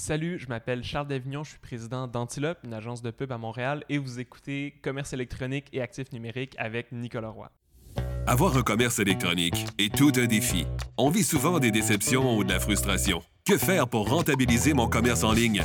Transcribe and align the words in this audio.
Salut, 0.00 0.38
je 0.38 0.48
m'appelle 0.48 0.82
Charles 0.82 1.08
Davignon, 1.08 1.44
je 1.44 1.50
suis 1.50 1.58
président 1.58 2.06
d'Antilope, 2.06 2.56
une 2.64 2.72
agence 2.72 3.02
de 3.02 3.10
pub 3.10 3.30
à 3.32 3.36
Montréal, 3.36 3.84
et 3.90 3.98
vous 3.98 4.18
écoutez 4.18 4.72
Commerce 4.82 5.12
électronique 5.12 5.66
et 5.74 5.82
actifs 5.82 6.10
numériques 6.12 6.54
avec 6.56 6.90
Nicolas 6.90 7.28
Roy. 7.28 7.50
Avoir 8.26 8.56
un 8.56 8.62
commerce 8.62 8.98
électronique 8.98 9.66
est 9.78 9.94
tout 9.94 10.10
un 10.16 10.24
défi. 10.24 10.64
On 10.96 11.10
vit 11.10 11.22
souvent 11.22 11.58
des 11.58 11.70
déceptions 11.70 12.34
ou 12.34 12.44
de 12.44 12.48
la 12.50 12.60
frustration. 12.60 13.22
Que 13.46 13.58
faire 13.58 13.88
pour 13.88 14.08
rentabiliser 14.08 14.72
mon 14.72 14.88
commerce 14.88 15.22
en 15.22 15.32
ligne? 15.32 15.62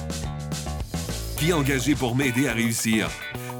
Qui 1.37 1.53
engager 1.53 1.95
pour 1.95 2.13
m'aider 2.13 2.49
à 2.49 2.53
réussir? 2.53 3.09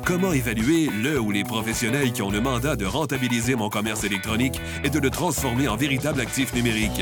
Comment 0.05 0.33
évaluer 0.33 0.89
le 0.89 1.21
ou 1.21 1.31
les 1.31 1.45
professionnels 1.45 2.11
qui 2.11 2.21
ont 2.21 2.31
le 2.31 2.41
mandat 2.41 2.75
de 2.75 2.85
rentabiliser 2.85 3.55
mon 3.55 3.69
commerce 3.69 4.03
électronique 4.03 4.59
et 4.83 4.89
de 4.89 4.99
le 4.99 5.09
transformer 5.09 5.69
en 5.69 5.77
véritable 5.77 6.19
actif 6.19 6.53
numérique? 6.53 7.01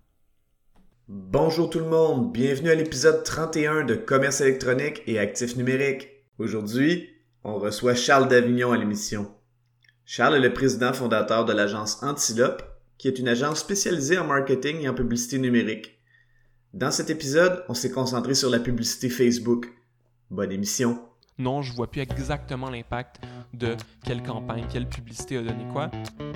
Bonjour 1.13 1.69
tout 1.69 1.79
le 1.79 1.89
monde, 1.89 2.31
bienvenue 2.31 2.69
à 2.69 2.75
l'épisode 2.75 3.25
31 3.25 3.83
de 3.83 3.95
Commerce 3.95 4.39
électronique 4.39 5.03
et 5.07 5.19
actifs 5.19 5.57
numériques. 5.57 6.07
Aujourd'hui, 6.39 7.09
on 7.43 7.59
reçoit 7.59 7.95
Charles 7.95 8.29
Davignon 8.29 8.71
à 8.71 8.77
l'émission. 8.77 9.29
Charles 10.05 10.35
est 10.35 10.39
le 10.39 10.53
président 10.53 10.93
fondateur 10.93 11.43
de 11.43 11.51
l'agence 11.51 12.01
Antilope, 12.01 12.63
qui 12.97 13.09
est 13.09 13.19
une 13.19 13.27
agence 13.27 13.59
spécialisée 13.59 14.19
en 14.19 14.25
marketing 14.25 14.79
et 14.79 14.87
en 14.87 14.93
publicité 14.93 15.37
numérique. 15.37 15.99
Dans 16.73 16.91
cet 16.91 17.09
épisode, 17.09 17.65
on 17.67 17.73
s'est 17.73 17.91
concentré 17.91 18.33
sur 18.33 18.49
la 18.49 18.59
publicité 18.59 19.09
Facebook. 19.09 19.67
Bonne 20.29 20.53
émission. 20.53 20.97
Non, 21.37 21.61
je 21.61 21.73
vois 21.73 21.91
plus 21.91 22.01
exactement 22.01 22.69
l'impact 22.69 23.17
de 23.53 23.75
quelle 24.05 24.23
campagne, 24.23 24.65
quelle 24.71 24.87
publicité 24.87 25.35
a 25.35 25.41
donné 25.41 25.65
quoi, 25.73 25.91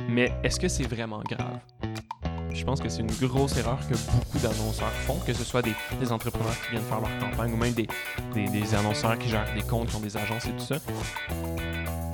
mais 0.10 0.34
est-ce 0.44 0.60
que 0.60 0.68
c'est 0.68 0.84
vraiment 0.84 1.24
grave? 1.24 1.62
Je 2.56 2.64
pense 2.64 2.80
que 2.80 2.88
c'est 2.88 3.02
une 3.02 3.12
grosse 3.12 3.58
erreur 3.58 3.78
que 3.90 3.96
beaucoup 4.14 4.40
d'annonceurs 4.40 4.92
font, 5.06 5.20
que 5.20 5.34
ce 5.34 5.44
soit 5.44 5.62
des, 5.62 5.76
entrepreneurs 6.10 6.56
qui 6.62 6.72
viennent 6.72 6.84
faire 6.84 7.02
leur 7.02 7.20
campagne 7.20 7.52
ou 7.52 7.58
même 7.58 7.74
des, 7.74 8.76
annonceurs 8.76 9.20
qui 9.20 9.28
gèrent 9.28 9.54
des 9.54 9.62
comptes, 9.62 9.90
qui 9.90 9.96
ont 9.98 10.00
des 10.00 10.16
agences 10.16 10.46
et 10.46 10.52
tout 10.52 10.60
ça. 10.60 10.80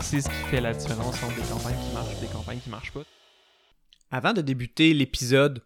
C'est 0.02 0.19
ce 0.19 0.28
qui 0.28 0.50
fait 0.50 0.59
la 0.59 0.73
différence 0.73 1.22
entre 1.23 1.36
des 1.36 1.47
campagnes 1.47 1.78
qui 1.80 1.94
marchent 1.94 2.17
et 2.17 2.22
des 2.22 2.34
campagnes 2.34 2.59
qui 2.59 2.69
marchent 2.72 2.92
pas. 2.92 3.03
Avant 4.09 4.34
de 4.34 4.42
débuter 4.42 4.95
l'épisode, 4.95 5.64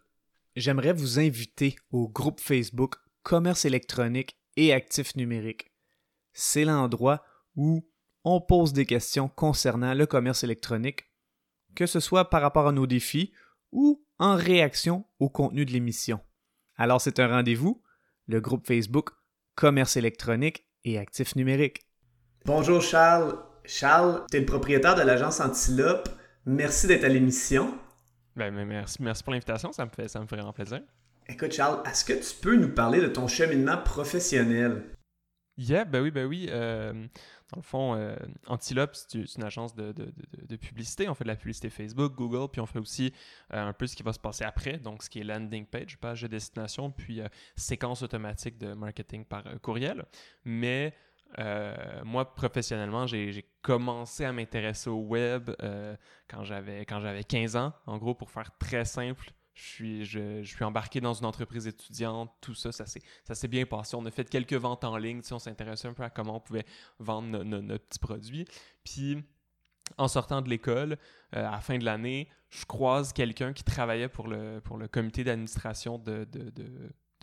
j'aimerais 0.56 0.92
vous 0.92 1.18
inviter 1.18 1.76
au 1.90 2.06
groupe 2.06 2.40
Facebook 2.40 2.96
Commerce 3.22 3.64
électronique 3.64 4.36
et 4.56 4.74
actifs 4.74 5.16
numériques. 5.16 5.72
C'est 6.34 6.66
l'endroit 6.66 7.24
où 7.56 7.88
on 8.24 8.42
pose 8.42 8.74
des 8.74 8.84
questions 8.84 9.28
concernant 9.28 9.94
le 9.94 10.04
commerce 10.04 10.44
électronique, 10.44 11.06
que 11.74 11.86
ce 11.86 11.98
soit 11.98 12.28
par 12.28 12.42
rapport 12.42 12.68
à 12.68 12.72
nos 12.72 12.86
défis 12.86 13.32
ou 13.76 14.02
en 14.18 14.34
réaction 14.34 15.04
au 15.20 15.28
contenu 15.28 15.66
de 15.66 15.70
l'émission. 15.70 16.18
Alors 16.76 17.00
c'est 17.00 17.20
un 17.20 17.28
rendez-vous, 17.28 17.82
le 18.26 18.40
groupe 18.40 18.66
Facebook 18.66 19.10
Commerce 19.54 19.96
électronique 19.96 20.66
et 20.84 20.98
actifs 20.98 21.36
numériques. 21.36 21.86
Bonjour 22.46 22.80
Charles. 22.80 23.38
Charles, 23.64 24.24
tu 24.30 24.38
es 24.38 24.40
le 24.40 24.46
propriétaire 24.46 24.94
de 24.94 25.02
l'agence 25.02 25.40
Antilope. 25.40 26.08
Merci 26.46 26.86
d'être 26.86 27.04
à 27.04 27.08
l'émission. 27.08 27.74
Ben, 28.34 28.50
merci, 28.50 29.02
merci 29.02 29.22
pour 29.22 29.32
l'invitation, 29.32 29.72
ça 29.72 29.84
me, 29.84 29.90
fait, 29.90 30.08
ça 30.08 30.20
me 30.20 30.26
fait 30.26 30.36
vraiment 30.36 30.52
plaisir. 30.52 30.80
Écoute 31.28 31.52
Charles, 31.52 31.82
est-ce 31.86 32.04
que 32.04 32.12
tu 32.14 32.40
peux 32.40 32.56
nous 32.56 32.72
parler 32.72 33.00
de 33.00 33.08
ton 33.08 33.28
cheminement 33.28 33.76
professionnel? 33.76 34.84
Yeah, 35.58 35.84
ben 35.84 36.02
oui, 36.02 36.10
ben 36.10 36.26
oui. 36.26 36.48
Euh, 36.50 36.92
dans 37.52 37.58
le 37.58 37.62
fond, 37.62 37.94
euh, 37.94 38.16
Antilope, 38.48 38.94
c'est 38.94 39.36
une 39.36 39.44
agence 39.44 39.74
de, 39.74 39.92
publicité. 40.56 41.08
On 41.08 41.14
fait 41.14 41.24
de 41.24 41.28
la 41.28 41.36
publicité 41.36 41.70
Facebook, 41.70 42.14
Google, 42.14 42.50
puis 42.50 42.60
on 42.60 42.66
fait 42.66 42.80
aussi 42.80 43.12
euh, 43.52 43.68
un 43.68 43.72
peu 43.72 43.86
ce 43.86 43.94
qui 43.94 44.02
va 44.02 44.12
se 44.12 44.18
passer 44.18 44.44
après, 44.44 44.78
donc 44.78 45.02
ce 45.02 45.10
qui 45.10 45.20
est 45.20 45.24
landing 45.24 45.64
page, 45.66 45.96
page 45.98 46.22
de 46.22 46.26
destination, 46.26 46.90
puis 46.90 47.20
euh, 47.20 47.28
séquence 47.54 48.02
automatique 48.02 48.58
de 48.58 48.72
marketing 48.74 49.24
par 49.24 49.44
courriel. 49.62 50.04
Mais 50.44 50.94
moi, 52.04 52.34
professionnellement, 52.34 53.06
j'ai 53.06 53.44
commencé 53.60 54.24
à 54.24 54.32
m'intéresser 54.32 54.88
au 54.88 55.00
web 55.00 55.50
quand 56.28 56.44
j'avais 56.44 56.84
15 57.24 57.56
ans, 57.56 57.72
en 57.86 57.98
gros, 57.98 58.14
pour 58.14 58.30
faire 58.30 58.56
très 58.58 58.84
simple 58.84 59.32
je 59.56 59.62
suis, 59.62 60.04
je, 60.04 60.42
suis 60.42 60.64
embarqué 60.64 61.00
dans 61.00 61.14
une 61.14 61.24
entreprise 61.24 61.66
étudiante, 61.66 62.30
tout 62.42 62.54
ça, 62.54 62.72
ça 62.72 62.84
s'est 62.86 63.48
bien 63.48 63.64
passé. 63.64 63.96
On 63.96 64.04
a 64.04 64.10
fait 64.10 64.28
quelques 64.28 64.52
ventes 64.52 64.84
en 64.84 64.98
ligne, 64.98 65.22
on 65.30 65.38
s'intéressait 65.38 65.88
un 65.88 65.94
peu 65.94 66.02
à 66.02 66.10
comment 66.10 66.36
on 66.36 66.40
pouvait 66.40 66.66
vendre 66.98 67.42
nos 67.42 67.78
petits 67.78 67.98
produits. 67.98 68.44
Puis, 68.84 69.24
en 69.96 70.08
sortant 70.08 70.42
de 70.42 70.50
l'école, 70.50 70.98
euh, 71.34 71.48
à 71.48 71.52
la 71.52 71.60
fin 71.60 71.78
de 71.78 71.84
l'année, 71.86 72.28
je 72.50 72.66
croise 72.66 73.14
quelqu'un 73.14 73.54
qui 73.54 73.64
travaillait 73.64 74.10
pour 74.10 74.28
le, 74.28 74.60
pour 74.60 74.76
le 74.76 74.88
comité 74.88 75.24
d'administration 75.24 75.98
de 75.98 76.28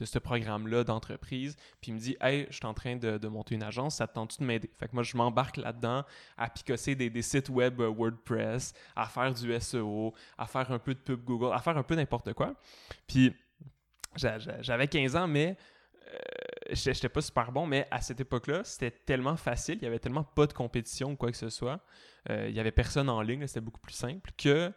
ce 0.02 0.20
programme-là 0.20 0.84
d'entreprise. 0.84 1.56
Puis 1.82 1.92
il 1.92 1.94
me 1.96 2.00
dit 2.00 2.18
Hey, 2.22 2.48
je 2.50 2.56
suis 2.56 2.66
en 2.66 2.74
train 2.74 2.96
de, 2.96 3.28
monter 3.28 3.56
une 3.56 3.64
agence, 3.64 3.96
ça 3.98 4.08
te 4.08 4.14
tente-tu 4.14 4.42
de 4.42 4.46
m'aider 4.46 4.70
Fait 4.80 4.88
que 4.88 4.94
moi, 4.94 5.04
je 5.04 5.16
m'embarque 5.16 5.58
là-dedans 5.58 6.04
à 6.38 6.50
picosser 6.50 6.96
des, 6.96 7.22
sites 7.22 7.50
web 7.50 7.80
euh, 7.80 7.88
WordPress, 7.90 8.74
à 8.96 9.06
faire 9.08 9.34
du 9.34 9.60
SEO, 9.60 10.14
à 10.38 10.48
faire 10.48 10.72
un 10.72 10.80
peu 10.80 10.94
de 10.94 11.00
pub 11.00 11.24
Google, 11.24 11.54
à 11.54 11.60
faire 11.60 11.78
un 11.78 11.84
peu 11.84 11.96
n'importe 11.96 12.34
quoi. 12.34 12.54
Puis 13.08 13.34
j'avais 14.16 14.88
15 14.88 15.16
ans, 15.16 15.28
mais 15.28 15.58
euh, 16.08 16.18
j'étais 16.72 17.10
pas 17.10 17.22
super 17.22 17.52
bon, 17.52 17.66
mais 17.66 17.88
à 17.90 18.02
cette 18.02 18.20
époque-là, 18.20 18.64
c'était 18.64 18.92
tellement 18.92 19.38
facile, 19.38 19.78
il 19.82 19.84
y 19.84 19.88
avait 19.88 20.00
tellement 20.00 20.24
pas 20.24 20.46
de 20.48 20.54
compétition 20.54 21.12
ou 21.12 21.16
quoi 21.16 21.32
que 21.32 21.38
ce 21.38 21.50
soit. 21.50 21.80
Euh, 22.30 22.48
il 22.50 22.56
y 22.56 22.60
avait 22.60 22.72
personne 22.72 23.10
en 23.10 23.22
ligne, 23.22 23.48
c'était 23.48 23.62
beaucoup 23.62 23.82
plus 23.82 23.96
simple 23.96 24.32
que 24.38 24.72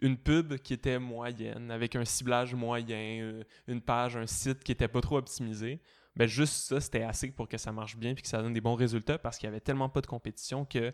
une 0.00 0.16
pub 0.16 0.56
qui 0.58 0.74
était 0.74 0.98
moyenne, 0.98 1.70
avec 1.70 1.96
un 1.96 2.04
ciblage 2.04 2.54
moyen, 2.54 3.20
euh, 3.22 3.44
une 3.66 3.80
page, 3.80 4.16
un 4.16 4.26
site 4.26 4.62
qui 4.62 4.72
était 4.72 4.88
pas 4.88 5.00
trop 5.00 5.16
optimisé, 5.16 5.80
ben 6.16 6.26
juste 6.26 6.54
ça, 6.54 6.80
c'était 6.80 7.02
assez 7.02 7.30
pour 7.30 7.48
que 7.48 7.58
ça 7.58 7.72
marche 7.72 7.96
bien 7.96 8.12
et 8.12 8.14
que 8.14 8.26
ça 8.26 8.40
donne 8.42 8.54
des 8.54 8.60
bons 8.60 8.74
résultats 8.74 9.18
parce 9.18 9.38
qu'il 9.38 9.46
y 9.46 9.50
avait 9.50 9.60
tellement 9.60 9.88
pas 9.88 10.00
de 10.00 10.06
compétition 10.06 10.64
que 10.64 10.92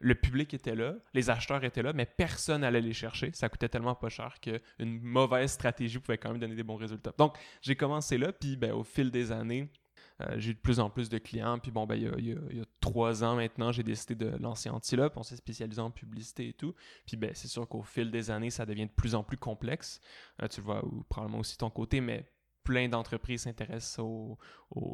le 0.00 0.14
public 0.14 0.52
était 0.54 0.74
là, 0.74 0.96
les 1.12 1.30
acheteurs 1.30 1.62
étaient 1.64 1.82
là, 1.82 1.92
mais 1.92 2.06
personne 2.06 2.62
n'allait 2.62 2.80
les 2.80 2.92
chercher. 2.92 3.30
Ça 3.32 3.48
coûtait 3.48 3.68
tellement 3.68 3.94
pas 3.94 4.08
cher 4.08 4.38
qu'une 4.40 5.00
mauvaise 5.00 5.52
stratégie 5.52 5.98
pouvait 5.98 6.18
quand 6.18 6.30
même 6.30 6.40
donner 6.40 6.56
des 6.56 6.62
bons 6.62 6.76
résultats. 6.76 7.12
Donc, 7.16 7.36
j'ai 7.62 7.76
commencé 7.76 8.18
là, 8.18 8.32
puis 8.32 8.56
ben, 8.56 8.72
au 8.72 8.84
fil 8.84 9.10
des 9.10 9.32
années, 9.32 9.70
euh, 10.20 10.34
j'ai 10.36 10.52
eu 10.52 10.54
de 10.54 10.60
plus 10.60 10.80
en 10.80 10.90
plus 10.90 11.08
de 11.08 11.18
clients. 11.18 11.58
Puis 11.58 11.70
bon, 11.70 11.86
ben, 11.86 11.96
il, 11.96 12.28
y 12.56 12.60
a, 12.60 12.64
trois 12.80 13.24
ans 13.24 13.36
maintenant, 13.36 13.72
j'ai 13.72 13.82
décidé 13.82 14.14
de 14.14 14.36
lancer 14.38 14.70
Antilope. 14.70 15.16
On 15.16 15.22
s'est 15.22 15.36
spécialisé 15.36 15.80
en 15.80 15.90
publicité 15.90 16.48
et 16.48 16.52
tout. 16.52 16.74
Puis 17.06 17.16
ben, 17.16 17.30
c'est 17.34 17.48
sûr 17.48 17.68
qu'au 17.68 17.82
fil 17.82 18.10
des 18.10 18.30
années, 18.30 18.50
ça 18.50 18.66
devient 18.66 18.86
de 18.86 18.92
plus 18.92 19.14
en 19.14 19.24
plus 19.24 19.36
complexe. 19.36 20.00
Euh, 20.42 20.48
tu 20.48 20.60
vois, 20.60 20.84
ou 20.84 21.02
probablement 21.08 21.40
aussi 21.40 21.56
ton 21.56 21.70
côté, 21.70 22.00
mais 22.00 22.30
plein 22.62 22.88
d'entreprises 22.88 23.42
s'intéressent 23.42 23.98
au, 23.98 24.38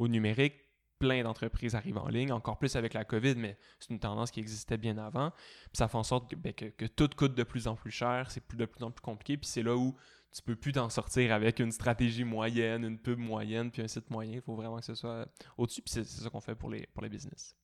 numérique 0.09 0.54
plein 0.98 1.22
d'entreprises 1.22 1.75
arrivent 1.75 1.97
en 1.97 2.09
ligne, 2.09 2.30
encore 2.30 2.59
plus 2.59 2.76
avec 2.76 2.92
la 2.92 3.06
COVID, 3.06 3.34
mais 3.36 3.56
c'est 3.78 3.88
une 3.88 3.98
tendance 3.98 4.30
qui 4.30 4.38
existait 4.38 4.76
bien 4.76 4.98
avant. 4.98 5.30
Puis 5.30 5.78
ça 5.78 5.88
fait 5.88 5.97
en 5.97 6.03
sorte 6.03 6.30
que, 6.30 6.36
ben, 6.36 6.53
tout 6.94 7.09
coûte 7.16 7.34
de 7.34 7.42
plus 7.42 7.69
en 7.69 7.75
plus 7.75 7.91
cher, 7.91 8.30
c'est 8.30 8.42
de 8.54 8.66
plus 8.66 8.84
en 8.84 8.91
plus 8.91 9.00
compliqué, 9.00 9.38
puis 9.38 9.48
c'est 9.48 9.62
là 9.62 9.75
où 9.75 9.97
tu 10.32 10.42
peux 10.42 10.56
plus 10.56 10.72
t'en 10.72 10.88
sortir 10.88 11.32
avec 11.32 11.58
une 11.58 11.72
stratégie 11.72 12.24
moyenne, 12.24 12.84
une 12.84 12.98
pub 12.98 13.18
moyenne, 13.18 13.70
puis 13.70 13.82
un 13.82 13.88
site 13.88 14.10
moyen. 14.10 14.34
Il 14.34 14.42
faut 14.42 14.54
vraiment 14.54 14.78
que 14.78 14.84
ce 14.84 14.94
soit 14.94 15.26
au-dessus, 15.58 15.82
puis 15.82 15.92
c'est 15.92 16.04
ça 16.06 16.30
qu'on 16.30 16.41
fait 16.41 16.54
pour 16.54 16.70
les, 16.70 16.86
pour 16.94 17.02
les 17.02 17.08
business. 17.08 17.56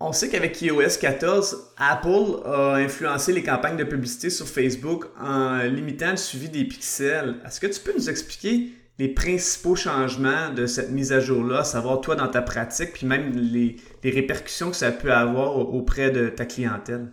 On 0.00 0.12
sait 0.12 0.28
qu'avec 0.28 0.60
iOS 0.62 0.98
14, 1.00 1.74
Apple 1.76 2.42
a 2.44 2.74
influencé 2.74 3.32
les 3.32 3.42
campagnes 3.42 3.76
de 3.76 3.84
publicité 3.84 4.30
sur 4.30 4.48
Facebook 4.48 5.06
en 5.18 5.58
limitant 5.58 6.10
le 6.10 6.16
suivi 6.16 6.48
des 6.48 6.64
pixels. 6.64 7.40
Est-ce 7.46 7.60
que 7.60 7.68
tu 7.68 7.80
peux 7.80 7.92
nous 7.94 8.10
expliquer 8.10 8.72
les 8.98 9.08
principaux 9.08 9.76
changements 9.76 10.50
de 10.50 10.66
cette 10.66 10.90
mise 10.90 11.12
à 11.12 11.20
jour-là, 11.20 11.60
à 11.60 11.64
savoir 11.64 12.00
toi 12.00 12.16
dans 12.16 12.28
ta 12.28 12.42
pratique, 12.42 12.94
puis 12.94 13.06
même 13.06 13.32
les, 13.32 13.76
les 14.02 14.10
répercussions 14.10 14.70
que 14.70 14.76
ça 14.76 14.90
peut 14.90 15.12
avoir 15.12 15.56
auprès 15.56 16.10
de 16.10 16.28
ta 16.28 16.46
clientèle? 16.46 17.12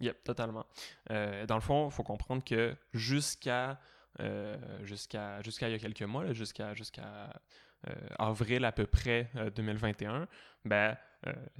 Yep, 0.00 0.22
totalement. 0.22 0.64
Euh, 1.10 1.44
dans 1.46 1.56
le 1.56 1.60
fond, 1.60 1.88
il 1.88 1.92
faut 1.92 2.04
comprendre 2.04 2.44
que 2.44 2.74
jusqu'à 2.92 3.80
euh, 4.20 4.56
jusqu'à 4.84 5.40
il 5.44 5.70
y 5.70 5.74
a 5.74 5.78
quelques 5.78 6.02
mois, 6.02 6.32
jusqu'à 6.32 6.74
euh, 7.86 7.94
avril 8.18 8.64
à 8.64 8.72
peu 8.72 8.86
près 8.86 9.30
2021, 9.54 10.12
euh, 10.12 10.26
ben, 10.64 10.96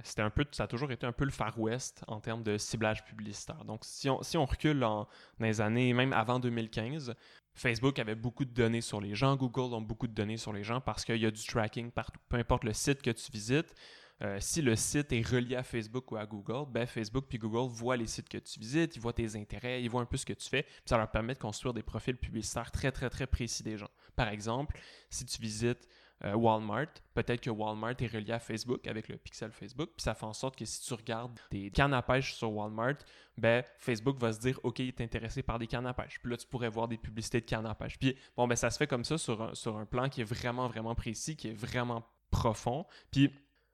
c'était 0.03 0.21
un 0.21 0.29
peu, 0.29 0.45
ça 0.51 0.63
a 0.63 0.67
toujours 0.67 0.91
été 0.91 1.05
un 1.05 1.11
peu 1.11 1.25
le 1.25 1.31
Far 1.31 1.57
West 1.59 2.03
en 2.07 2.19
termes 2.19 2.43
de 2.43 2.57
ciblage 2.57 3.05
publicitaire. 3.05 3.63
Donc, 3.65 3.85
si 3.85 4.09
on, 4.09 4.21
si 4.23 4.37
on 4.37 4.45
recule 4.45 4.79
dans 4.79 5.07
les 5.39 5.61
années, 5.61 5.93
même 5.93 6.13
avant 6.13 6.39
2015, 6.39 7.15
Facebook 7.53 7.99
avait 7.99 8.15
beaucoup 8.15 8.45
de 8.45 8.53
données 8.53 8.81
sur 8.81 9.01
les 9.01 9.15
gens, 9.15 9.35
Google 9.35 9.73
ont 9.73 9.81
beaucoup 9.81 10.07
de 10.07 10.13
données 10.13 10.37
sur 10.37 10.53
les 10.53 10.63
gens 10.63 10.81
parce 10.81 11.03
qu'il 11.03 11.17
y 11.17 11.25
a 11.25 11.31
du 11.31 11.43
tracking 11.43 11.91
partout. 11.91 12.19
Peu 12.29 12.37
importe 12.37 12.63
le 12.63 12.73
site 12.73 13.01
que 13.01 13.11
tu 13.11 13.31
visites, 13.31 13.73
euh, 14.21 14.37
si 14.39 14.61
le 14.61 14.75
site 14.75 15.11
est 15.13 15.25
relié 15.25 15.55
à 15.55 15.63
Facebook 15.63 16.11
ou 16.11 16.17
à 16.17 16.25
Google, 16.25 16.69
ben 16.69 16.85
Facebook 16.85 17.25
puis 17.29 17.37
Google 17.37 17.71
voient 17.71 17.95
les 17.97 18.07
sites 18.07 18.27
que 18.27 18.37
tu 18.37 18.59
visites, 18.59 18.95
ils 18.95 19.01
voient 19.01 19.13
tes 19.13 19.35
intérêts, 19.35 19.81
ils 19.81 19.89
voient 19.89 20.01
un 20.01 20.05
peu 20.05 20.17
ce 20.17 20.25
que 20.25 20.33
tu 20.33 20.49
fais, 20.49 20.63
puis 20.63 20.83
ça 20.85 20.97
leur 20.97 21.09
permet 21.09 21.33
de 21.33 21.39
construire 21.39 21.73
des 21.73 21.83
profils 21.83 22.17
publicitaires 22.17 22.71
très 22.71 22.91
très 22.91 23.09
très 23.09 23.27
précis 23.27 23.63
des 23.63 23.77
gens. 23.77 23.89
Par 24.15 24.27
exemple, 24.27 24.77
si 25.09 25.25
tu 25.25 25.41
visites 25.41 25.87
euh, 26.25 26.33
Walmart, 26.33 26.87
peut-être 27.13 27.39
que 27.39 27.49
Walmart 27.49 27.95
est 27.99 28.13
relié 28.13 28.33
à 28.33 28.39
Facebook 28.39 28.85
avec 28.87 29.07
le 29.07 29.15
pixel 29.15 29.51
Facebook, 29.53 29.91
puis 29.95 30.03
ça 30.03 30.13
fait 30.13 30.25
en 30.25 30.33
sorte 30.33 30.57
que 30.57 30.65
si 30.65 30.81
tu 30.81 30.93
regardes 30.93 31.39
des 31.49 31.71
cannes 31.71 31.93
à 31.93 32.01
pêche 32.01 32.33
sur 32.33 32.51
Walmart, 32.51 32.97
ben 33.37 33.63
Facebook 33.77 34.17
va 34.17 34.33
se 34.33 34.39
dire 34.39 34.59
OK, 34.63 34.79
il 34.79 34.89
est 34.89 35.01
intéressé 35.01 35.43
par 35.43 35.59
des 35.59 35.67
cannes 35.67 35.87
à 35.87 35.93
pêche. 35.93 36.19
Puis 36.21 36.29
là, 36.29 36.35
tu 36.35 36.45
pourrais 36.45 36.67
voir 36.67 36.89
des 36.89 36.97
publicités 36.97 37.39
de 37.39 37.45
cannes 37.45 37.65
à 37.65 37.73
pêche. 37.73 37.97
Puis 37.97 38.17
bon, 38.35 38.47
ben 38.47 38.57
ça 38.57 38.69
se 38.69 38.77
fait 38.77 38.87
comme 38.87 39.05
ça 39.05 39.17
sur 39.17 39.41
un, 39.41 39.55
sur 39.55 39.77
un 39.77 39.85
plan 39.85 40.09
qui 40.09 40.19
est 40.19 40.25
vraiment, 40.25 40.67
vraiment 40.67 40.93
précis, 40.93 41.37
qui 41.37 41.47
est 41.47 41.53
vraiment 41.53 42.03
profond. 42.31 42.85
Puis 43.11 43.31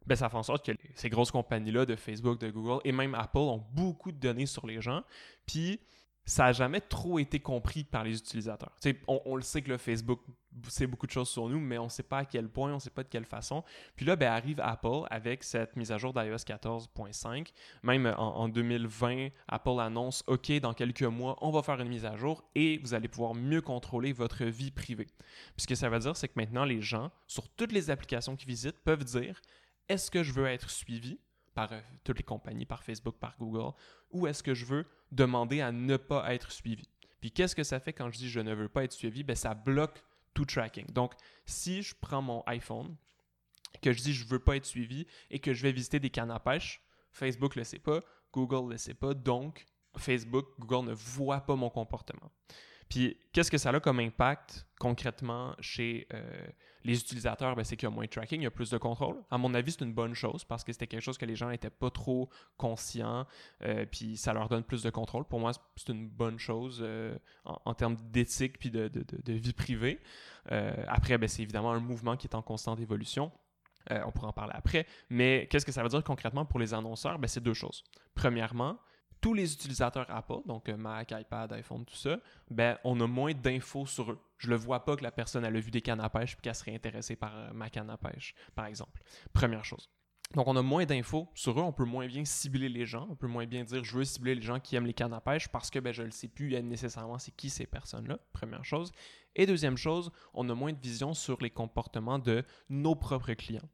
ben, 0.08 0.16
ça 0.16 0.30
fait 0.30 0.38
en 0.38 0.44
sorte 0.44 0.66
que 0.66 0.72
ces 0.96 1.10
grosses 1.10 1.32
compagnies-là 1.32 1.86
de 1.86 1.96
Facebook, 1.96 2.40
de 2.40 2.50
Google 2.50 2.82
et 2.84 2.92
même 2.92 3.16
Apple 3.16 3.38
ont 3.38 3.64
beaucoup 3.74 4.12
de 4.12 4.18
données 4.18 4.46
sur 4.46 4.68
les 4.68 4.82
gens. 4.82 5.04
Puis 5.46 5.80
ça 6.26 6.46
n'a 6.46 6.54
jamais 6.54 6.82
trop 6.82 7.20
été 7.20 7.40
compris 7.40 7.84
par 7.84 8.04
les 8.04 8.18
utilisateurs. 8.18 8.72
On, 9.08 9.36
le 9.36 9.44
sait 9.44 9.62
que 9.62 9.70
le 9.70 9.78
Facebook 9.78 10.20
sait 10.68 10.88
beaucoup 10.88 11.06
de 11.06 11.12
choses 11.12 11.30
sur 11.30 11.48
nous, 11.48 11.60
mais 11.60 11.78
on 11.78 11.86
ne 11.86 11.90
sait 11.90 12.04
pas 12.04 12.20
à 12.20 12.26
quel 12.26 12.50
point, 12.50 12.72
on 12.72 12.76
ne 12.76 12.80
sait 12.80 12.90
pas 12.90 13.04
de 13.04 13.10
quelle 13.10 13.26
façon. 13.26 13.64
Puis 13.96 14.08
là, 14.08 14.16
ben, 14.16 14.32
arrive 14.32 14.60
Apple 14.60 15.06
avec 15.12 15.44
cette 15.44 15.76
mise 15.76 15.92
à 15.92 16.00
jour 16.00 16.14
d'iOS 16.14 16.38
14.5. 16.38 17.50
Même 17.84 18.08
en, 18.18 18.38
en, 18.38 18.50
2020, 18.50 19.30
Apple 19.48 19.80
annonce 19.80 20.24
OK, 20.26 20.52
dans 20.60 20.74
quelques 20.74 21.04
mois, 21.04 21.38
on 21.42 21.52
va 21.52 21.62
faire 21.62 21.80
une 21.80 21.90
mise 21.90 22.06
à 22.06 22.18
jour 22.18 22.44
et 22.56 22.80
vous 22.80 22.96
allez 22.96 23.08
pouvoir 23.08 23.36
mieux 23.36 23.62
contrôler 23.62 24.12
votre 24.12 24.46
vie 24.46 24.72
privée. 24.72 25.08
Puis 25.56 25.64
ce 25.64 25.68
que 25.68 25.76
ça 25.76 25.90
veut 25.90 26.00
dire, 26.00 26.18
c'est 26.18 26.28
que 26.28 26.34
maintenant, 26.38 26.66
les 26.66 26.82
gens, 26.82 27.12
sur 27.28 27.48
toutes 27.50 27.72
les 27.72 27.92
applications 27.92 28.36
qu'ils 28.36 28.48
visitent, 28.48 28.80
peuvent 28.84 29.04
dire 29.04 29.40
est-ce 29.90 30.12
que 30.12 30.24
je 30.24 30.32
veux 30.34 30.46
être 30.48 30.70
suivi 30.70 31.20
par 31.54 31.72
euh, 31.72 31.80
toutes 32.04 32.18
les 32.18 32.24
compagnies, 32.24 32.66
par 32.66 32.84
Facebook, 32.84 33.16
par 33.18 33.36
Google, 33.40 33.74
ou 34.12 34.28
est-ce 34.28 34.44
que 34.44 34.54
je 34.54 34.66
veux 34.66 34.86
demander 35.12 35.62
à 35.62 35.72
ne 35.72 35.98
pas 35.98 36.34
être 36.34 36.52
suivi? 36.52 36.88
Puis 37.22 37.32
qu'est-ce 37.32 37.56
que 37.56 37.64
ça 37.64 37.80
fait 37.80 37.94
quand 37.94 38.12
je 38.12 38.18
dis 38.18 38.30
je 38.30 38.40
ne 38.40 38.54
veux 38.54 38.70
pas 38.70 38.84
être 38.84 38.92
suivi? 38.92 39.24
Ben, 39.24 39.36
ça 39.36 39.54
bloque 39.54 40.04
tout 40.34 40.46
tracking. 40.46 40.86
Donc, 40.92 41.14
si 41.46 41.82
je 41.82 41.96
prends 42.00 42.22
mon 42.22 42.44
iPhone, 42.46 42.96
que 43.82 43.94
je 43.94 44.02
dis 44.02 44.14
je 44.14 44.26
ne 44.26 44.30
veux 44.30 44.40
pas 44.40 44.58
être 44.58 44.66
suivi 44.66 45.08
et 45.30 45.40
que 45.40 45.54
je 45.54 45.64
vais 45.64 45.72
visiter 45.72 46.00
des 46.00 46.10
cannes 46.10 46.32
à 46.32 46.40
pêche, 46.40 46.82
Facebook 47.12 47.56
ne 47.56 47.62
le 47.62 47.66
sait 47.66 47.80
pas, 47.80 48.02
Google 48.34 48.68
ne 48.68 48.72
le 48.74 48.78
sait 48.78 48.94
pas, 48.94 49.14
donc 49.14 49.66
Facebook, 49.98 50.48
Google 50.60 50.90
ne 50.90 50.94
voit 50.94 51.42
pas 51.42 51.56
mon 51.56 51.70
comportement. 51.70 52.32
Puis, 52.90 53.18
qu'est-ce 53.34 53.50
que 53.50 53.58
ça 53.58 53.70
a 53.70 53.80
comme 53.80 54.00
impact 54.00 54.68
concrètement 54.80 55.56
chez 55.60 56.08
euh, 56.14 56.48
les 56.84 57.00
utilisateurs? 57.00 57.56
Ben, 57.56 57.64
c'est 57.64 57.76
qu'il 57.76 57.90
y 57.90 57.92
a 57.92 57.96
moins 57.96 58.06
de 58.06 58.10
tracking, 58.10 58.42
il 58.42 58.44
y 58.44 58.48
a 58.48 58.52
plus 58.52 58.70
de 58.70 58.78
contrôle. 58.78 59.24
À 59.32 59.38
mon 59.38 59.54
avis, 59.54 59.72
c'est 59.72 59.84
une 59.84 59.94
bonne 59.94 60.14
chose 60.14 60.44
parce 60.44 60.64
que 60.64 60.72
c'était 60.72 60.88
quelque 60.88 61.02
chose 61.02 61.18
que 61.18 61.26
les 61.26 61.36
gens 61.36 61.50
n'étaient 61.50 61.70
pas 61.70 61.90
trop 61.90 62.30
conscients, 62.58 63.26
euh, 63.64 63.86
puis 63.86 64.18
ça 64.18 64.34
leur 64.34 64.50
donne 64.50 64.64
plus 64.64 64.84
de 64.84 64.90
contrôle. 64.90 65.26
Pour 65.26 65.40
moi, 65.40 65.52
c'est 65.76 65.90
une 65.90 66.08
bonne 66.08 66.38
chose 66.38 66.80
euh, 66.84 67.18
en, 67.44 67.74
termes 67.74 67.98
d'éthique 68.12 68.60
puis 68.60 68.70
de, 68.70 68.92
vie 69.28 69.54
privée. 69.54 70.00
après, 70.88 71.18
ben, 71.18 71.28
c'est 71.28 71.42
évidemment 71.42 71.72
un 71.72 71.80
mouvement 71.80 72.16
qui 72.16 72.28
est 72.28 72.36
en 72.36 72.44
constante 72.44 72.80
évolution. 72.80 73.32
on 73.90 74.12
pourra 74.12 74.28
en 74.28 74.34
parler 74.34 74.54
après. 74.56 74.86
Mais 75.10 75.48
qu'est-ce 75.50 75.66
que 75.66 75.72
ça 75.72 75.82
veut 75.82 75.90
dire 75.90 76.04
concrètement 76.04 76.46
pour 76.46 76.60
les 76.60 76.74
annonceurs? 76.74 77.18
Ben, 77.18 77.28
c'est 77.28 77.44
deux 77.44 77.56
choses. 77.56 77.84
Premièrement, 78.14 78.78
tous 79.26 79.34
les 79.34 79.52
utilisateurs 79.52 80.06
Apple, 80.08 80.42
donc 80.46 80.70
euh, 80.70 80.78
Mac, 80.78 81.10
iPad, 81.10 81.52
iPhone, 81.54 81.84
tout 81.84 81.96
ça, 81.96 82.20
ben, 82.52 82.78
on 82.84 83.02
a 83.02 83.08
moins 83.08 83.34
d'infos 83.34 83.88
sur 83.88 84.12
eux. 84.12 84.20
Je 84.38 84.52
le 84.52 84.56
vois 84.56 84.86
pas 84.86 84.96
que 84.96 85.02
la 85.02 85.10
personne 85.10 85.44
a 85.44 85.50
vu 85.50 85.72
des 85.72 85.82
cannes 85.82 86.00
à 86.00 86.12
pêche 86.12 86.34
et 86.34 86.42
qu'elle 86.44 86.54
serait 86.54 86.76
intéressée 86.76 87.16
par 87.16 87.36
euh, 87.36 87.52
ma 87.52 87.72
canne 87.72 87.90
à 87.90 87.98
pêche, 87.98 88.36
par 88.54 88.68
exemple. 88.68 89.02
Première 89.34 89.66
chose. 89.66 89.90
Donc, 90.36 90.48
on 90.48 90.56
a 90.56 90.62
moins 90.62 90.86
d'infos 90.86 91.28
sur 91.34 91.60
eux, 91.60 91.64
on 91.64 91.74
peut 91.74 91.86
moins 91.86 92.06
bien 92.06 92.24
cibler 92.24 92.70
les 92.70 92.86
gens, 92.86 93.08
on 93.10 93.16
peut 93.16 93.26
moins 93.26 93.48
bien 93.48 93.64
dire 93.64 93.84
je 93.84 93.98
veux 93.98 94.04
cibler 94.04 94.36
les 94.36 94.44
gens 94.44 94.60
qui 94.60 94.76
aiment 94.76 94.86
les 94.86 94.94
cannes 94.94 95.14
à 95.14 95.22
pêche 95.22 95.48
parce 95.48 95.72
que 95.72 95.80
ben, 95.80 95.92
je 95.92 96.04
ne 96.04 96.12
sais 96.12 96.28
plus 96.28 96.62
nécessairement 96.62 97.18
c'est 97.18 97.36
qui 97.36 97.50
ces 97.50 97.66
personnes-là, 97.66 98.20
première 98.32 98.64
chose. 98.64 98.92
Et 99.36 99.48
deuxième 99.48 99.76
chose, 99.76 100.12
on 100.36 100.48
a 100.52 100.54
moins 100.54 100.72
de 100.72 100.80
vision 100.80 101.16
sur 101.16 101.42
les 101.42 101.50
comportements 101.50 102.20
de 102.20 102.44
nos 102.70 102.94
propres 102.94 103.34
clients. 103.34 103.70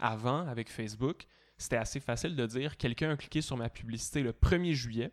Avant, 0.00 0.48
avec 0.48 0.68
Facebook, 0.68 1.28
c'était 1.60 1.76
assez 1.76 2.00
facile 2.00 2.34
de 2.36 2.46
dire 2.46 2.76
quelqu'un 2.76 3.10
a 3.10 3.16
cliqué 3.16 3.42
sur 3.42 3.56
ma 3.56 3.68
publicité 3.68 4.22
le 4.22 4.32
1er 4.32 4.72
juillet 4.72 5.12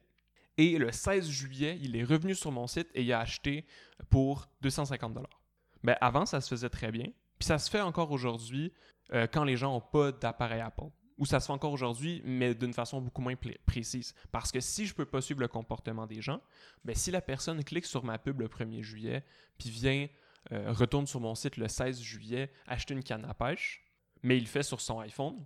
et 0.58 0.78
le 0.78 0.92
16 0.92 1.30
juillet, 1.30 1.78
il 1.82 1.96
est 1.96 2.04
revenu 2.04 2.34
sur 2.34 2.52
mon 2.52 2.66
site 2.68 2.88
et 2.96 3.04
il 3.04 3.14
a 3.14 3.20
acheté 3.20 3.66
pour 4.10 4.50
250 4.62 5.14
dollars. 5.14 5.42
Ben, 5.84 5.96
avant, 6.02 6.26
ça 6.26 6.42
se 6.42 6.48
faisait 6.48 6.70
très 6.70 6.92
bien. 6.92 7.08
Puis 7.38 7.46
ça 7.46 7.60
se 7.60 7.70
fait 7.70 7.82
encore 7.82 8.12
aujourd'hui 8.12 8.74
euh, 9.14 9.28
quand 9.32 9.44
les 9.44 9.58
gens 9.58 9.74
n'ont 9.74 9.82
pas 9.82 10.12
d'appareil 10.12 10.62
Apple. 10.62 10.90
Ou 11.18 11.26
ça 11.26 11.40
se 11.40 11.48
fait 11.48 11.54
encore 11.54 11.74
aujourd'hui, 11.74 12.22
mais 12.24 12.56
d'une 12.56 12.74
façon 12.74 13.02
beaucoup 13.02 13.22
moins 13.22 13.36
précise. 13.66 14.14
Parce 14.32 14.52
que 14.52 14.60
si 14.60 14.86
je 14.86 14.94
ne 14.94 14.96
peux 14.96 15.06
pas 15.06 15.20
suivre 15.20 15.42
le 15.42 15.48
comportement 15.48 16.08
des 16.08 16.22
gens, 16.22 16.42
ben, 16.86 16.96
si 16.96 17.12
la 17.12 17.22
personne 17.22 17.64
clique 17.64 17.86
sur 17.86 18.04
ma 18.04 18.18
pub 18.18 18.40
le 18.40 18.48
1er 18.48 18.82
juillet, 18.82 19.24
puis 19.58 19.70
vient, 19.70 20.08
euh, 20.52 20.72
retourne 20.72 21.08
sur 21.08 21.20
mon 21.20 21.36
site 21.36 21.58
le 21.58 21.68
16 21.68 22.02
juillet, 22.02 22.52
acheter 22.68 22.94
une 22.94 23.04
canne 23.04 23.26
à 23.26 23.34
pêche, 23.34 23.84
mais 24.24 24.38
il 24.38 24.44
le 24.44 24.50
fait 24.50 24.64
sur 24.64 24.80
son 24.80 25.00
iPhone, 25.00 25.46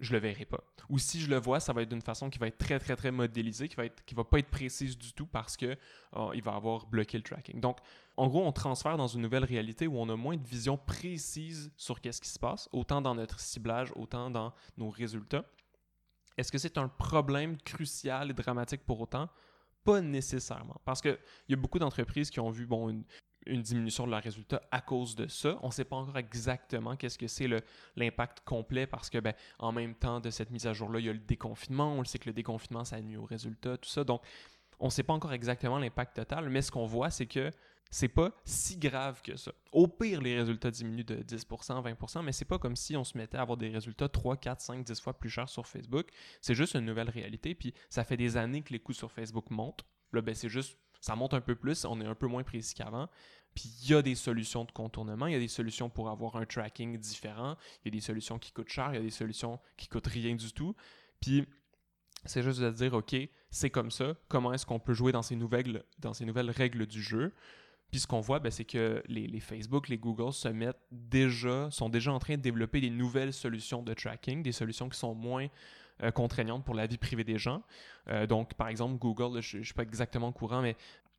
je 0.00 0.12
le 0.12 0.18
verrai 0.18 0.44
pas. 0.44 0.62
Ou 0.88 0.98
si 0.98 1.20
je 1.20 1.28
le 1.28 1.38
vois, 1.38 1.60
ça 1.60 1.72
va 1.72 1.82
être 1.82 1.88
d'une 1.88 2.02
façon 2.02 2.30
qui 2.30 2.38
va 2.38 2.46
être 2.46 2.58
très, 2.58 2.78
très, 2.78 2.96
très 2.96 3.10
modélisée, 3.10 3.68
qui 3.68 3.76
va, 3.76 3.84
être, 3.84 4.04
qui 4.04 4.14
va 4.14 4.24
pas 4.24 4.38
être 4.38 4.48
précise 4.48 4.96
du 4.96 5.12
tout 5.12 5.26
parce 5.26 5.56
que 5.56 5.76
euh, 6.16 6.30
il 6.34 6.42
va 6.42 6.54
avoir 6.54 6.86
bloqué 6.86 7.18
le 7.18 7.24
tracking. 7.24 7.60
Donc, 7.60 7.78
en 8.16 8.28
gros, 8.28 8.44
on 8.44 8.52
transfère 8.52 8.96
dans 8.96 9.06
une 9.06 9.22
nouvelle 9.22 9.44
réalité 9.44 9.86
où 9.86 9.98
on 9.98 10.08
a 10.08 10.16
moins 10.16 10.36
de 10.36 10.46
vision 10.46 10.76
précise 10.76 11.72
sur 11.76 12.00
qu'est-ce 12.00 12.20
qui 12.20 12.28
se 12.28 12.38
passe, 12.38 12.68
autant 12.72 13.00
dans 13.00 13.14
notre 13.14 13.40
ciblage, 13.40 13.92
autant 13.96 14.30
dans 14.30 14.52
nos 14.76 14.90
résultats. 14.90 15.44
Est-ce 16.36 16.52
que 16.52 16.58
c'est 16.58 16.78
un 16.78 16.88
problème 16.88 17.56
crucial 17.58 18.30
et 18.30 18.34
dramatique 18.34 18.84
pour 18.86 19.00
autant? 19.00 19.28
Pas 19.84 20.00
nécessairement. 20.00 20.80
Parce 20.84 21.00
qu'il 21.00 21.18
y 21.48 21.54
a 21.54 21.56
beaucoup 21.56 21.78
d'entreprises 21.78 22.30
qui 22.30 22.40
ont 22.40 22.50
vu 22.50 22.66
bon, 22.66 22.88
une, 22.88 23.04
une 23.48 23.62
diminution 23.62 24.06
de 24.06 24.10
leurs 24.10 24.22
résultats 24.22 24.62
à 24.70 24.80
cause 24.80 25.16
de 25.16 25.26
ça. 25.26 25.58
On 25.62 25.68
ne 25.68 25.72
sait 25.72 25.84
pas 25.84 25.96
encore 25.96 26.16
exactement 26.18 26.96
qu'est-ce 26.96 27.18
que 27.18 27.26
c'est 27.26 27.48
l'impact 27.96 28.40
complet 28.44 28.86
parce 28.86 29.10
que, 29.10 29.18
ben, 29.18 29.34
en 29.58 29.72
même 29.72 29.94
temps 29.94 30.20
de 30.20 30.30
cette 30.30 30.50
mise 30.50 30.66
à 30.66 30.72
jour-là, 30.72 31.00
il 31.00 31.06
y 31.06 31.08
a 31.08 31.12
le 31.12 31.18
déconfinement. 31.18 31.94
On 31.94 31.98
le 31.98 32.04
sait 32.04 32.18
que 32.18 32.28
le 32.28 32.34
déconfinement, 32.34 32.84
ça 32.84 33.00
nuit 33.00 33.16
aux 33.16 33.24
résultats, 33.24 33.76
tout 33.76 33.88
ça. 33.88 34.04
Donc, 34.04 34.22
on 34.80 34.86
ne 34.86 34.90
sait 34.90 35.02
pas 35.02 35.12
encore 35.12 35.32
exactement 35.32 35.78
l'impact 35.78 36.16
total, 36.16 36.48
mais 36.48 36.62
ce 36.62 36.70
qu'on 36.70 36.86
voit, 36.86 37.10
c'est 37.10 37.26
que 37.26 37.50
c'est 37.90 38.08
pas 38.08 38.32
si 38.44 38.76
grave 38.76 39.22
que 39.22 39.36
ça. 39.36 39.52
Au 39.72 39.88
pire, 39.88 40.20
les 40.20 40.36
résultats 40.36 40.70
diminuent 40.70 41.04
de 41.04 41.16
10%, 41.22 41.82
20%, 41.82 42.22
mais 42.22 42.32
c'est 42.32 42.44
pas 42.44 42.58
comme 42.58 42.76
si 42.76 42.96
on 42.96 43.04
se 43.04 43.16
mettait 43.16 43.38
à 43.38 43.42
avoir 43.42 43.56
des 43.56 43.70
résultats 43.70 44.08
3, 44.08 44.36
4, 44.36 44.60
5, 44.60 44.84
10 44.84 45.00
fois 45.00 45.14
plus 45.14 45.30
chers 45.30 45.48
sur 45.48 45.66
Facebook. 45.66 46.08
C'est 46.40 46.54
juste 46.54 46.74
une 46.74 46.84
nouvelle 46.84 47.10
réalité, 47.10 47.54
puis 47.54 47.72
ça 47.88 48.04
fait 48.04 48.16
des 48.16 48.36
années 48.36 48.62
que 48.62 48.72
les 48.72 48.78
coûts 48.78 48.92
sur 48.92 49.10
Facebook 49.10 49.50
montent. 49.50 49.84
Là, 50.12 50.20
ben, 50.20 50.34
c'est 50.34 50.48
juste 50.48 50.78
ça 51.00 51.14
monte 51.14 51.34
un 51.34 51.40
peu 51.40 51.54
plus, 51.54 51.84
on 51.84 52.00
est 52.00 52.06
un 52.06 52.14
peu 52.14 52.26
moins 52.26 52.42
précis 52.42 52.74
qu'avant. 52.74 53.08
Puis 53.54 53.70
il 53.82 53.90
y 53.90 53.94
a 53.94 54.02
des 54.02 54.14
solutions 54.14 54.64
de 54.64 54.72
contournement, 54.72 55.26
il 55.26 55.32
y 55.32 55.36
a 55.36 55.40
des 55.40 55.48
solutions 55.48 55.88
pour 55.90 56.08
avoir 56.08 56.36
un 56.36 56.44
tracking 56.44 56.96
différent, 56.98 57.56
il 57.84 57.88
y 57.92 57.96
a 57.96 57.98
des 57.98 58.04
solutions 58.04 58.38
qui 58.38 58.52
coûtent 58.52 58.68
cher, 58.68 58.90
il 58.92 58.96
y 58.96 58.98
a 58.98 59.02
des 59.02 59.10
solutions 59.10 59.58
qui 59.76 59.88
coûtent 59.88 60.06
rien 60.06 60.34
du 60.34 60.52
tout. 60.52 60.74
Puis 61.20 61.44
c'est 62.24 62.42
juste 62.42 62.60
de 62.60 62.70
dire, 62.70 62.94
OK, 62.94 63.16
c'est 63.50 63.70
comme 63.70 63.90
ça, 63.90 64.14
comment 64.28 64.52
est-ce 64.52 64.66
qu'on 64.66 64.78
peut 64.78 64.94
jouer 64.94 65.12
dans 65.12 65.22
ces 65.22 65.36
nouvelles, 65.36 65.84
dans 65.98 66.14
ces 66.14 66.24
nouvelles 66.24 66.50
règles 66.50 66.86
du 66.86 67.02
jeu? 67.02 67.32
Puis 67.90 68.00
ce 68.00 68.06
qu'on 68.06 68.20
voit, 68.20 68.38
ben, 68.38 68.50
c'est 68.50 68.64
que 68.64 69.02
les, 69.06 69.40
Facebook, 69.40 69.88
les 69.88 69.96
Google 69.96 70.32
se 70.32 70.48
mettent 70.48 70.82
déjà, 70.90 71.70
sont 71.70 71.88
déjà 71.88 72.12
en 72.12 72.18
train 72.18 72.36
de 72.36 72.42
développer 72.42 72.80
des 72.80 72.90
nouvelles 72.90 73.32
solutions 73.32 73.82
de 73.82 73.94
tracking, 73.94 74.42
des 74.42 74.52
solutions 74.52 74.88
qui 74.90 74.98
sont 74.98 75.14
moins 75.14 75.48
euh, 76.02 76.10
contraignantes 76.10 76.64
pour 76.64 76.74
la 76.74 76.86
vie 76.86 76.98
privée 76.98 77.24
des 77.24 77.38
gens. 77.38 77.62
Euh, 78.08 78.26
donc, 78.26 78.54
par 78.54 78.68
exemple, 78.68 78.98
Google, 78.98 79.40
je 79.40 79.58
ne 79.58 79.62
suis 79.62 79.72
pas 79.72 79.84
exactement 79.84 80.28
au 80.28 80.32
courant, 80.32 80.60
mais 80.60 80.76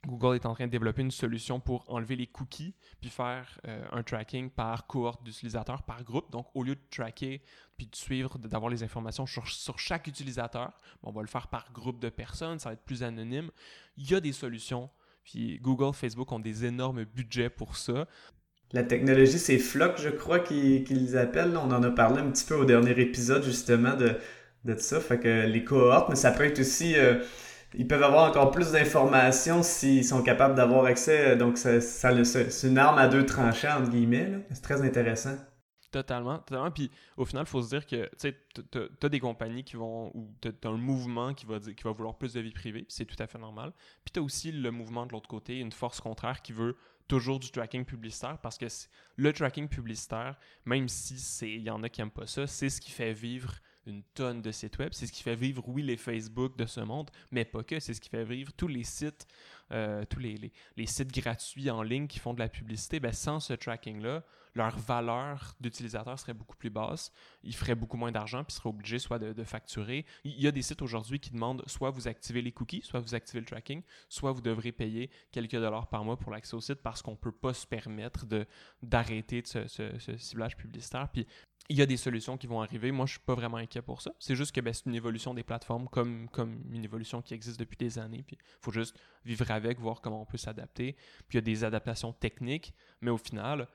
Google 0.08 0.36
est 0.36 0.46
en 0.46 0.54
train 0.54 0.66
de 0.66 0.72
développer 0.72 1.02
une 1.02 1.12
solution 1.12 1.60
pour 1.60 1.84
enlever 1.90 2.16
les 2.16 2.28
cookies 2.28 2.74
puis 3.02 3.10
faire 3.10 3.60
euh, 3.68 3.84
un 3.92 4.02
tracking 4.02 4.50
par 4.50 4.88
cohorte 4.88 5.24
d'utilisateurs, 5.24 5.84
par 5.84 6.04
groupe. 6.04 6.32
Donc, 6.32 6.48
au 6.54 6.64
lieu 6.64 6.76
de 6.76 6.82
tracker 6.90 7.42
puis 7.78 7.88
de 7.88 7.96
suivre, 7.96 8.38
d'avoir 8.38 8.70
les 8.72 8.84
informations 8.84 9.26
sur, 9.26 9.80
chaque 9.80 10.08
utilisateur, 10.08 10.80
on 11.04 11.12
va 11.12 11.22
le 11.22 11.28
faire 11.28 11.48
par 11.48 11.72
groupe 11.74 12.00
de 12.00 12.10
personnes, 12.10 12.60
ça 12.60 12.70
va 12.70 12.74
être 12.74 12.84
plus 12.84 13.04
anonyme. 13.04 13.52
Il 13.98 14.10
y 14.10 14.16
a 14.16 14.22
des 14.22 14.34
solutions. 14.34 14.90
Puis 15.24 15.60
Google, 15.60 15.94
Facebook 15.94 16.32
ont 16.32 16.40
des 16.40 16.66
énormes 16.66 17.04
budgets 17.04 17.50
pour 17.50 17.76
ça. 17.76 18.08
La 18.72 18.84
technologie, 18.84 19.40
c'est 19.40 19.60
Flock, 19.60 19.98
je 19.98 20.10
crois 20.10 20.40
qu'ils 20.40 21.18
appellent. 21.18 21.58
On 21.58 21.72
en 21.72 21.84
a 21.84 21.92
parlé 21.92 22.22
un 22.22 22.30
petit 22.32 22.46
peu 22.46 22.56
au 22.56 22.66
dernier 22.66 23.00
épisode, 23.00 23.44
justement, 23.44 23.96
de, 23.96 24.18
de 24.64 24.78
ça. 24.78 25.00
Fait 25.02 25.20
que 25.20 25.46
les 25.46 25.64
cohortes, 25.64 26.08
mais 26.10 26.16
ça 26.16 26.32
peut 26.32 26.46
être 26.46 26.60
aussi... 26.60 26.96
Euh, 26.96 27.22
ils 27.74 27.88
peuvent 27.88 28.04
avoir 28.04 28.30
encore 28.30 28.52
plus 28.52 28.72
d'informations 28.72 29.64
s'ils 29.64 30.06
sont 30.06 30.24
capables 30.24 30.56
d'avoir 30.56 30.86
accès. 30.86 31.36
Donc, 31.36 31.58
ça, 31.58 31.80
c'est 31.82 32.68
une 32.68 32.78
arme 32.78 32.98
à 32.98 33.08
deux 33.08 33.26
tranchants, 33.26 33.80
entre 33.80 33.92
guillemets. 33.92 34.46
C'est 34.52 34.62
très 34.62 34.82
intéressant. 34.82 35.38
Totalement, 35.92 36.38
totalement. 36.38 36.70
Puis 36.70 36.92
au 37.18 37.26
final, 37.26 37.46
il 37.48 37.50
faut 37.50 37.64
se 37.64 37.70
dire 37.70 37.86
que 37.88 38.08
tu 38.20 39.06
as 39.06 39.10
des 39.10 39.20
compagnies 39.20 39.64
qui 39.64 39.76
vont, 39.76 40.12
ou 40.14 40.32
tu 40.40 40.50
as 40.50 40.70
un 40.70 40.78
mouvement 40.78 41.34
qui 41.34 41.48
va, 41.48 41.60
qui 41.60 41.84
va 41.84 41.92
vouloir 41.92 42.16
plus 42.16 42.34
de 42.34 42.42
vie 42.42 42.52
privée, 42.52 42.86
c'est 42.90 43.06
tout 43.06 43.16
à 43.18 43.26
fait 43.26 43.40
normal. 43.40 43.74
Puis 44.06 44.12
tu 44.14 44.20
as 44.20 44.24
aussi 44.24 44.52
le 44.52 44.70
mouvement 44.70 45.08
de 45.08 45.14
l'autre 45.14 45.28
côté, 45.28 45.58
une 45.58 45.72
force 45.72 46.00
contraire 46.00 46.44
qui 46.44 46.54
veut 46.54 46.76
toujours 47.08 47.40
du 47.40 47.50
tracking 47.50 47.86
publicitaire 47.86 48.38
parce 48.38 48.60
que 48.60 48.68
le 49.16 49.34
tracking 49.34 49.68
publicitaire, 49.68 50.38
même 50.64 50.88
si 50.88 51.16
il 51.56 51.64
y 51.64 51.72
en 51.72 51.82
a 51.82 51.90
qui 51.90 52.02
n'aiment 52.02 52.12
pas 52.12 52.28
ça, 52.28 52.46
c'est 52.46 52.70
ce 52.70 52.80
qui 52.80 52.92
fait 52.92 53.14
vivre 53.14 53.56
une 53.90 54.04
tonne 54.14 54.42
de 54.42 54.52
sites 54.52 54.78
web. 54.78 54.90
C'est 54.94 55.08
ce 55.08 55.12
qui 55.12 55.24
fait 55.24 55.36
vivre, 55.36 55.64
oui, 55.68 55.84
les 55.84 55.98
Facebook 55.98 56.58
de 56.58 56.66
ce 56.66 56.82
monde, 56.82 57.10
mais 57.32 57.46
pas 57.46 57.64
que. 57.64 57.80
C'est 57.80 57.94
ce 57.94 58.02
qui 58.02 58.10
fait 58.10 58.24
vivre 58.24 58.54
tous 58.54 58.68
les 58.68 58.84
sites, 58.84 59.28
euh, 59.72 60.06
tous 60.06 60.20
les, 60.20 60.52
sites 60.86 61.12
gratuits 61.12 61.70
en 61.70 61.84
ligne 61.84 62.08
qui 62.08 62.20
font 62.20 62.34
de 62.34 62.40
la 62.40 62.50
publicité. 62.50 63.00
Ben, 63.00 63.12
sans 63.12 63.40
ce 63.40 63.54
tracking-là, 63.54 64.24
leur 64.56 64.78
valeur 64.78 65.56
d'utilisateur 65.60 66.20
serait 66.20 66.34
beaucoup 66.34 66.56
plus 66.56 66.70
basse. 66.70 67.12
Ils 67.44 67.56
feraient 67.56 67.76
beaucoup 67.76 67.98
moins 67.98 68.12
d'argent 68.12 68.44
puis 68.44 68.54
seraient 68.56 68.70
obligés 68.70 69.00
soit 69.00 69.20
de, 69.20 69.44
facturer. 69.44 70.06
Il 70.24 70.40
y 70.40 70.48
a 70.48 70.52
des 70.52 70.62
sites 70.62 70.82
aujourd'hui 70.82 71.20
qui 71.20 71.32
demandent 71.32 71.64
soit 71.68 71.92
vous 71.92 72.08
activez 72.08 72.42
les 72.42 72.52
cookies, 72.52 72.82
soit 72.84 73.00
vous 73.00 73.16
activez 73.16 73.40
le 73.40 73.46
tracking, 73.46 73.82
soit 74.10 74.32
vous 74.32 74.42
devrez 74.42 74.72
payer 74.72 75.10
quelques 75.32 75.56
dollars 75.56 75.88
par 75.88 76.04
mois 76.04 76.18
pour 76.18 76.32
l'accès 76.32 76.56
au 76.56 76.62
site 76.62 76.82
parce 76.82 77.02
qu'on 77.02 77.12
ne 77.12 77.18
peut 77.18 77.32
pas 77.32 77.54
se 77.54 77.66
permettre 77.66 78.26
d'arrêter 78.82 79.42
ce, 79.46 79.68
ce, 79.68 80.18
ciblage 80.18 80.58
publicitaire. 80.58 81.10
Puis 81.12 81.28
il 81.70 81.78
y 81.78 81.82
a 81.82 81.86
des 81.86 81.98
solutions 81.98 82.36
qui 82.36 82.48
vont 82.48 82.62
arriver. 82.62 82.92
Moi, 82.92 83.06
je 83.06 83.12
suis 83.12 83.20
pas 83.20 83.36
vraiment 83.36 83.58
inquiet 83.58 83.84
pour 83.84 84.02
ça. 84.02 84.12
C'est 84.20 84.36
juste 84.36 84.52
que 84.54 84.60
ben, 84.60 84.74
c'est 84.74 84.88
une 84.88 84.96
évolution 84.96 85.36
des 85.36 85.44
plateformes 85.44 85.88
comme, 85.88 86.28
une 86.72 86.84
évolution 86.84 87.22
qui 87.22 87.36
existe 87.36 87.60
depuis 87.60 87.78
des 87.78 88.00
années. 88.00 88.26
Il 88.32 88.38
faut 88.62 88.72
juste 88.72 89.00
vivre 89.24 89.50
avec, 89.52 89.80
voir 89.80 90.02
comment 90.02 90.22
on 90.22 90.26
peut 90.26 90.38
s'adapter. 90.38 90.94
Puis 91.28 91.34
il 91.34 91.36
y 91.36 91.38
a 91.38 91.42
des 91.42 91.64
adaptations 91.64 92.12
techniques, 92.12 92.74
mais 93.02 93.12
au 93.12 93.18
final, 93.18 93.68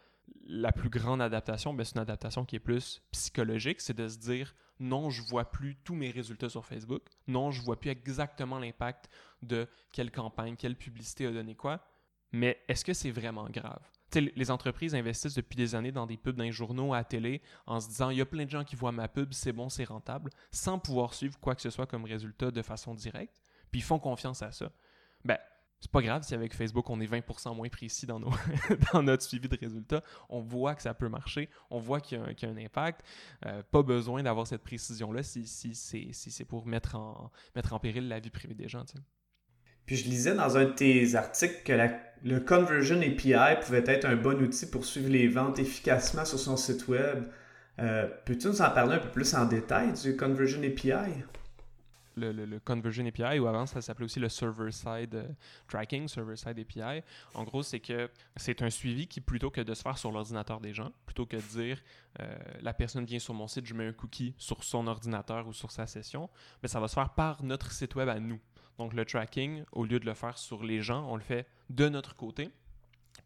la 0.45 0.73
plus 0.73 0.91
grande 0.91 1.23
adaptation, 1.23 1.73
ben, 1.73 1.85
c'est 1.85 1.95
une 1.95 2.03
adaptation 2.03 2.45
qui 2.45 2.57
est 2.57 2.61
plus 2.61 3.01
psychologique. 3.13 3.81
C'est 3.81 3.97
de 3.97 4.09
se 4.09 4.19
dire 4.19 4.55
non, 4.81 5.11
je 5.11 5.23
vois 5.23 5.45
plus 5.45 5.77
tous 5.77 5.95
mes 5.95 6.11
résultats 6.11 6.49
sur 6.49 6.67
Facebook. 6.67 7.03
Non, 7.29 7.53
je 7.53 7.63
vois 7.63 7.79
plus 7.79 7.91
exactement 7.91 8.59
l'impact 8.59 9.09
de 9.43 9.69
quelle 9.93 10.11
campagne, 10.11 10.57
quelle 10.57 10.77
publicité 10.77 11.27
a 11.27 11.31
donné 11.31 11.55
quoi. 11.55 11.87
Mais 12.33 12.61
est-ce 12.67 12.85
que 12.85 12.93
c'est 12.93 13.13
vraiment 13.13 13.49
grave? 13.49 13.81
Les 14.21 14.51
entreprises 14.51 14.95
investissent 14.95 15.35
depuis 15.35 15.57
des 15.57 15.75
années 15.75 15.93
dans 15.93 16.07
des 16.07 16.17
pubs 16.17 16.37
dans 16.37 16.45
les 16.45 16.53
journaux, 16.53 16.93
à 16.95 16.99
la 16.99 17.05
télé, 17.05 17.43
en 17.67 17.81
se 17.81 17.89
disant 17.89 18.11
il 18.11 18.19
y 18.19 18.21
a 18.21 18.27
plein 18.27 18.45
de 18.45 18.51
gens 18.51 18.65
qui 18.65 18.77
voient 18.77 18.93
ma 18.93 19.09
pub, 19.09 19.33
c'est 19.33 19.53
bon, 19.53 19.69
c'est 19.69 19.85
rentable, 19.85 20.31
sans 20.51 20.79
pouvoir 20.79 21.15
suivre 21.15 21.39
quoi 21.41 21.55
que 21.55 21.63
ce 21.63 21.71
soit 21.71 21.87
comme 21.87 22.05
résultat 22.05 22.51
de 22.51 22.63
façon 22.63 22.95
directe, 22.95 23.43
puis 23.71 23.81
ils 23.81 23.85
font 23.85 23.99
confiance 23.99 24.43
à 24.43 24.53
ça. 24.53 24.71
Ben, 25.25 25.39
c'est 25.81 25.91
pas 25.91 26.01
grave 26.01 26.23
si 26.23 26.33
avec 26.33 26.55
Facebook 26.55 26.89
on 26.89 26.99
est 27.01 27.07
20% 27.07 27.55
moins 27.55 27.69
précis 27.69 28.07
dans, 28.07 28.19
nos 28.19 28.31
dans 28.93 29.03
notre 29.03 29.23
suivi 29.23 29.49
de 29.49 29.57
résultats. 29.57 30.03
On 30.31 30.41
voit 30.41 30.75
que 30.75 30.81
ça 30.81 30.95
peut 30.95 31.11
marcher, 31.11 31.51
on 31.69 31.79
voit 31.79 32.01
qu'il 32.01 32.19
y, 32.19 32.45
a 32.47 32.49
un 32.49 32.57
impact. 32.57 33.03
Euh, 33.45 33.63
pas 33.63 33.83
besoin 33.83 34.23
d'avoir 34.23 34.47
cette 34.47 34.63
précision-là 34.63 35.23
si, 35.23 35.47
si 35.47 35.75
c'est 35.75 36.45
pour 36.47 36.67
mettre 36.67 36.95
en, 36.95 37.31
mettre 37.55 37.75
en 37.75 37.79
péril 37.79 38.09
la 38.09 38.19
vie 38.19 38.31
privée 38.31 38.55
des 38.55 38.67
gens. 38.67 38.85
Puis 39.87 39.97
je 39.97 40.05
lisais 40.09 40.35
dans 40.35 40.57
un 40.57 40.65
de 40.65 40.73
tes 40.73 41.15
articles 41.15 41.63
que 41.65 41.73
le 42.25 42.41
Conversion 42.41 43.01
API 43.01 43.61
pouvait 43.65 43.85
être 43.87 44.07
un 44.07 44.17
bon 44.17 44.41
outil 44.43 44.67
pour 44.67 44.85
suivre 44.87 45.11
les 45.11 45.29
ventes 45.29 45.59
efficacement 45.59 46.25
sur 46.25 46.39
son 46.39 46.57
site 46.57 46.89
web. 46.89 47.25
Euh, 47.81 48.09
peux-tu 48.25 48.47
nous 48.47 48.63
en 48.63 48.71
parler 48.71 48.95
un 48.95 48.99
peu 48.99 49.11
plus 49.11 49.35
en 49.35 49.45
détail 49.45 49.93
du 49.93 50.17
Conversion 50.17 50.63
API? 50.63 51.23
Le, 52.17 52.59
Conversion 52.61 53.05
API, 53.07 53.41
ou 53.41 53.47
avant 53.49 53.67
ça 53.67 53.83
s'appelait 53.83 54.05
aussi 54.05 54.21
le 54.21 54.29
Server-Side 54.29 55.17
euh, 55.17 55.29
Tracking, 55.69 56.07
Server-Side 56.07 56.59
API. 56.59 57.03
En 57.35 57.43
gros, 57.43 57.65
c'est 57.65 57.81
que 57.81 58.09
c'est 58.37 58.63
un 58.63 58.71
suivi 58.71 59.09
qui, 59.09 59.21
plutôt 59.21 59.51
que 59.51 59.61
de 59.61 59.75
se 59.75 59.83
faire 59.83 59.99
sur 59.99 60.13
l'ordinateur 60.13 60.61
des 60.61 60.73
gens, 60.73 60.93
plutôt 61.07 61.27
que 61.27 61.37
de 61.37 61.43
dire 61.43 61.83
euh, 62.21 62.37
la 62.63 62.73
personne 62.73 63.05
vient 63.05 63.19
sur 63.19 63.35
mon 63.35 63.49
site, 63.49 63.67
je 63.67 63.75
mets 63.75 63.89
un 63.89 63.93
cookie 63.93 64.33
sur 64.39 64.63
son 64.63 64.87
ordinateur 64.87 65.49
ou 65.49 65.53
sur 65.53 65.73
sa 65.73 65.89
session, 65.89 66.31
mais 66.63 66.69
ça 66.69 66.79
va 66.79 66.87
se 66.87 66.95
faire 66.95 67.11
par 67.11 67.43
notre 67.43 67.73
site 67.73 67.97
web 67.97 68.09
à 68.09 68.21
nous. 68.21 68.41
Donc 68.79 68.93
le 68.93 69.05
tracking, 69.05 69.65
au 69.73 69.85
lieu 69.85 70.01
de 70.01 70.07
le 70.07 70.15
faire 70.15 70.37
sur 70.39 70.65
les 70.65 70.83
gens, 70.83 71.07
on 71.09 71.17
le 71.17 71.23
fait 71.23 71.47
de 71.71 71.89
notre 71.89 72.17
côté. 72.17 72.51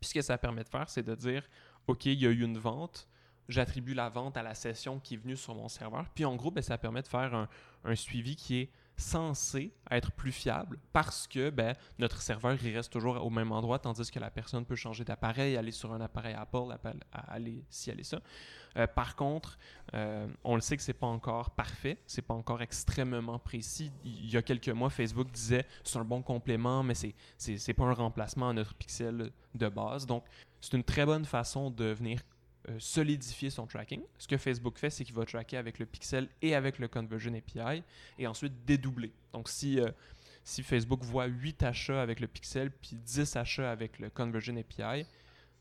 Puis 0.01 0.11
ce 0.11 0.15
que 0.15 0.23
ça 0.23 0.39
permet 0.39 0.65
de 0.65 0.69
faire, 0.69 0.89
c'est 0.89 1.03
de 1.03 1.15
dire, 1.15 1.49
OK, 1.87 2.07
il 2.07 2.21
y 2.21 2.27
a 2.27 2.31
eu 2.31 2.43
une 2.43 2.59
vente, 2.59 3.09
j'attribue 3.49 3.95
la 3.95 4.09
vente 4.09 4.37
à 4.37 4.43
la 4.43 4.55
session 4.55 5.01
qui 5.01 5.15
est 5.15 5.17
venue 5.17 5.37
sur 5.37 5.55
mon 5.55 5.69
serveur. 5.69 6.07
Puis 6.15 6.25
en 6.25 6.37
gros, 6.37 6.51
ben, 6.51 6.63
ça 6.63 6.77
permet 6.79 7.03
de 7.03 7.09
faire 7.09 7.35
un, 7.35 7.49
un 7.85 7.95
suivi 7.95 8.37
qui 8.37 8.59
est 8.59 8.71
censé 8.99 9.73
être 9.91 10.13
plus 10.13 10.33
fiable 10.33 10.79
parce 10.93 11.27
que 11.27 11.51
ben, 11.51 11.75
notre 11.99 12.21
serveur 12.21 12.57
il 12.63 12.75
reste 12.75 12.93
toujours 12.93 13.25
au 13.25 13.31
même 13.31 13.53
endroit, 13.53 13.79
tandis 13.79 14.11
que 14.11 14.19
la 14.19 14.31
personne 14.31 14.65
peut 14.65 14.77
changer 14.77 15.05
d'appareil, 15.05 15.57
aller 15.57 15.73
sur 15.73 15.93
un 15.93 16.01
appareil 16.01 16.35
Apple, 16.35 16.77
aller 17.13 17.65
si 17.71 17.91
elle 17.91 18.01
est 18.01 18.05
ça. 18.05 18.21
Euh, 18.77 18.87
par 18.87 19.17
contre, 19.17 19.59
euh, 19.95 20.27
on 20.45 20.55
le 20.55 20.61
sait 20.61 20.77
que 20.77 20.83
c'est 20.83 20.93
pas 20.93 21.07
encore 21.07 21.51
parfait, 21.51 21.99
c'est 22.07 22.23
pas 22.23 22.35
encore 22.35 22.61
extrêmement 22.61 23.39
précis. 23.39 23.91
Il 24.05 24.31
y 24.31 24.37
a 24.37 24.43
quelques 24.43 24.69
mois, 24.69 24.91
Facebook 24.91 25.31
disait 25.31 25.65
c'est 25.85 25.99
un 25.99 26.05
bon 26.05 26.23
complément, 26.23 26.83
mais 26.83 26.95
c'est 26.95 27.15
c'est 27.39 27.75
pas 27.75 27.85
un 27.85 27.95
remplacement 27.95 28.51
à 28.51 28.53
notre 28.53 28.75
pixel 28.75 29.31
de 29.55 29.69
base. 29.69 30.07
Donc, 30.07 30.25
c'est 30.61 30.77
une 30.77 30.85
très 30.85 31.07
bonne 31.07 31.25
façon 31.25 31.71
de 31.71 31.87
venir 31.87 32.21
solidifier 32.79 33.51
son 33.51 33.67
tracking. 33.67 34.03
Ce 34.19 34.27
que 34.29 34.37
Facebook 34.37 34.79
fait, 34.79 34.91
c'est 34.91 35.05
qu'il 35.05 35.15
va 35.15 35.25
tracker 35.25 35.57
avec 35.57 35.79
le 35.79 35.87
pixel 35.87 36.29
et 36.43 36.55
avec 36.55 36.79
le 36.79 36.89
Conversion 36.89 37.35
API 37.35 37.83
et 38.19 38.27
ensuite 38.27 38.65
dédoubler. 38.65 39.13
Donc, 39.33 39.49
si, 39.49 39.81
euh, 39.81 39.91
si 40.45 40.63
Facebook 40.63 41.03
voit 41.05 41.27
8 41.27 41.63
achats 41.63 42.03
avec 42.03 42.21
le 42.21 42.27
pixel 42.27 42.71
puis 42.71 42.97
10 42.97 43.37
achats 43.37 43.71
avec 43.71 43.99
le 43.99 44.11
Conversion 44.11 44.57
API, 44.57 45.07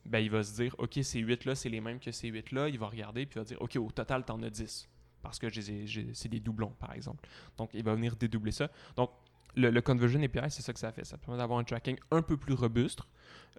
ben, 0.06 0.20
il 0.20 0.32
va 0.32 0.44
se 0.44 0.56
dire, 0.56 0.76
OK, 0.78 1.00
ces 1.02 1.22
8-là, 1.22 1.56
c'est 1.56 1.70
les 1.70 1.82
mêmes 1.82 2.00
que 2.00 2.12
ces 2.12 2.32
8-là. 2.32 2.70
Il 2.70 2.80
va 2.80 2.88
regarder 2.88 3.26
puis 3.26 3.38
il 3.38 3.40
va 3.40 3.46
dire, 3.46 3.62
OK, 3.62 3.76
au 3.76 3.92
total, 3.92 4.26
tu 4.26 4.32
en 4.32 4.42
as 4.44 4.50
10 4.50 4.88
parce 5.22 5.40
que 5.40 5.48
c'est 5.50 6.30
des 6.30 6.40
doublons, 6.40 6.74
par 6.80 6.94
exemple. 6.94 7.28
Donc, 7.58 7.72
il 7.74 7.84
va 7.84 7.96
venir 7.96 8.16
dédoubler 8.16 8.52
ça. 8.52 8.70
Donc, 8.96 9.12
le, 9.56 9.82
Conversion 9.82 10.22
API, 10.22 10.50
c'est 10.50 10.62
ça 10.62 10.72
que 10.72 10.80
ça 10.80 10.92
fait. 10.92 11.04
Ça 11.04 11.18
permet 11.18 11.38
d'avoir 11.38 11.60
un 11.60 11.64
tracking 11.64 11.98
un 12.12 12.22
peu 12.22 12.38
plus 12.38 12.54
robuste, 12.54 13.02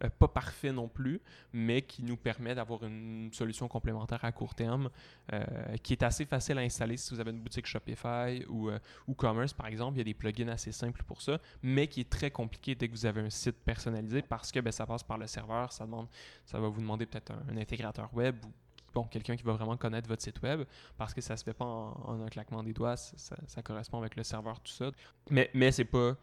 euh, 0.05 0.11
pas 0.19 0.29
parfait 0.29 0.73
non 0.73 0.89
plus, 0.89 1.21
mais 1.53 1.83
qui 1.83 2.03
nous 2.03 2.17
permet 2.17 2.55
d'avoir 2.55 2.85
une 2.85 3.31
solution 3.33 3.69
complémentaire 3.69 4.25
à 4.25 4.33
court 4.33 4.55
terme 4.55 4.91
euh, 5.33 5.45
qui 5.83 5.93
est 5.93 6.03
assez 6.03 6.25
facile 6.25 6.59
à 6.59 6.63
installer 6.63 6.97
si 6.97 7.15
vous 7.15 7.21
avez 7.21 7.31
une 7.31 7.41
boutique 7.41 7.67
Shopify 7.67 8.45
ou, 8.49 8.71
euh, 8.71 8.79
ou 9.07 9.15
Commerce, 9.15 9.53
par 9.53 9.67
exemple. 9.67 9.97
Il 9.97 9.99
y 9.99 10.01
a 10.03 10.05
des 10.05 10.15
plugins 10.15 10.49
assez 10.49 10.73
simples 10.73 11.03
pour 11.05 11.23
ça, 11.23 11.39
mais 11.63 11.87
qui 11.89 12.01
est 12.01 12.11
très 12.11 12.31
compliqué 12.31 12.75
dès 12.75 12.89
que 12.89 12.93
vous 12.93 13.07
avez 13.07 13.23
un 13.23 13.31
site 13.31 13.57
personnalisé 13.65 14.23
parce 14.23 14.53
que 14.53 14.61
ben, 14.61 14.71
ça 14.71 14.87
passe 14.87 15.03
par 15.03 15.19
le 15.19 15.27
serveur, 15.27 15.73
ça, 15.73 15.85
demande, 15.85 16.09
ça 16.45 16.61
va 16.61 16.69
vous 16.69 16.81
demander 16.81 17.07
peut-être 17.07 17.33
un, 17.33 17.57
intégrateur 17.57 18.13
web 18.15 18.37
ou 18.45 18.53
bon, 18.95 19.05
quelqu'un 19.05 19.37
qui 19.37 19.43
va 19.43 19.53
vraiment 19.53 19.77
connaître 19.77 20.09
votre 20.09 20.23
site 20.23 20.41
web, 20.43 20.63
parce 20.97 21.13
que 21.13 21.21
ça 21.21 21.37
se 21.37 21.45
fait 21.45 21.55
pas 21.55 21.65
en, 21.65 22.21
un 22.25 22.29
claquement 22.29 22.63
des 22.63 22.73
doigts, 22.73 22.97
ça, 22.97 23.63
correspond 23.63 23.99
avec 23.99 24.17
le 24.17 24.23
serveur, 24.23 24.61
tout 24.61 24.73
ça. 24.73 24.91
Mais, 25.31 25.51
mais 25.55 25.73
c'est 25.73 25.85
pas. 25.85 26.17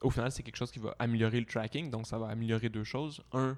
Au 0.00 0.10
final, 0.10 0.30
c'est 0.30 0.42
quelque 0.42 0.56
chose 0.56 0.70
qui 0.70 0.78
va 0.78 0.94
améliorer 0.98 1.40
le 1.40 1.46
tracking, 1.46 1.90
donc 1.90 2.06
ça 2.06 2.18
va 2.18 2.28
améliorer 2.28 2.68
deux 2.68 2.84
choses. 2.84 3.22
Un, 3.32 3.56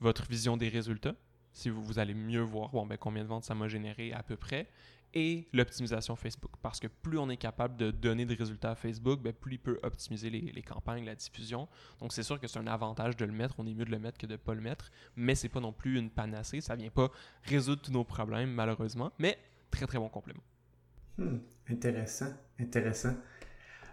votre 0.00 0.26
vision 0.28 0.56
des 0.56 0.68
résultats. 0.68 1.14
Si 1.52 1.70
vous, 1.70 1.82
vous 1.82 1.98
allez 1.98 2.14
mieux 2.14 2.42
voir 2.42 2.70
bon, 2.70 2.86
ben, 2.86 2.98
combien 2.98 3.22
de 3.22 3.28
ventes 3.28 3.44
ça 3.44 3.54
m'a 3.54 3.68
généré 3.68 4.12
à 4.12 4.22
peu 4.22 4.36
près 4.36 4.68
et 5.14 5.48
l'optimisation 5.52 6.14
Facebook. 6.14 6.52
Parce 6.62 6.78
que 6.78 6.86
plus 6.86 7.18
on 7.18 7.30
est 7.30 7.36
capable 7.36 7.76
de 7.76 7.90
donner 7.90 8.26
des 8.26 8.34
résultats 8.34 8.72
à 8.72 8.74
Facebook, 8.74 9.20
ben, 9.22 9.32
plus 9.32 9.54
il 9.54 9.58
peut 9.58 9.78
optimiser 9.82 10.28
les, 10.28 10.62
campagnes, 10.62 11.04
la 11.04 11.14
diffusion. 11.14 11.68
Donc 12.00 12.12
c'est 12.12 12.22
sûr 12.22 12.38
que 12.38 12.46
c'est 12.46 12.58
un 12.58 12.66
avantage 12.66 13.16
de 13.16 13.24
le 13.24 13.32
mettre. 13.32 13.54
On 13.58 13.66
est 13.66 13.74
mieux 13.74 13.86
de 13.86 13.90
le 13.90 13.98
mettre 13.98 14.18
que 14.18 14.26
de 14.26 14.32
ne 14.32 14.36
pas 14.36 14.54
le 14.54 14.60
mettre. 14.60 14.90
Mais 15.16 15.34
c'est 15.34 15.48
pas 15.48 15.60
non 15.60 15.72
plus 15.72 15.98
une 15.98 16.10
panacée. 16.10 16.60
Ça 16.60 16.76
vient 16.76 16.90
pas 16.90 17.10
résoudre 17.44 17.80
tous 17.80 17.92
nos 17.92 18.04
problèmes, 18.04 18.50
malheureusement. 18.50 19.10
Mais 19.18 19.38
très 19.70 19.86
très 19.86 19.98
bon 19.98 20.08
complément. 20.08 20.42
Hmm, 21.16 21.38
intéressant, 21.70 22.32
intéressant. 22.60 23.14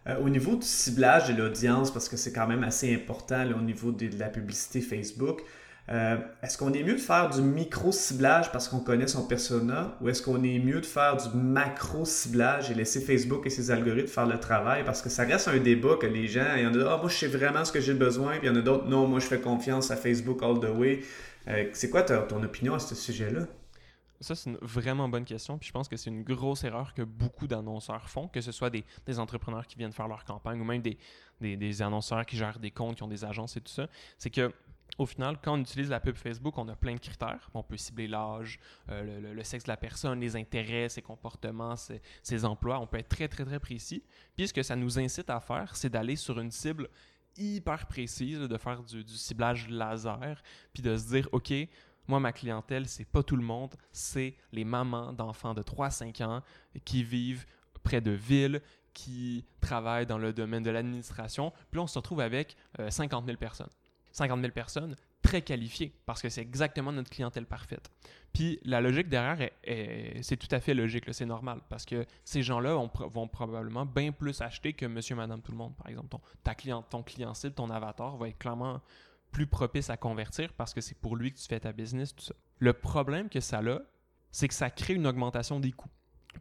Euh, 0.07 0.19
au 0.19 0.29
niveau 0.29 0.55
du 0.55 0.65
ciblage 0.65 1.29
de 1.29 1.41
l'audience, 1.41 1.91
parce 1.91 2.09
que 2.09 2.17
c'est 2.17 2.33
quand 2.33 2.47
même 2.47 2.63
assez 2.63 2.93
important 2.93 3.45
au 3.57 3.61
niveau 3.61 3.91
de 3.91 4.09
la 4.19 4.27
publicité 4.27 4.81
Facebook, 4.81 5.41
euh, 5.89 6.17
est-ce 6.41 6.57
qu'on 6.57 6.71
est 6.71 6.83
mieux 6.83 6.93
de 6.93 6.99
faire 6.99 7.29
du 7.29 7.41
micro-ciblage 7.41 8.53
parce 8.53 8.69
qu'on 8.69 8.79
connaît 8.79 9.07
son 9.07 9.27
persona 9.27 9.97
ou 9.99 10.07
est-ce 10.07 10.21
qu'on 10.21 10.41
est 10.43 10.59
mieux 10.59 10.79
de 10.79 10.85
faire 10.85 11.17
du 11.17 11.37
macro-ciblage 11.37 12.71
et 12.71 12.73
laisser 12.73 13.01
Facebook 13.01 13.45
et 13.45 13.49
ses 13.49 13.69
algorithmes 13.69 14.07
faire 14.07 14.25
le 14.25 14.39
travail? 14.39 14.83
Parce 14.85 15.01
que 15.01 15.09
ça 15.09 15.23
reste 15.23 15.49
un 15.49 15.57
débat 15.57 15.97
que 15.99 16.07
les 16.07 16.27
gens, 16.27 16.55
il 16.55 16.63
y 16.63 16.67
en 16.67 16.73
a, 16.73 16.93
ah, 16.93 16.97
moi 16.97 17.09
je 17.09 17.17
sais 17.17 17.27
vraiment 17.27 17.65
ce 17.65 17.73
que 17.73 17.81
j'ai 17.81 17.93
besoin, 17.93 18.37
puis 18.37 18.47
il 18.47 18.47
y 18.47 18.49
en 18.49 18.55
a 18.55 18.61
d'autres, 18.61 18.87
non, 18.87 19.07
moi 19.07 19.19
je 19.19 19.27
fais 19.27 19.39
confiance 19.39 19.91
à 19.91 19.97
Facebook 19.97 20.41
all 20.41 20.59
the 20.59 20.73
way. 20.73 21.01
Euh, 21.49 21.65
c'est 21.73 21.89
quoi 21.89 22.03
ton 22.03 22.41
opinion 22.43 22.75
à 22.75 22.79
ce 22.79 22.95
sujet-là? 22.95 23.41
Ça, 24.23 24.35
c'est 24.35 24.49
une 24.49 24.57
vraiment 24.61 25.09
bonne 25.09 25.25
question. 25.25 25.57
Puis 25.57 25.67
je 25.67 25.73
pense 25.73 25.87
que 25.87 25.97
c'est 25.97 26.09
une 26.09 26.23
grosse 26.23 26.63
erreur 26.63 26.93
que 26.93 27.01
beaucoup 27.01 27.45
d'annonceurs 27.45 28.09
font, 28.09 28.27
que 28.27 28.41
ce 28.41 28.51
soit 28.51 28.69
des, 28.69 28.83
entrepreneurs 29.19 29.67
qui 29.67 29.77
viennent 29.77 29.91
faire 29.91 30.07
leur 30.07 30.23
campagne 30.25 30.59
ou 30.61 30.63
même 30.63 30.81
des, 30.81 31.81
annonceurs 31.81 32.25
qui 32.25 32.37
gèrent 32.37 32.59
des 32.59 32.71
comptes, 32.71 32.95
qui 32.97 33.03
ont 33.03 33.07
des 33.07 33.25
agences 33.25 33.57
et 33.57 33.61
tout 33.61 33.71
ça. 33.71 33.87
C'est 34.17 34.29
que 34.29 34.53
au 34.99 35.05
final, 35.05 35.39
quand 35.41 35.53
on 35.53 35.61
utilise 35.61 35.89
la 35.89 35.99
pub 35.99 36.15
Facebook, 36.15 36.57
on 36.57 36.67
a 36.67 36.75
plein 36.75 36.93
de 36.93 36.99
critères. 36.99 37.49
On 37.53 37.63
peut 37.63 37.77
cibler 37.77 38.07
l'âge, 38.07 38.59
euh, 38.89 39.33
le, 39.33 39.43
sexe 39.43 39.63
de 39.63 39.69
la 39.69 39.77
personne, 39.77 40.19
les 40.19 40.35
intérêts, 40.35 40.87
ses 40.87 41.01
comportements, 41.01 41.75
ses, 41.75 42.45
emplois. 42.45 42.79
On 42.79 42.85
peut 42.85 42.99
être 42.99 43.09
très, 43.09 43.27
très, 43.27 43.43
très 43.43 43.59
précis. 43.59 44.03
Puis 44.35 44.47
ce 44.47 44.53
que 44.53 44.61
ça 44.61 44.75
nous 44.75 44.99
incite 44.99 45.29
à 45.31 45.39
faire, 45.39 45.75
c'est 45.75 45.89
d'aller 45.89 46.15
sur 46.15 46.39
une 46.39 46.51
cible 46.51 46.89
hyper 47.37 47.87
précise, 47.87 48.39
de 48.39 48.57
faire 48.57 48.83
du, 48.83 49.03
ciblage 49.07 49.67
laser, 49.67 50.43
puis 50.73 50.83
de 50.83 50.95
se 50.95 51.07
dire, 51.07 51.27
OK, 51.31 51.51
Moi, 52.07 52.19
ma 52.19 52.33
clientèle, 52.33 52.87
c'est 52.87 53.05
pas 53.05 53.23
tout 53.23 53.35
le 53.35 53.43
monde, 53.43 53.75
c'est 53.91 54.35
les 54.51 54.65
mamans 54.65 55.13
d'enfants 55.13 55.53
de 55.53 55.61
3-5 55.61 56.23
ans 56.23 56.41
qui 56.85 57.03
vivent 57.03 57.45
près 57.83 58.01
de 58.01 58.11
villes, 58.11 58.61
qui 58.93 59.45
travaillent 59.61 60.05
dans 60.05 60.17
le 60.17 60.33
domaine 60.33 60.63
de 60.63 60.69
l'administration. 60.69 61.51
Puis 61.71 61.79
on 61.79 61.87
se 61.87 61.97
retrouve 61.97 62.21
avec 62.21 62.55
50 62.89 63.23
euh, 63.23 63.25
000 63.27 63.37
personnes. 63.37 63.69
50 64.11 64.41
000 64.41 64.53
personnes 64.53 64.95
très 65.23 65.41
qualifiées 65.41 65.93
parce 66.05 66.21
que 66.21 66.29
c'est 66.29 66.41
exactement 66.41 66.91
notre 66.91 67.09
clientèle 67.09 67.45
parfaite. 67.45 67.89
Puis 68.33 68.59
la 68.63 68.81
logique 68.81 69.09
derrière, 69.09 69.49
c'est 70.21 70.37
tout 70.37 70.53
à 70.53 70.59
fait 70.59 70.73
logique, 70.73 71.05
c'est 71.11 71.25
normal 71.25 71.61
parce 71.69 71.85
que 71.85 72.05
ces 72.23 72.43
gens-là 72.43 72.75
vont 72.75 73.27
probablement 73.27 73.85
bien 73.85 74.11
plus 74.11 74.41
acheter 74.41 74.73
que 74.73 74.85
monsieur, 74.85 75.15
madame, 75.15 75.41
tout 75.41 75.51
le 75.51 75.57
monde, 75.57 75.75
par 75.75 75.87
exemple. 75.87 76.09
Ton, 76.09 76.21
ta 76.43 76.53
client, 76.55 76.83
ton 76.83 77.03
client 77.03 77.33
ton 77.55 77.69
avatar 77.69 78.17
va 78.17 78.27
être 78.27 78.37
clairement 78.37 78.81
plus 79.33 79.47
propice 79.47 79.89
à 79.89 79.97
convertir 79.97 80.53
parce 80.53 80.73
que 80.73 80.79
c'est 80.79 80.97
pour 80.97 81.17
lui 81.17 81.33
que 81.33 81.37
tu 81.37 81.47
fais 81.47 81.59
ta 81.59 81.73
business, 81.73 82.15
tout 82.15 82.23
ça. 82.23 82.35
Le 82.59 82.71
problème 82.71 83.27
que 83.27 83.41
ça 83.41 83.59
a, 83.59 83.79
c'est 84.31 84.47
que 84.47 84.53
ça 84.53 84.69
crée 84.69 84.93
une 84.93 85.07
augmentation 85.07 85.59
des 85.59 85.73
coûts. 85.73 85.91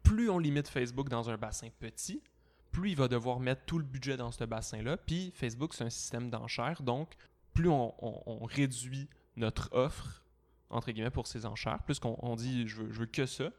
Plus 0.04 0.30
on 0.30 0.38
limite 0.38 0.68
Facebook 0.68 1.08
dans 1.08 1.28
un 1.28 1.36
bassin 1.36 1.68
petit, 1.80 2.22
plus 2.70 2.90
il 2.90 2.96
va 2.96 3.08
devoir 3.08 3.40
mettre 3.40 3.62
tout 3.66 3.78
le 3.78 3.84
budget 3.84 4.16
dans 4.16 4.30
ce 4.30 4.44
bassin-là. 4.44 4.96
Puis 4.96 5.32
Facebook, 5.34 5.74
c'est 5.74 5.84
un 5.84 5.90
système 5.90 6.30
d'enchères. 6.30 6.82
Donc, 6.82 7.14
plus 7.54 7.68
on, 7.68 8.44
réduit 8.44 9.08
notre 9.36 9.68
offre, 9.72 10.24
entre 10.70 10.90
guillemets, 10.90 11.10
pour 11.10 11.26
ces 11.26 11.44
enchères, 11.44 11.82
plus 11.82 11.98
qu'on 11.98 12.36
dit 12.36 12.66
je 12.68 12.82
veux, 12.82 13.06
que 13.06 13.26
ça, 13.26 13.50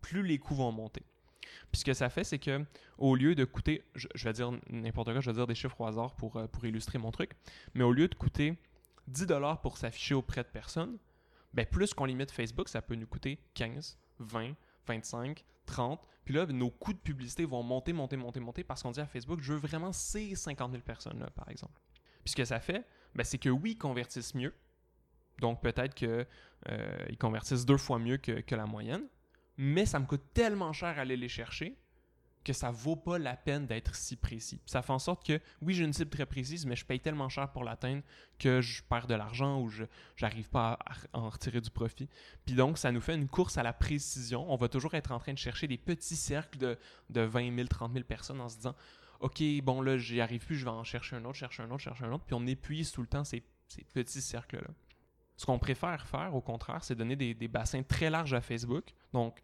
plus 0.00 0.22
les 0.22 0.38
coûts 0.38 0.54
vont 0.54 0.72
monter. 0.72 1.02
Puis 1.70 1.80
ce 1.80 1.84
que 1.84 1.92
ça 1.92 2.08
fait, 2.08 2.24
c'est 2.24 2.38
que 2.38 2.64
au 2.98 3.14
lieu 3.14 3.34
de 3.34 3.44
coûter, 3.44 3.82
je, 3.94 4.08
vais 4.24 4.32
dire 4.32 4.50
n'importe 4.70 5.12
quoi, 5.12 5.20
je 5.20 5.30
vais 5.30 5.36
dire 5.36 5.46
des 5.46 5.54
chiffres 5.54 5.78
au 5.80 5.86
hasard 5.86 6.14
pour, 6.14 6.36
euh, 6.36 6.46
pour 6.46 6.64
illustrer 6.64 6.98
mon 6.98 7.10
truc, 7.10 7.32
mais 7.74 7.84
au 7.84 7.92
lieu 7.92 8.08
de 8.08 8.14
coûter 8.14 8.56
10$ 9.10 9.60
pour 9.60 9.78
s'afficher 9.78 10.14
auprès 10.14 10.42
de 10.42 10.48
personnes, 10.48 10.98
ben 11.54 11.66
plus 11.66 11.94
qu'on 11.94 12.04
limite 12.04 12.30
Facebook, 12.30 12.68
ça 12.68 12.82
peut 12.82 12.94
nous 12.94 13.06
coûter 13.06 13.38
15, 13.54 13.98
20, 14.18 14.54
25, 14.86 15.44
30. 15.66 16.00
Puis 16.24 16.34
là, 16.34 16.46
nos 16.46 16.70
coûts 16.70 16.92
de 16.92 16.98
publicité 16.98 17.44
vont 17.44 17.62
monter, 17.62 17.92
monter, 17.92 18.16
monter, 18.16 18.40
monter 18.40 18.64
parce 18.64 18.82
qu'on 18.82 18.90
dit 18.90 19.00
à 19.00 19.06
Facebook, 19.06 19.40
je 19.42 19.52
veux 19.52 19.58
vraiment 19.58 19.92
ces 19.92 20.34
50 20.34 20.70
000 20.70 20.82
personnes-là, 20.82 21.30
par 21.30 21.48
exemple. 21.48 21.80
Puis 22.24 22.32
ce 22.32 22.36
que 22.36 22.44
ça 22.44 22.60
fait, 22.60 22.86
ben, 23.14 23.24
c'est 23.24 23.38
que 23.38 23.48
oui, 23.48 23.72
ils 23.72 23.78
convertissent 23.78 24.34
mieux. 24.34 24.54
Donc 25.38 25.60
peut-être 25.60 25.94
qu'ils 25.94 26.26
euh, 26.68 27.14
convertissent 27.18 27.66
deux 27.66 27.76
fois 27.76 27.98
mieux 27.98 28.18
que, 28.18 28.54
la 28.54 28.66
moyenne. 28.66 29.06
Mais 29.56 29.86
ça 29.86 29.98
me 29.98 30.06
coûte 30.06 30.22
tellement 30.32 30.72
cher 30.72 30.98
aller 30.98 31.16
les 31.16 31.28
chercher 31.28 31.76
que 32.42 32.52
ça 32.52 32.70
vaut 32.70 32.96
pas 32.96 33.18
la 33.18 33.36
peine 33.36 33.66
d'être 33.66 33.94
si 33.94 34.16
précis. 34.16 34.60
Ça 34.66 34.82
fait 34.82 34.92
en 34.92 34.98
sorte 34.98 35.26
que, 35.26 35.40
oui, 35.60 35.74
j'ai 35.74 35.84
une 35.84 35.92
cible 35.92 36.10
très 36.10 36.26
précise, 36.26 36.66
mais 36.66 36.76
je 36.76 36.84
paye 36.84 37.00
tellement 37.00 37.28
cher 37.28 37.50
pour 37.50 37.64
l'atteindre 37.64 38.02
que 38.38 38.60
je 38.60 38.82
perds 38.82 39.06
de 39.06 39.14
l'argent 39.14 39.60
ou 39.60 39.68
je 39.68 39.84
n'arrive 40.20 40.48
pas 40.48 40.78
à, 40.84 41.18
en 41.18 41.28
retirer 41.28 41.60
du 41.60 41.70
profit. 41.70 42.08
Puis 42.44 42.54
donc, 42.54 42.78
ça 42.78 42.90
nous 42.90 43.00
fait 43.00 43.14
une 43.14 43.28
course 43.28 43.58
à 43.58 43.62
la 43.62 43.72
précision. 43.72 44.50
On 44.52 44.56
va 44.56 44.68
toujours 44.68 44.94
être 44.94 45.12
en 45.12 45.18
train 45.18 45.32
de 45.32 45.38
chercher 45.38 45.68
des 45.68 45.78
petits 45.78 46.16
cercles 46.16 46.58
de, 46.58 46.78
de 47.10 47.20
20 47.20 47.54
000, 47.54 47.68
30 47.68 47.92
000 47.92 48.04
personnes 48.04 48.40
en 48.40 48.48
se 48.48 48.56
disant, 48.56 48.74
OK, 49.20 49.42
bon, 49.62 49.80
là, 49.80 49.96
j'y 49.98 50.20
arrive 50.20 50.44
plus, 50.44 50.56
je 50.56 50.64
vais 50.64 50.70
en 50.70 50.84
chercher 50.84 51.16
un 51.16 51.24
autre, 51.24 51.36
chercher 51.36 51.62
un 51.62 51.70
autre, 51.70 51.82
chercher 51.82 52.04
un 52.04 52.12
autre. 52.12 52.24
Puis 52.24 52.34
on 52.34 52.46
épuise 52.46 52.90
tout 52.90 53.02
le 53.02 53.06
temps 53.06 53.24
ces, 53.24 53.44
petits 53.94 54.20
cercles-là. 54.20 54.68
Ce 55.36 55.46
qu'on 55.46 55.58
préfère 55.58 56.06
faire, 56.06 56.34
au 56.34 56.40
contraire, 56.40 56.84
c'est 56.84 56.94
donner 56.94 57.16
des, 57.16 57.32
des 57.32 57.48
bassins 57.48 57.82
très 57.82 58.10
larges 58.10 58.34
à 58.34 58.40
Facebook. 58.40 58.92
Donc, 59.12 59.40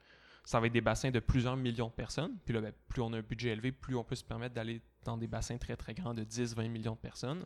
ça 0.48 0.60
va 0.60 0.66
être 0.66 0.72
des 0.72 0.80
bassins 0.80 1.10
de 1.10 1.20
plusieurs 1.20 1.58
millions 1.58 1.88
de 1.88 1.92
personnes. 1.92 2.34
Puis 2.46 2.54
là, 2.54 2.62
ben, 2.62 2.72
plus 2.88 3.02
on 3.02 3.12
a 3.12 3.18
un 3.18 3.22
budget 3.22 3.50
élevé, 3.50 3.70
plus 3.70 3.94
on 3.94 4.02
peut 4.02 4.14
se 4.14 4.24
permettre 4.24 4.54
d'aller 4.54 4.80
dans 5.04 5.18
des 5.18 5.26
bassins 5.26 5.58
très 5.58 5.76
très 5.76 5.92
grands 5.92 6.14
de 6.14 6.24
10, 6.24 6.56
20 6.56 6.68
millions 6.68 6.94
de 6.94 6.98
personnes. 6.98 7.44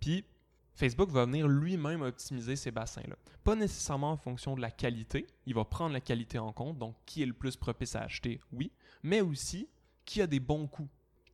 Puis 0.00 0.26
Facebook 0.74 1.08
va 1.08 1.24
venir 1.24 1.48
lui-même 1.48 2.02
optimiser 2.02 2.56
ces 2.56 2.72
bassins-là. 2.72 3.16
Pas 3.42 3.54
nécessairement 3.54 4.10
en 4.10 4.18
fonction 4.18 4.54
de 4.54 4.60
la 4.60 4.70
qualité, 4.70 5.26
il 5.46 5.54
va 5.54 5.64
prendre 5.64 5.94
la 5.94 6.02
qualité 6.02 6.38
en 6.38 6.52
compte, 6.52 6.78
donc 6.78 6.94
qui 7.06 7.22
est 7.22 7.26
le 7.26 7.32
plus 7.32 7.56
propice 7.56 7.96
à 7.96 8.02
acheter, 8.02 8.38
oui, 8.52 8.70
mais 9.02 9.22
aussi 9.22 9.70
qui 10.04 10.20
a 10.20 10.26
des 10.26 10.40
bons 10.40 10.66
coûts? 10.66 10.90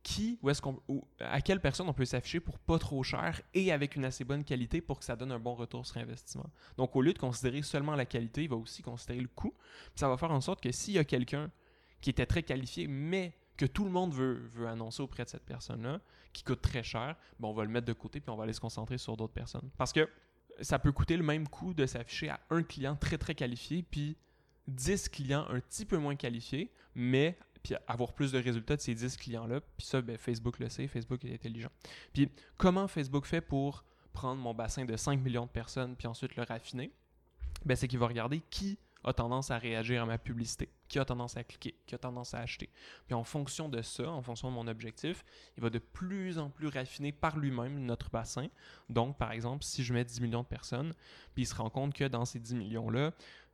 Qui, 0.07 0.39
qu'on, 0.61 0.81
à 1.19 1.41
quelle 1.41 1.59
personne 1.59 1.89
on 1.89 1.93
peut 1.93 2.05
s'afficher 2.05 2.39
pour 2.39 2.57
pas 2.59 2.79
trop 2.79 3.03
cher 3.03 3.41
et 3.53 3.73
avec 3.73 3.97
une 3.97 4.05
assez 4.05 4.23
bonne 4.23 4.45
qualité 4.45 4.79
pour 4.79 4.99
que 4.99 5.03
ça 5.03 5.17
donne 5.17 5.33
un 5.33 5.39
bon 5.39 5.53
retour 5.53 5.85
sur 5.85 5.97
investissement. 5.97 6.49
Donc, 6.77 6.95
au 6.95 7.01
lieu 7.01 7.11
de 7.11 7.19
considérer 7.19 7.61
seulement 7.61 7.93
la 7.93 8.05
qualité, 8.05 8.43
il 8.43 8.49
va 8.49 8.55
aussi 8.55 8.81
considérer 8.81 9.19
le 9.19 9.27
coût. 9.27 9.53
ça 9.95 10.07
va 10.07 10.15
faire 10.15 10.31
en 10.31 10.39
sorte 10.39 10.61
que 10.61 10.71
s'il 10.71 10.93
y 10.93 10.97
a 10.97 11.03
quelqu'un 11.03 11.51
qui 11.99 12.09
était 12.09 12.25
très 12.25 12.41
qualifié, 12.41 12.87
mais 12.87 13.35
que 13.57 13.65
tout 13.65 13.83
le 13.83 13.91
monde 13.91 14.13
veut, 14.13 14.47
veut 14.53 14.69
annoncer 14.69 15.03
auprès 15.03 15.25
de 15.25 15.29
cette 15.29 15.43
personne-là, 15.43 15.99
qui 16.31 16.45
coûte 16.45 16.61
très 16.61 16.83
cher, 16.83 17.17
ben 17.41 17.49
on 17.49 17.53
va 17.53 17.65
le 17.65 17.69
mettre 17.69 17.87
de 17.87 17.91
côté 17.93 18.21
puis 18.21 18.29
on 18.29 18.37
va 18.37 18.45
aller 18.45 18.53
se 18.53 18.61
concentrer 18.61 18.97
sur 18.97 19.17
d'autres 19.17 19.33
personnes. 19.33 19.69
Parce 19.77 19.91
que 19.91 20.09
ça 20.61 20.79
peut 20.79 20.93
coûter 20.93 21.17
le 21.17 21.23
même 21.23 21.49
coût 21.49 21.73
de 21.73 21.85
s'afficher 21.85 22.29
à 22.29 22.39
un 22.49 22.63
client 22.63 22.95
très 22.95 23.17
très 23.17 23.35
qualifié 23.35 23.83
puis 23.83 24.15
10 24.67 25.09
clients 25.09 25.45
un 25.49 25.59
petit 25.59 25.85
peu 25.85 25.97
moins 25.97 26.15
qualifiés, 26.15 26.71
mais 26.95 27.37
puis 27.67 27.75
avoir 27.85 28.13
plus 28.13 28.31
de 28.31 28.39
résultats 28.39 28.77
de 28.77 28.81
ces 28.81 28.95
10 28.95 29.17
clients-là. 29.17 29.59
Puis 29.59 29.85
ça, 29.85 30.01
ben, 30.01 30.17
Facebook 30.17 30.59
le 30.59 30.69
sait, 30.69 30.87
Facebook 30.87 31.25
est 31.25 31.33
intelligent. 31.33 31.69
Puis 32.13 32.29
comment 32.55 32.87
Facebook 32.87 33.25
fait 33.25 33.41
pour 33.41 33.83
prendre 34.13 34.41
mon 34.41 34.53
bassin 34.53 34.85
de 34.85 34.95
5 34.95 35.19
millions 35.19 35.45
de 35.45 35.51
personnes 35.51 35.95
puis 35.97 36.07
ensuite 36.07 36.37
le 36.37 36.43
raffiner? 36.43 36.91
Ben, 37.65 37.75
c'est 37.75 37.89
qu'il 37.89 37.99
va 37.99 38.07
regarder 38.07 38.41
qui 38.49 38.77
a 39.03 39.11
tendance 39.11 39.51
à 39.51 39.57
réagir 39.57 40.01
à 40.01 40.05
ma 40.05 40.17
publicité, 40.17 40.69
qui 40.87 40.97
a 40.97 41.03
tendance 41.03 41.35
à 41.35 41.43
cliquer, 41.43 41.75
qui 41.85 41.93
a 41.93 41.97
tendance 41.97 42.33
à 42.33 42.39
acheter. 42.39 42.69
Puis 43.05 43.13
en 43.13 43.25
fonction 43.25 43.67
de 43.67 43.81
ça, 43.81 44.09
en 44.09 44.21
fonction 44.21 44.49
de 44.49 44.55
mon 44.55 44.67
objectif, 44.67 45.25
il 45.57 45.63
va 45.63 45.69
de 45.69 45.79
plus 45.79 46.39
en 46.39 46.49
plus 46.49 46.67
raffiner 46.69 47.11
par 47.11 47.37
lui-même 47.37 47.79
notre 47.85 48.09
bassin. 48.09 48.47
Donc, 48.89 49.17
par 49.17 49.33
exemple, 49.33 49.65
si 49.65 49.83
je 49.83 49.93
mets 49.93 50.05
10 50.05 50.21
millions 50.21 50.43
de 50.43 50.47
personnes, 50.47 50.93
puis 51.33 51.43
il 51.43 51.45
se 51.45 51.55
rend 51.55 51.69
compte 51.69 51.93
que 51.93 52.05
dans 52.05 52.23
ces 52.23 52.39
10 52.39 52.55
millions-là, 52.55 53.11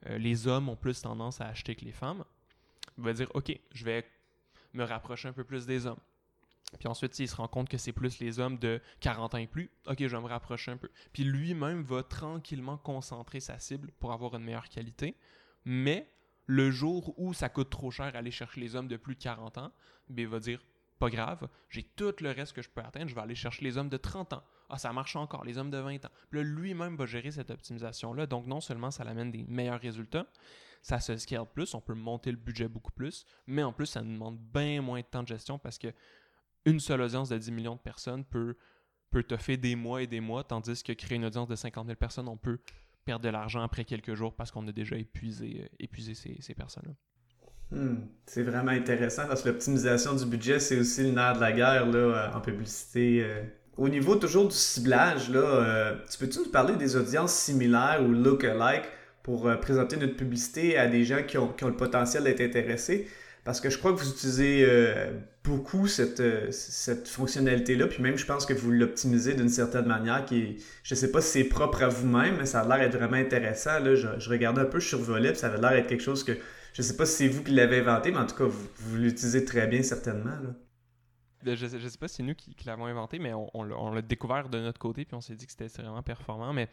euh, 0.08 0.18
les 0.18 0.48
hommes 0.48 0.70
ont 0.70 0.76
plus 0.76 1.02
tendance 1.02 1.42
à 1.42 1.48
acheter 1.48 1.76
que 1.76 1.86
les 1.86 1.92
femmes, 1.92 2.24
va 2.98 3.14
dire 3.14 3.30
OK, 3.34 3.58
je 3.72 3.86
vais 3.86 4.06
me 4.74 4.84
rapprocher 4.84 5.28
un 5.28 5.34
peu 5.34 5.44
plus 5.44 5.66
des 5.66 5.86
hommes. 5.86 6.00
Puis 6.80 6.88
ensuite, 6.88 7.14
s'il 7.14 7.28
se 7.28 7.36
rend 7.36 7.48
compte 7.48 7.70
que 7.70 7.78
c'est 7.78 7.92
plus 7.92 8.20
les 8.20 8.40
hommes 8.40 8.58
de 8.58 8.82
40 9.02 9.36
ans 9.36 9.38
et 9.38 9.48
plus, 9.48 9.70
OK, 9.86 9.98
je 10.00 10.16
vais 10.16 10.22
me 10.22 10.28
rapprocher 10.28 10.72
un 10.72 10.78
peu. 10.78 10.90
Puis 11.12 11.24
lui-même 11.24 11.84
va 11.84 12.04
tranquillement 12.04 12.78
concentrer 12.78 13.40
sa 13.40 13.60
cible 13.60 13.92
pour 14.00 14.12
avoir 14.12 14.36
une 14.36 14.44
meilleure 14.44 14.70
qualité. 14.70 15.16
Mais 15.66 16.10
le 16.46 16.72
jour 16.72 17.14
où 17.18 17.34
ça 17.34 17.50
coûte 17.50 17.70
trop 17.70 17.92
cher 17.92 18.16
aller 18.16 18.32
chercher 18.32 18.60
les 18.60 18.76
hommes 18.76 18.88
de 18.88 18.98
plus 18.98 19.16
de 19.16 19.22
40 19.22 19.58
ans, 19.60 19.72
bien, 20.10 20.26
il 20.26 20.30
va 20.30 20.40
dire 20.40 20.66
pas 21.00 21.10
grave, 21.10 21.48
j'ai 21.70 21.84
tout 21.84 22.14
le 22.22 22.32
reste 22.32 22.54
que 22.54 22.62
je 22.62 22.70
peux 22.70 22.82
atteindre, 22.82 23.10
je 23.10 23.16
vais 23.16 23.22
aller 23.22 23.36
chercher 23.36 23.64
les 23.64 23.78
hommes 23.78 23.90
de 23.90 23.98
30 23.98 24.34
ans. 24.34 24.44
Ah, 24.70 24.78
ça 24.78 24.94
marche 24.94 25.16
encore, 25.16 25.44
les 25.44 25.58
hommes 25.58 25.70
de 25.70 25.78
20 25.78 26.06
ans. 26.06 26.12
Lui-même 26.32 26.96
va 26.96 27.06
gérer 27.06 27.32
cette 27.32 27.52
optimisation-là. 27.52 28.26
Donc, 28.26 28.46
non 28.48 28.62
seulement 28.62 28.90
ça 28.90 29.04
l'amène 29.04 29.32
des 29.32 29.44
meilleurs 29.44 29.80
résultats, 29.80 30.26
ça 30.84 31.00
se 31.00 31.16
scale 31.18 31.46
plus, 31.52 31.74
on 31.74 31.82
peut 31.82 31.96
monter 31.96 32.30
le 32.30 32.38
budget 32.38 32.68
beaucoup 32.68 32.92
plus, 32.92 33.26
mais 33.48 33.64
en 33.64 33.72
plus, 33.72 33.88
ça 33.88 34.02
nous 34.02 34.12
demande 34.12 34.38
bien 34.38 34.82
moins 34.82 35.00
de 35.00 35.06
temps 35.06 35.24
de 35.24 35.28
gestion 35.30 35.58
parce 35.58 35.80
que 35.80 35.88
une 36.66 36.80
seule 36.80 37.02
audience 37.02 37.30
de 37.30 37.38
10 37.38 37.52
millions 37.52 37.76
de 37.76 37.82
personnes 37.82 38.26
peut, 38.26 38.56
peut 39.10 39.24
te 39.24 39.38
faire 39.38 39.58
des 39.58 39.76
mois 39.76 40.02
et 40.02 40.08
des 40.08 40.20
mois, 40.20 40.44
tandis 40.44 40.84
que 40.84 40.92
créer 40.92 41.16
une 41.18 41.26
audience 41.26 41.48
de 41.48 41.56
50 41.56 41.88
000 41.88 41.96
personnes, 41.96 42.28
on 42.28 42.38
peut 42.38 42.60
perdre 43.06 43.24
de 43.24 43.30
l'argent 43.30 43.62
après 43.62 43.86
quelques 43.86 44.14
jours 44.14 44.36
parce 44.36 44.52
qu'on 44.52 44.68
a 44.68 44.72
déjà 44.74 44.98
épuisé, 44.98 45.62
euh, 45.64 45.76
épuisé 45.80 46.16
ces, 46.16 46.38
ces 46.42 46.54
personnes-là. 46.54 46.94
Hmm, 47.72 48.02
c'est 48.26 48.44
vraiment 48.44 48.72
intéressant 48.72 49.26
parce 49.28 49.42
que 49.42 49.50
l'optimisation 49.50 50.14
du 50.14 50.26
budget, 50.26 50.60
c'est 50.60 50.78
aussi 50.78 51.04
le 51.04 51.12
nerf 51.12 51.36
de 51.36 51.40
la 51.40 51.52
guerre 51.54 51.86
là, 51.86 51.98
euh, 51.98 52.34
en 52.34 52.42
publicité. 52.42 53.24
Euh. 53.24 53.44
Au 53.78 53.88
niveau 53.88 54.16
toujours 54.18 54.50
du 54.50 54.56
ciblage, 54.56 55.30
là, 55.30 55.96
tu 56.12 56.20
peux-tu 56.20 56.40
nous 56.40 56.52
parler 56.52 56.76
des 56.76 56.96
audiences 56.96 57.34
similaires 57.34 58.04
ou 58.04 58.12
look-alike 58.12 58.84
pour 59.24 59.48
euh, 59.48 59.56
présenter 59.56 59.96
notre 59.96 60.18
publicité 60.18 60.78
à 60.78 60.88
des 60.88 61.06
gens 61.06 61.24
qui 61.24 61.38
ont, 61.38 61.54
le 61.62 61.76
potentiel 61.76 62.26
d'être 62.26 62.42
intéressés. 62.42 63.08
Parce 63.46 63.60
que 63.60 63.70
je 63.70 63.78
crois 63.78 63.92
que 63.92 64.00
vous 64.00 64.10
utilisez 64.10 64.66
euh, 64.66 65.12
beaucoup 65.44 65.88
cette, 65.88 66.22
euh, 66.22 66.50
cette 66.52 67.10
fonctionnalité-là, 67.10 67.88
puis 67.88 68.02
même 68.02 68.18
je 68.18 68.26
pense 68.26 68.46
que 68.46 68.54
vous 68.54 68.72
l'optimisez 68.72 69.34
d'une 69.34 69.50
certaine 69.50 69.86
manière 69.86 70.24
qui 70.24 70.40
est, 70.40 70.56
je 70.84 70.96
sais 70.96 71.12
pas 71.12 71.20
si 71.20 71.30
c'est 71.30 71.44
propre 71.44 71.84
à 71.84 71.90
vous-même, 71.90 72.38
mais 72.38 72.46
ça 72.46 72.62
a 72.62 72.68
l'air 72.68 72.90
d'être 72.90 72.98
vraiment 72.98 73.18
intéressant. 73.18 73.80
Là, 73.80 73.96
je, 73.96 74.30
regardais 74.30 74.62
un 74.62 74.66
peu 74.66 74.80
sur 74.80 75.00
volet, 75.00 75.32
puis 75.32 75.40
ça 75.40 75.48
avait 75.48 75.60
l'air 75.60 75.72
d'être 75.72 75.88
quelque 75.88 76.04
chose 76.04 76.24
que 76.24 76.34
je 76.74 76.82
sais 76.82 76.96
pas 76.96 77.06
si 77.06 77.16
c'est 77.16 77.28
vous 77.28 77.44
qui 77.44 77.52
l'avez 77.52 77.80
inventé, 77.80 78.12
mais 78.12 78.18
en 78.18 78.26
tout 78.26 78.36
cas, 78.36 78.46
vous, 78.46 78.96
l'utilisez 78.96 79.44
très 79.44 79.68
bien 79.68 79.84
certainement. 79.84 80.38
Là. 80.42 81.54
Je 81.56 81.68
sais, 81.68 81.78
sais 81.78 81.98
pas 81.98 82.08
si 82.08 82.16
c'est 82.16 82.24
nous 82.24 82.36
qui, 82.36 82.56
l'avons 82.66 82.86
inventé, 82.86 83.20
mais 83.20 83.34
on, 83.34 83.92
l'a 83.92 84.02
découvert 84.02 84.48
de 84.48 84.60
notre 84.60 84.80
côté, 84.80 85.04
puis 85.04 85.16
on 85.16 85.22
s'est 85.22 85.36
dit 85.36 85.46
que 85.46 85.52
c'était 85.52 85.68
vraiment 85.82 86.02
performant. 86.02 86.54
Mais 86.54 86.70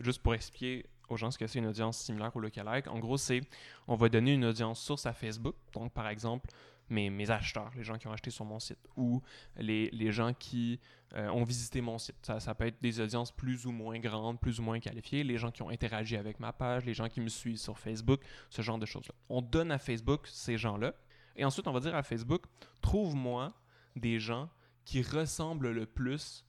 juste 0.00 0.22
pour 0.22 0.34
expliquer 0.34 0.86
aux 1.08 1.16
gens 1.16 1.30
ce 1.30 1.38
que 1.38 1.46
c'est 1.46 1.58
une 1.58 1.66
audience 1.66 1.98
similaire 1.98 2.34
au 2.34 2.40
lookalike. 2.40 2.88
En 2.88 2.98
gros, 2.98 3.16
c'est 3.16 3.40
on 3.88 3.96
va 3.96 4.08
donner 4.08 4.34
une 4.34 4.44
audience 4.44 4.80
source 4.80 5.06
à 5.06 5.12
Facebook. 5.12 5.54
Donc, 5.72 5.92
par 5.92 6.08
exemple, 6.08 6.50
mes, 6.92 7.30
acheteurs, 7.30 7.70
les 7.76 7.84
gens 7.84 7.98
qui 7.98 8.06
ont 8.06 8.12
acheté 8.12 8.30
sur 8.30 8.44
mon 8.44 8.58
site, 8.58 8.78
ou 8.96 9.22
les, 9.56 10.12
gens 10.12 10.32
qui 10.34 10.78
euh, 11.14 11.28
ont 11.30 11.44
visité 11.44 11.80
mon 11.80 11.98
site. 11.98 12.16
Ça, 12.38 12.54
peut 12.54 12.66
être 12.66 12.80
des 12.82 13.00
audiences 13.00 13.32
plus 13.32 13.66
ou 13.66 13.72
moins 13.72 13.98
grandes, 13.98 14.38
plus 14.40 14.60
ou 14.60 14.62
moins 14.62 14.78
qualifiées, 14.80 15.24
les 15.24 15.38
gens 15.38 15.50
qui 15.50 15.62
ont 15.62 15.70
interagi 15.70 16.16
avec 16.16 16.38
ma 16.40 16.52
page, 16.52 16.84
les 16.84 16.94
gens 16.94 17.08
qui 17.08 17.20
me 17.20 17.28
suivent 17.28 17.58
sur 17.58 17.78
Facebook, 17.78 18.20
ce 18.50 18.62
genre 18.62 18.78
de 18.78 18.86
choses-là. 18.86 19.14
On 19.28 19.42
donne 19.42 19.72
à 19.72 19.78
Facebook 19.78 20.26
ces 20.26 20.58
gens-là. 20.58 20.94
Et 21.36 21.44
ensuite, 21.44 21.66
on 21.66 21.72
va 21.72 21.80
dire 21.80 21.94
à 21.94 22.02
Facebook, 22.02 22.44
trouve-moi 22.82 23.52
des 23.96 24.18
gens 24.20 24.50
qui 24.84 25.02
ressemblent 25.02 25.70
le 25.70 25.86
plus 25.86 26.44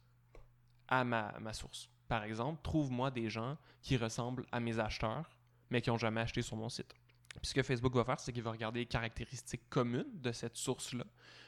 à 0.88 1.04
ma 1.04 1.54
source. 1.54 1.93
Par 2.14 2.26
exemple, 2.26 2.60
trouve-moi 2.62 3.10
des 3.10 3.28
gens 3.28 3.58
qui 3.82 3.98
ressemblent 3.98 4.46
à 4.52 4.60
mes 4.60 4.78
acheteurs, 4.78 5.36
mais 5.72 5.82
qui 5.82 5.90
n'ont 5.90 5.98
jamais 5.98 6.22
acheté 6.22 6.44
sur 6.44 6.56
mon 6.56 6.70
site. 6.70 6.94
Puis 7.42 7.48
ce 7.48 7.56
que 7.56 7.64
Facebook 7.64 7.96
va 7.96 8.04
faire, 8.04 8.20
c'est 8.20 8.32
qu'il 8.32 8.44
va 8.44 8.52
regarder 8.52 8.82
les 8.82 8.86
caractéristiques 8.86 9.68
communes 9.68 10.22
de 10.22 10.32
cette 10.32 10.56
source-là. 10.56 11.06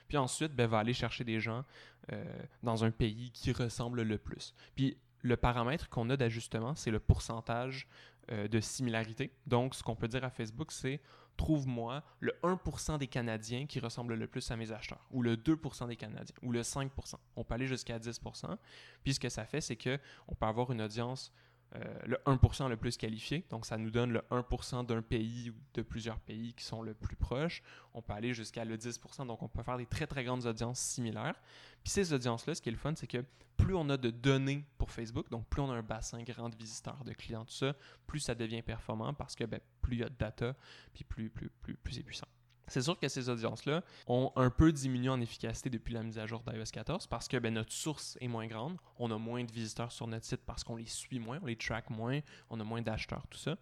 Puis 0.08 0.18
ensuite, 0.18 0.56
ben, 0.56 0.66
va 0.66 0.80
aller 0.80 0.96
chercher 0.96 1.24
des 1.24 1.40
gens 1.40 1.64
euh, 2.12 2.26
dans 2.64 2.84
un 2.84 2.90
pays 2.90 3.30
qui 3.30 3.52
ressemble 3.52 4.02
le 4.02 4.18
plus. 4.18 4.56
Puis 4.76 4.98
le 5.22 5.38
paramètre 5.38 5.88
qu'on 5.88 6.10
a 6.10 6.18
d'ajustement, 6.18 6.74
c'est 6.74 6.90
le 6.90 7.00
pourcentage 7.00 7.88
euh, 8.32 8.48
de 8.48 8.60
similarité. 8.60 9.30
Donc, 9.46 9.76
ce 9.76 9.84
qu'on 9.84 9.96
peut 9.96 10.08
dire 10.08 10.24
à 10.24 10.32
Facebook, 10.32 10.72
c'est 10.72 11.00
trouve-moi 11.38 12.04
le 12.20 12.34
1% 12.44 12.98
des 12.98 13.08
Canadiens 13.08 13.66
qui 13.66 13.80
ressemblent 13.80 14.16
le 14.16 14.28
plus 14.28 14.50
à 14.52 14.56
mes 14.56 14.72
acheteurs, 14.72 15.06
ou 15.12 15.22
le 15.22 15.36
2% 15.36 15.88
des 15.88 15.96
Canadiens, 15.96 16.36
ou 16.42 16.52
le 16.52 16.62
5%. 16.62 16.90
On 17.36 17.44
peut 17.44 17.54
aller 17.54 17.68
jusqu'à 17.68 18.00
10%. 18.00 18.58
Puis 19.04 19.14
ce 19.14 19.20
que 19.20 19.30
ça 19.30 19.46
fait, 19.46 19.62
c'est 19.62 19.76
qu'on 19.76 20.36
peut 20.36 20.46
avoir 20.46 20.72
une 20.72 20.82
audience 20.82 21.32
euh, 21.76 22.00
le 22.06 22.18
1% 22.26 22.70
le 22.70 22.78
plus 22.78 22.98
qualifié. 22.98 23.46
Donc, 23.50 23.66
ça 23.66 23.78
nous 23.78 23.90
donne 23.90 24.12
le 24.12 24.22
1% 24.32 24.86
d'un 24.86 25.02
pays 25.02 25.50
ou 25.50 25.56
de 25.74 25.82
plusieurs 25.82 26.20
pays 26.20 26.54
qui 26.54 26.64
sont 26.64 26.82
le 26.82 26.94
plus 26.94 27.16
proches. 27.16 27.62
On 27.94 28.02
peut 28.02 28.14
aller 28.14 28.34
jusqu'à 28.34 28.66
le 28.66 28.78
10%. 28.78 29.28
Donc, 29.28 29.42
on 29.44 29.48
peut 29.48 29.64
faire 29.64 29.78
des 29.78 29.86
très, 29.86 30.08
très 30.08 30.24
grandes 30.24 30.46
audiences 30.46 30.80
similaires. 30.80 31.36
Puis 31.84 31.92
ces 31.92 32.14
audiences-là, 32.14 32.56
ce 32.56 32.62
qui 32.62 32.70
est 32.70 32.72
le 32.72 32.78
fun, 32.78 32.94
c'est 32.96 33.08
que 33.08 33.24
plus 33.58 33.76
on 33.76 33.90
a 33.90 33.98
de 33.98 34.10
données 34.10 34.66
pour 34.78 34.92
Facebook, 34.92 35.30
donc 35.30 35.48
plus 35.48 35.62
on 35.62 35.70
a 35.70 35.76
un 35.76 35.84
bassin 35.84 36.22
grand 36.24 36.50
de 36.50 36.56
visiteurs, 36.56 37.04
de 37.06 37.14
clients, 37.14 37.46
tout 37.46 37.54
ça, 37.54 37.76
plus 38.08 38.20
ça 38.20 38.36
devient 38.36 38.62
performant 38.62 39.14
parce 39.14 39.36
que 39.36 39.44
ben, 39.44 39.60
plus 39.82 39.98
il 39.98 40.00
y 40.00 40.04
a 40.04 40.10
de 40.10 40.16
data, 40.18 40.56
puis 40.94 41.04
plus, 41.04 41.30
plus, 41.30 41.50
plus, 41.62 41.76
plus 41.76 41.94
c'est 41.94 42.04
puissant. 42.04 42.28
C'est 42.68 42.82
sûr 42.82 42.98
que 42.98 43.08
ces 43.08 43.30
audiences-là 43.30 43.84
ont 44.08 44.32
un 44.36 44.50
peu 44.50 44.72
diminué 44.72 45.10
en 45.10 45.22
efficacité 45.22 45.70
depuis 45.70 45.94
la 45.94 46.04
mise 46.04 46.18
à 46.18 46.26
jour 46.26 46.44
d'iOS 46.44 46.72
14 46.72 47.08
parce 47.08 47.28
que 47.28 47.38
ben, 47.38 47.54
notre 47.54 47.72
source 47.72 48.18
est 48.22 48.28
moins 48.28 48.48
grande, 48.48 48.78
on 48.98 49.12
a 49.12 49.18
moins 49.18 49.44
de 49.44 49.52
visiteurs 49.52 49.92
sur 49.92 50.08
notre 50.08 50.26
site 50.26 50.42
parce 50.46 50.64
qu'on 50.64 50.76
les 50.76 50.86
suit 50.86 51.20
moins, 51.20 51.40
on 51.42 51.46
les 51.46 51.56
track 51.56 51.90
moins, 51.90 52.20
on 52.50 52.60
a 52.60 52.64
moins 52.64 52.82
d'acheteurs, 52.82 53.28
tout 53.28 53.38
ça. 53.38 53.58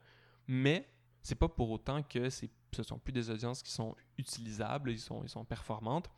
Mais 0.48 0.88
c'est 1.22 1.36
pas 1.36 1.48
pour 1.48 1.70
autant 1.72 2.04
que 2.04 2.30
ce 2.30 2.46
ne 2.78 2.84
sont 2.84 3.00
plus 3.00 3.14
des 3.14 3.30
audiences 3.30 3.62
qui 3.62 3.72
sont 3.72 3.96
utilisables, 4.18 4.92
ils 4.92 5.00
sont, 5.00 5.24
ils 5.24 5.30
sont 5.30 5.46
performantes. 5.46 6.10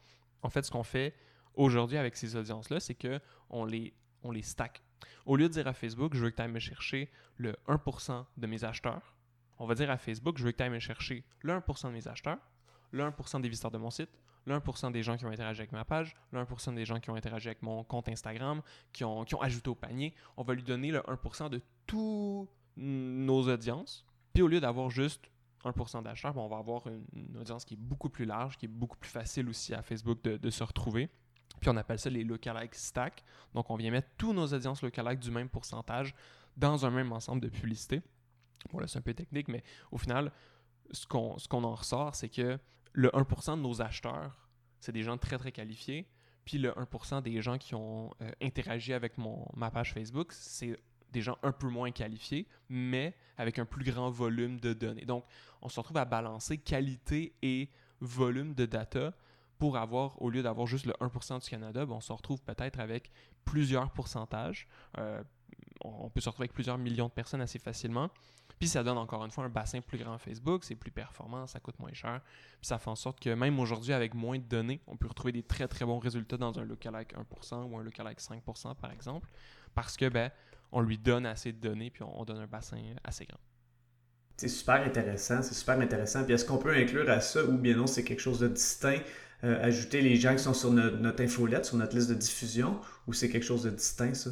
En 0.41 0.49
fait, 0.49 0.63
ce 0.63 0.71
qu'on 0.71 0.83
fait 0.83 1.13
aujourd'hui 1.53 1.97
avec 1.97 2.15
ces 2.15 2.35
audiences-là, 2.35 2.79
c'est 2.79 2.95
qu'on 2.95 3.65
les, 3.65 3.93
on 4.23 4.31
les 4.31 4.41
stack. 4.41 4.81
Au 5.25 5.35
lieu 5.35 5.47
de 5.47 5.53
dire 5.53 5.67
à 5.67 5.73
Facebook, 5.73 6.13
je 6.15 6.23
veux 6.23 6.29
que 6.29 6.35
tu 6.35 6.41
ailles 6.41 6.51
me 6.51 6.59
chercher 6.59 7.09
le 7.37 7.55
1% 7.67 8.25
de 8.37 8.47
mes 8.47 8.63
acheteurs, 8.63 9.15
on 9.57 9.65
va 9.65 9.75
dire 9.75 9.89
à 9.89 9.97
Facebook, 9.97 10.37
je 10.37 10.43
veux 10.43 10.51
que 10.51 10.57
tu 10.57 10.63
ailles 10.63 10.69
me 10.69 10.79
chercher 10.79 11.23
le 11.41 11.53
1% 11.53 11.87
de 11.87 11.91
mes 11.91 12.07
acheteurs, 12.07 12.39
le 12.91 13.03
1% 13.03 13.41
des 13.41 13.49
visiteurs 13.49 13.71
de 13.71 13.77
mon 13.77 13.89
site, 13.89 14.09
le 14.45 14.55
1% 14.57 14.91
des 14.91 15.03
gens 15.03 15.17
qui 15.17 15.25
ont 15.25 15.31
interagi 15.31 15.61
avec 15.61 15.71
ma 15.71 15.85
page, 15.85 16.15
le 16.31 16.39
1% 16.41 16.75
des 16.75 16.85
gens 16.85 16.99
qui 16.99 17.09
ont 17.09 17.15
interagi 17.15 17.47
avec 17.47 17.61
mon 17.61 17.83
compte 17.83 18.09
Instagram, 18.09 18.61
qui 18.93 19.03
ont, 19.03 19.25
qui 19.25 19.35
ont 19.35 19.41
ajouté 19.41 19.69
au 19.69 19.75
panier. 19.75 20.13
On 20.37 20.43
va 20.43 20.53
lui 20.53 20.63
donner 20.63 20.91
le 20.91 20.99
1% 20.99 21.49
de 21.49 21.61
tous 21.87 22.47
nos 22.77 23.49
audiences. 23.49 24.05
Puis 24.33 24.43
au 24.43 24.47
lieu 24.47 24.59
d'avoir 24.59 24.89
juste 24.89 25.29
1% 25.63 26.03
d'acheteurs, 26.03 26.33
ben, 26.33 26.41
on 26.41 26.47
va 26.47 26.57
avoir 26.57 26.85
une, 26.87 27.37
audience 27.37 27.65
qui 27.65 27.73
est 27.73 27.79
beaucoup 27.79 28.09
plus 28.09 28.25
large, 28.25 28.57
qui 28.57 28.65
est 28.65 28.69
beaucoup 28.69 28.97
plus 28.97 29.09
facile 29.09 29.49
aussi 29.49 29.73
à 29.73 29.81
Facebook 29.81 30.21
de, 30.23 30.49
se 30.49 30.63
retrouver. 30.63 31.09
Puis 31.59 31.69
on 31.69 31.77
appelle 31.77 31.99
ça 31.99 32.09
les 32.09 32.23
lookalike 32.23 32.75
stack. 32.75 33.23
Donc 33.53 33.69
on 33.69 33.75
vient 33.75 33.91
mettre 33.91 34.09
tous 34.17 34.33
nos 34.33 34.45
audiences 34.45 34.81
lookalike 34.81 35.19
du 35.19 35.31
même 35.31 35.49
pourcentage 35.49 36.13
dans 36.57 36.85
un 36.85 36.91
même 36.91 37.11
ensemble 37.11 37.41
de 37.41 37.49
publicités. 37.49 38.01
Bon 38.71 38.79
là 38.79 38.87
c'est 38.87 38.99
un 38.99 39.01
peu 39.01 39.13
technique, 39.13 39.47
mais 39.47 39.63
au 39.91 39.97
final, 39.97 40.31
ce 40.91 41.05
qu'on 41.07 41.37
ce 41.37 41.47
qu'on 41.47 41.63
en 41.63 41.75
ressort, 41.75 42.15
c'est 42.15 42.29
que 42.29 42.59
le 42.93 43.09
1% 43.09 43.57
de 43.57 43.61
nos 43.61 43.81
acheteurs, 43.81 44.49
c'est 44.79 44.91
des 44.91 45.03
gens 45.03 45.17
très 45.17 45.37
très 45.37 45.51
qualifiés. 45.51 46.07
Puis 46.45 46.59
le 46.59 46.71
1% 46.71 47.23
des 47.23 47.41
gens 47.41 47.57
qui 47.57 47.75
ont 47.75 48.11
euh, 48.21 48.31
interagi 48.41 48.93
avec 48.93 49.17
mon, 49.17 49.47
ma 49.55 49.71
page 49.71 49.93
Facebook, 49.93 50.31
c'est 50.31 50.79
des 51.11 51.21
gens 51.21 51.37
un 51.43 51.51
peu 51.51 51.69
moins 51.69 51.91
qualifiés, 51.91 52.47
mais 52.69 53.15
avec 53.37 53.57
un 53.57 53.65
plus 53.65 53.83
grand 53.83 54.09
volume 54.09 54.59
de 54.59 54.73
données. 54.73 55.05
Donc, 55.05 55.25
on 55.61 55.69
se 55.69 55.79
retrouve 55.79 55.97
à 55.97 56.05
balancer 56.05 56.57
qualité 56.57 57.33
et 57.41 57.69
volume 57.99 58.53
de 58.53 58.65
data 58.65 59.13
pour 59.57 59.77
avoir, 59.77 60.21
au 60.21 60.29
lieu 60.29 60.43
d'avoir 60.43 60.67
juste 60.67 60.85
le 60.85 60.93
1% 60.93 61.41
du 61.41 61.49
Canada, 61.49 61.85
ben, 61.85 61.95
on 61.95 62.01
se 62.01 62.11
retrouve 62.11 62.41
peut-être 62.41 62.79
avec 62.79 63.11
plusieurs 63.45 63.89
pourcentages. 63.91 64.67
Euh, 64.97 65.23
on 65.83 66.09
peut 66.09 66.19
se 66.19 66.29
retrouver 66.29 66.45
avec 66.45 66.53
plusieurs 66.53 66.77
millions 66.77 67.07
de 67.07 67.13
personnes 67.13 67.41
assez 67.41 67.59
facilement. 67.59 68.09
Puis 68.59 68.69
ça 68.69 68.83
donne 68.83 68.97
encore 68.97 69.23
une 69.25 69.31
fois 69.31 69.43
un 69.43 69.49
bassin 69.49 69.81
plus 69.81 69.97
grand 69.97 70.17
Facebook, 70.17 70.63
c'est 70.63 70.75
plus 70.75 70.91
performant, 70.91 71.45
ça 71.45 71.59
coûte 71.59 71.77
moins 71.79 71.93
cher. 71.93 72.21
Puis 72.61 72.67
ça 72.67 72.77
fait 72.77 72.89
en 72.89 72.95
sorte 72.95 73.19
que 73.19 73.29
même 73.29 73.59
aujourd'hui, 73.59 73.93
avec 73.93 74.13
moins 74.13 74.37
de 74.37 74.43
données, 74.43 74.81
on 74.87 74.95
peut 74.95 75.07
retrouver 75.07 75.33
des 75.33 75.43
très 75.43 75.67
très 75.67 75.85
bons 75.85 75.99
résultats 75.99 76.37
dans 76.37 76.57
un 76.57 76.63
lookalike 76.63 77.13
1% 77.13 77.69
ou 77.69 77.77
un 77.77 77.83
lookalike 77.83 78.19
5% 78.19 78.75
par 78.75 78.91
exemple, 78.91 79.27
parce 79.73 79.97
que 79.97 80.07
ben, 80.07 80.31
on 80.71 80.81
lui 80.81 80.97
donne 80.97 81.25
assez 81.25 81.51
de 81.51 81.59
données 81.59 81.89
puis 81.89 82.03
on, 82.03 82.23
donne 82.23 82.39
un 82.39 82.47
bassin 82.47 82.77
assez 83.03 83.25
grand. 83.25 83.39
C'est 84.37 84.49
super 84.49 84.85
intéressant, 84.85 85.41
c'est 85.41 85.53
super 85.53 85.79
intéressant. 85.79 86.23
Puis 86.23 86.33
est-ce 86.33 86.45
qu'on 86.45 86.57
peut 86.57 86.75
inclure 86.75 87.09
à 87.09 87.21
ça 87.21 87.43
ou 87.43 87.57
bien 87.57 87.75
non, 87.75 87.87
c'est 87.87 88.03
quelque 88.03 88.19
chose 88.19 88.39
de 88.39 88.47
distinct, 88.47 88.99
euh, 89.43 89.63
ajouter 89.63 90.01
les 90.01 90.15
gens 90.15 90.33
qui 90.33 90.43
sont 90.43 90.53
sur 90.53 90.71
notre 90.71 91.23
infolette, 91.23 91.65
sur 91.65 91.77
notre 91.77 91.95
liste 91.95 92.09
de 92.09 92.15
diffusion, 92.15 92.79
ou 93.07 93.13
c'est 93.13 93.29
quelque 93.29 93.45
chose 93.45 93.63
de 93.63 93.69
distinct 93.69 94.13
ça? 94.13 94.31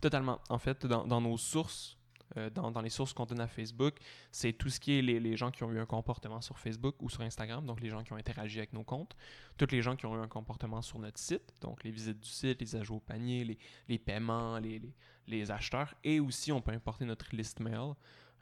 Totalement. 0.00 0.40
En 0.48 0.58
fait, 0.58 0.86
dans 0.86 1.20
nos 1.20 1.36
sources, 1.36 1.98
euh, 2.36 2.50
dans, 2.50 2.80
les 2.80 2.90
sources 2.90 3.12
qu'on 3.12 3.26
donne 3.26 3.40
à 3.40 3.46
Facebook, 3.46 3.96
c'est 4.30 4.52
tout 4.52 4.70
ce 4.70 4.80
qui 4.80 4.98
est 4.98 5.02
les, 5.02 5.36
gens 5.36 5.50
qui 5.50 5.64
ont 5.64 5.72
eu 5.72 5.78
un 5.78 5.86
comportement 5.86 6.40
sur 6.40 6.58
Facebook 6.58 6.96
ou 7.00 7.10
sur 7.10 7.22
Instagram, 7.22 7.66
donc 7.66 7.80
les 7.80 7.88
gens 7.88 8.02
qui 8.02 8.12
ont 8.12 8.16
interagi 8.16 8.58
avec 8.58 8.72
nos 8.72 8.84
comptes, 8.84 9.16
tous 9.56 9.70
les 9.70 9.82
gens 9.82 9.96
qui 9.96 10.06
ont 10.06 10.16
eu 10.16 10.20
un 10.20 10.28
comportement 10.28 10.82
sur 10.82 10.98
notre 10.98 11.18
site, 11.18 11.52
donc 11.60 11.84
les 11.84 11.90
visites 11.90 12.20
du 12.20 12.28
site, 12.28 12.60
les 12.60 12.76
ajouts 12.76 12.96
au 12.96 13.00
panier, 13.00 13.58
les, 13.88 13.98
paiements, 13.98 14.58
les, 14.58 15.50
acheteurs, 15.50 15.94
et 16.04 16.20
aussi 16.20 16.52
on 16.52 16.60
peut 16.60 16.72
importer 16.72 17.04
notre 17.04 17.34
liste 17.34 17.60
mail. 17.60 17.94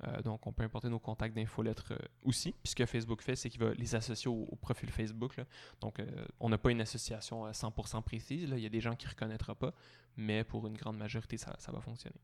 Euh, 0.02 0.22
donc, 0.22 0.46
on 0.46 0.52
peut 0.52 0.62
importer 0.62 0.88
nos 0.88 0.98
contacts 0.98 1.36
d'infolettres 1.36 1.92
euh, 1.92 1.98
aussi. 2.22 2.52
Puis 2.52 2.70
ce 2.70 2.74
que 2.74 2.86
Facebook 2.86 3.20
fait, 3.20 3.36
c'est 3.36 3.50
qu'il 3.50 3.60
va 3.60 3.74
les 3.74 3.94
associer 3.94 4.30
au, 4.30 4.56
profil 4.56 4.88
Facebook. 4.88 5.38
Donc, 5.82 6.00
on 6.38 6.48
n'a 6.48 6.56
pas 6.56 6.70
une 6.70 6.80
association 6.80 7.46
100% 7.50 8.02
précise. 8.02 8.48
Il 8.50 8.60
y 8.60 8.64
a 8.64 8.70
des 8.70 8.80
gens 8.80 8.96
qui 8.96 9.04
ne 9.04 9.10
reconnaîtront 9.10 9.54
pas, 9.54 9.74
mais 10.16 10.42
pour 10.42 10.66
une 10.66 10.78
grande 10.78 10.96
majorité, 10.96 11.36
ça 11.36 11.54
va 11.70 11.80
fonctionner 11.82 12.16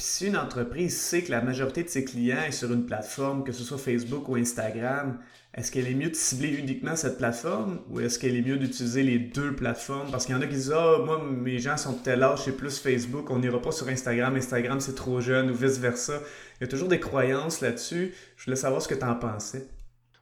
si 0.00 0.26
une 0.26 0.36
entreprise 0.36 0.96
sait 0.98 1.22
que 1.22 1.30
la 1.30 1.40
majorité 1.42 1.82
de 1.82 1.88
ses 1.88 2.04
clients 2.04 2.42
est 2.42 2.52
sur 2.52 2.72
une 2.72 2.86
plateforme, 2.86 3.44
que 3.44 3.52
ce 3.52 3.64
soit 3.64 3.78
Facebook 3.78 4.28
ou 4.28 4.36
Instagram, 4.36 5.18
est-ce 5.52 5.72
qu'elle 5.72 5.88
est 5.88 5.94
mieux 5.94 6.10
de 6.10 6.14
cibler 6.14 6.50
uniquement 6.50 6.94
cette 6.94 7.18
plateforme 7.18 7.80
ou 7.88 7.98
est-ce 8.00 8.18
qu'elle 8.18 8.36
est 8.36 8.42
mieux 8.42 8.56
d'utiliser 8.56 9.02
les 9.02 9.18
deux 9.18 9.54
plateformes? 9.56 10.10
Parce 10.10 10.26
qu'il 10.26 10.34
y 10.34 10.38
en 10.38 10.42
a 10.42 10.46
qui 10.46 10.54
disent 10.54 10.72
Ah, 10.72 10.98
moi, 11.04 11.22
mes 11.24 11.58
gens 11.58 11.76
sont 11.76 11.94
tel 11.94 12.22
âge, 12.22 12.44
c'est 12.44 12.56
plus 12.56 12.78
Facebook, 12.78 13.28
on 13.30 13.40
n'ira 13.40 13.60
pas 13.60 13.72
sur 13.72 13.88
Instagram, 13.88 14.36
Instagram 14.36 14.80
c'est 14.80 14.94
trop 14.94 15.20
jeune 15.20 15.50
ou 15.50 15.54
vice-versa. 15.54 16.20
Il 16.60 16.64
y 16.64 16.64
a 16.64 16.68
toujours 16.68 16.88
des 16.88 17.00
croyances 17.00 17.60
là-dessus. 17.60 18.14
Je 18.36 18.44
voulais 18.44 18.56
savoir 18.56 18.80
ce 18.80 18.86
que 18.86 18.94
tu 18.94 19.04
en 19.04 19.16
pensais. 19.16 19.68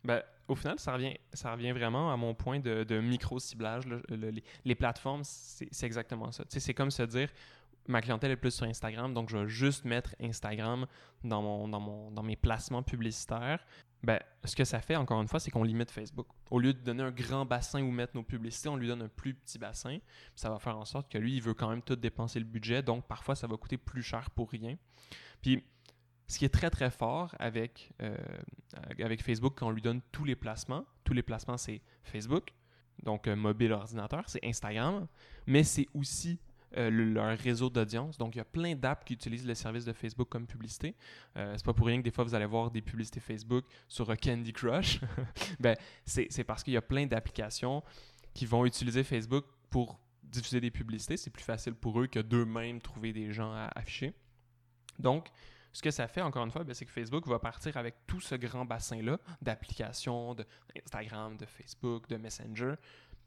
Ben, 0.03 0.23
au 0.49 0.55
final, 0.55 0.79
ça 0.79 0.95
revient, 0.95 1.15
ça 1.35 1.53
revient 1.53 1.73
vraiment 1.73 2.11
à 2.11 2.17
mon 2.17 2.35
point 2.35 2.59
de, 2.59 3.01
micro-ciblage. 3.01 3.85
les, 4.65 4.75
plateformes, 4.75 5.23
c'est 5.25 5.87
exactement 5.87 6.33
ça. 6.33 6.45
C'est 6.49 6.73
comme 6.73 6.91
se 6.91 7.03
dire, 7.03 7.29
ma 7.89 8.03
clientèle 8.03 8.31
est 8.31 8.37
plus 8.37 8.53
sur 8.53 8.67
Instagram, 8.67 9.15
donc 9.15 9.31
je 9.31 9.39
vais 9.39 9.49
juste 9.49 9.85
mettre 9.85 10.15
Instagram 10.21 10.87
dans, 11.25 12.23
mes 12.23 12.37
placements 12.37 12.83
publicitaires. 12.83 13.65
Ben, 14.05 14.21
ce 14.45 14.55
que 14.55 14.65
ça 14.65 14.81
fait, 14.81 14.95
encore 14.95 15.21
une 15.21 15.27
fois, 15.27 15.41
c'est 15.41 15.51
qu'on 15.51 15.65
limite 15.65 15.91
Facebook. 15.91 16.29
Au 16.51 16.61
lieu 16.61 16.73
de 16.73 16.79
donner 16.79 17.03
un 17.03 17.11
grand 17.11 17.45
bassin 17.45 17.83
où 17.83 17.91
mettre 17.91 18.15
nos 18.15 18.23
publicités, 18.23 18.69
on 18.69 18.77
lui 18.77 18.87
donne 18.87 19.03
un 19.03 19.09
plus 19.09 19.35
petit 19.35 19.59
bassin. 19.59 19.99
ça 20.37 20.51
va 20.51 20.59
faire 20.61 20.79
en 20.79 20.85
sorte 20.85 21.11
que 21.11 21.19
lui, 21.19 21.35
il 21.37 21.43
veut 21.43 21.55
quand 21.55 21.69
même 21.69 21.83
tout 21.83 21.97
dépenser 21.97 22.39
le 22.39 22.45
budget. 22.45 22.83
Donc, 22.83 23.07
parfois, 23.09 23.35
ça 23.35 23.49
va 23.49 23.57
coûter 23.57 23.77
plus 23.77 24.03
cher 24.03 24.31
pour 24.31 24.51
rien. 24.51 24.77
Puis, 25.43 25.65
ce 26.29 26.39
qui 26.39 26.45
est 26.45 26.51
très, 26.51 26.71
très 26.71 26.91
fort 26.91 27.35
avec, 27.41 27.93
euh, 28.03 28.17
Facebook, 29.19 29.55
quand 29.57 29.67
on 29.67 29.73
lui 29.73 29.83
donne 29.83 30.03
tous 30.13 30.25
les 30.25 30.37
placements, 30.37 30.85
tous 31.03 31.15
les 31.15 31.23
placements, 31.23 31.57
c'est 31.57 31.81
Facebook, 32.05 32.53
donc 33.03 33.27
euh, 33.27 33.35
mobile, 33.35 33.73
ordinateur, 33.73 34.25
c'est 34.29 34.45
Instagram, 34.45 35.09
mais 35.47 35.65
c'est 35.65 35.89
aussi 35.95 36.39
euh, 36.77 36.91
leur 36.91 37.39
réseau 37.39 37.71
d'audience. 37.71 38.19
Donc, 38.19 38.35
il 38.35 38.39
y 38.39 38.41
a 38.41 38.45
plein 38.45 38.75
d'apps 38.75 39.05
qui 39.05 39.15
utilisent 39.15 39.47
le 39.47 39.55
service 39.55 39.85
de 39.85 39.93
Facebook 39.93 40.29
comme 40.29 40.47
publicité. 40.47 40.95
Euh, 41.37 41.55
c'est 41.57 41.65
pas 41.65 41.73
pour 41.73 41.87
rien 41.87 41.99
que 41.99 42.03
des 42.03 42.11
fois, 42.11 42.25
vous 42.25 42.35
allez 42.35 42.47
voir 42.47 42.71
des 42.71 42.83
publicités 42.83 43.21
Facebook 43.21 43.65
sur 43.89 44.07
Candy 44.19 44.53
Crush. 44.53 45.01
ben, 45.61 45.77
c'est 46.05 46.45
parce 46.45 46.63
qu'il 46.63 46.75
y 46.75 46.77
a 46.77 46.83
plein 46.83 47.07
d'applications 47.07 47.83
qui 48.35 48.47
vont 48.47 48.67
utiliser 48.67 49.03
Facebook 49.03 49.45
pour 49.71 49.99
diffuser 50.23 50.61
des 50.61 50.71
publicités. 50.71 51.17
C'est 51.17 51.31
plus 51.31 51.45
facile 51.45 51.75
pour 51.75 52.01
eux 52.01 52.07
que 52.07 52.21
d'eux-mêmes 52.21 52.81
trouver 52.81 53.13
des 53.13 53.33
gens 53.33 53.53
à 53.53 53.71
afficher. 53.75 54.13
Donc, 54.99 55.29
ce 55.73 55.83
que 55.83 55.91
ça 55.91 56.09
fait, 56.09 56.23
encore 56.23 56.45
une 56.45 56.51
fois, 56.51 56.65
ben, 56.65 56.75
c'est 56.75 56.85
que 56.85 56.91
Facebook 56.91 57.27
va 57.27 57.39
partir 57.39 57.77
avec 57.77 57.95
tout 58.07 58.21
ce 58.21 58.35
grand 58.35 58.65
bassin-là 58.65 59.19
d'applications, 59.41 60.35
d'Instagram, 60.35 61.37
de 61.37 61.47
Facebook, 61.47 62.09
de 62.09 62.17
Messenger, 62.17 62.75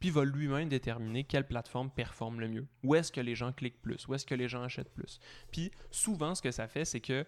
puis 0.02 0.10
va 0.10 0.26
lui-même 0.26 0.68
déterminer 0.68 1.24
quelle 1.24 1.48
plateforme 1.48 1.90
performe 1.92 2.42
le 2.42 2.50
mieux. 2.50 2.68
Où 2.84 2.96
est-ce 2.96 3.12
que 3.12 3.22
les 3.22 3.36
gens 3.36 3.54
cliquent 3.54 3.82
plus? 3.82 4.08
Où 4.08 4.16
est-ce 4.16 4.26
que 4.26 4.36
les 4.36 4.50
gens 4.50 4.64
achètent 4.64 4.94
plus? 4.94 5.20
Puis 5.52 5.72
souvent, 5.92 6.36
ce 6.36 6.42
que 6.42 6.52
ça 6.52 6.68
fait, 6.68 6.84
c'est 6.84 7.00
que, 7.00 7.24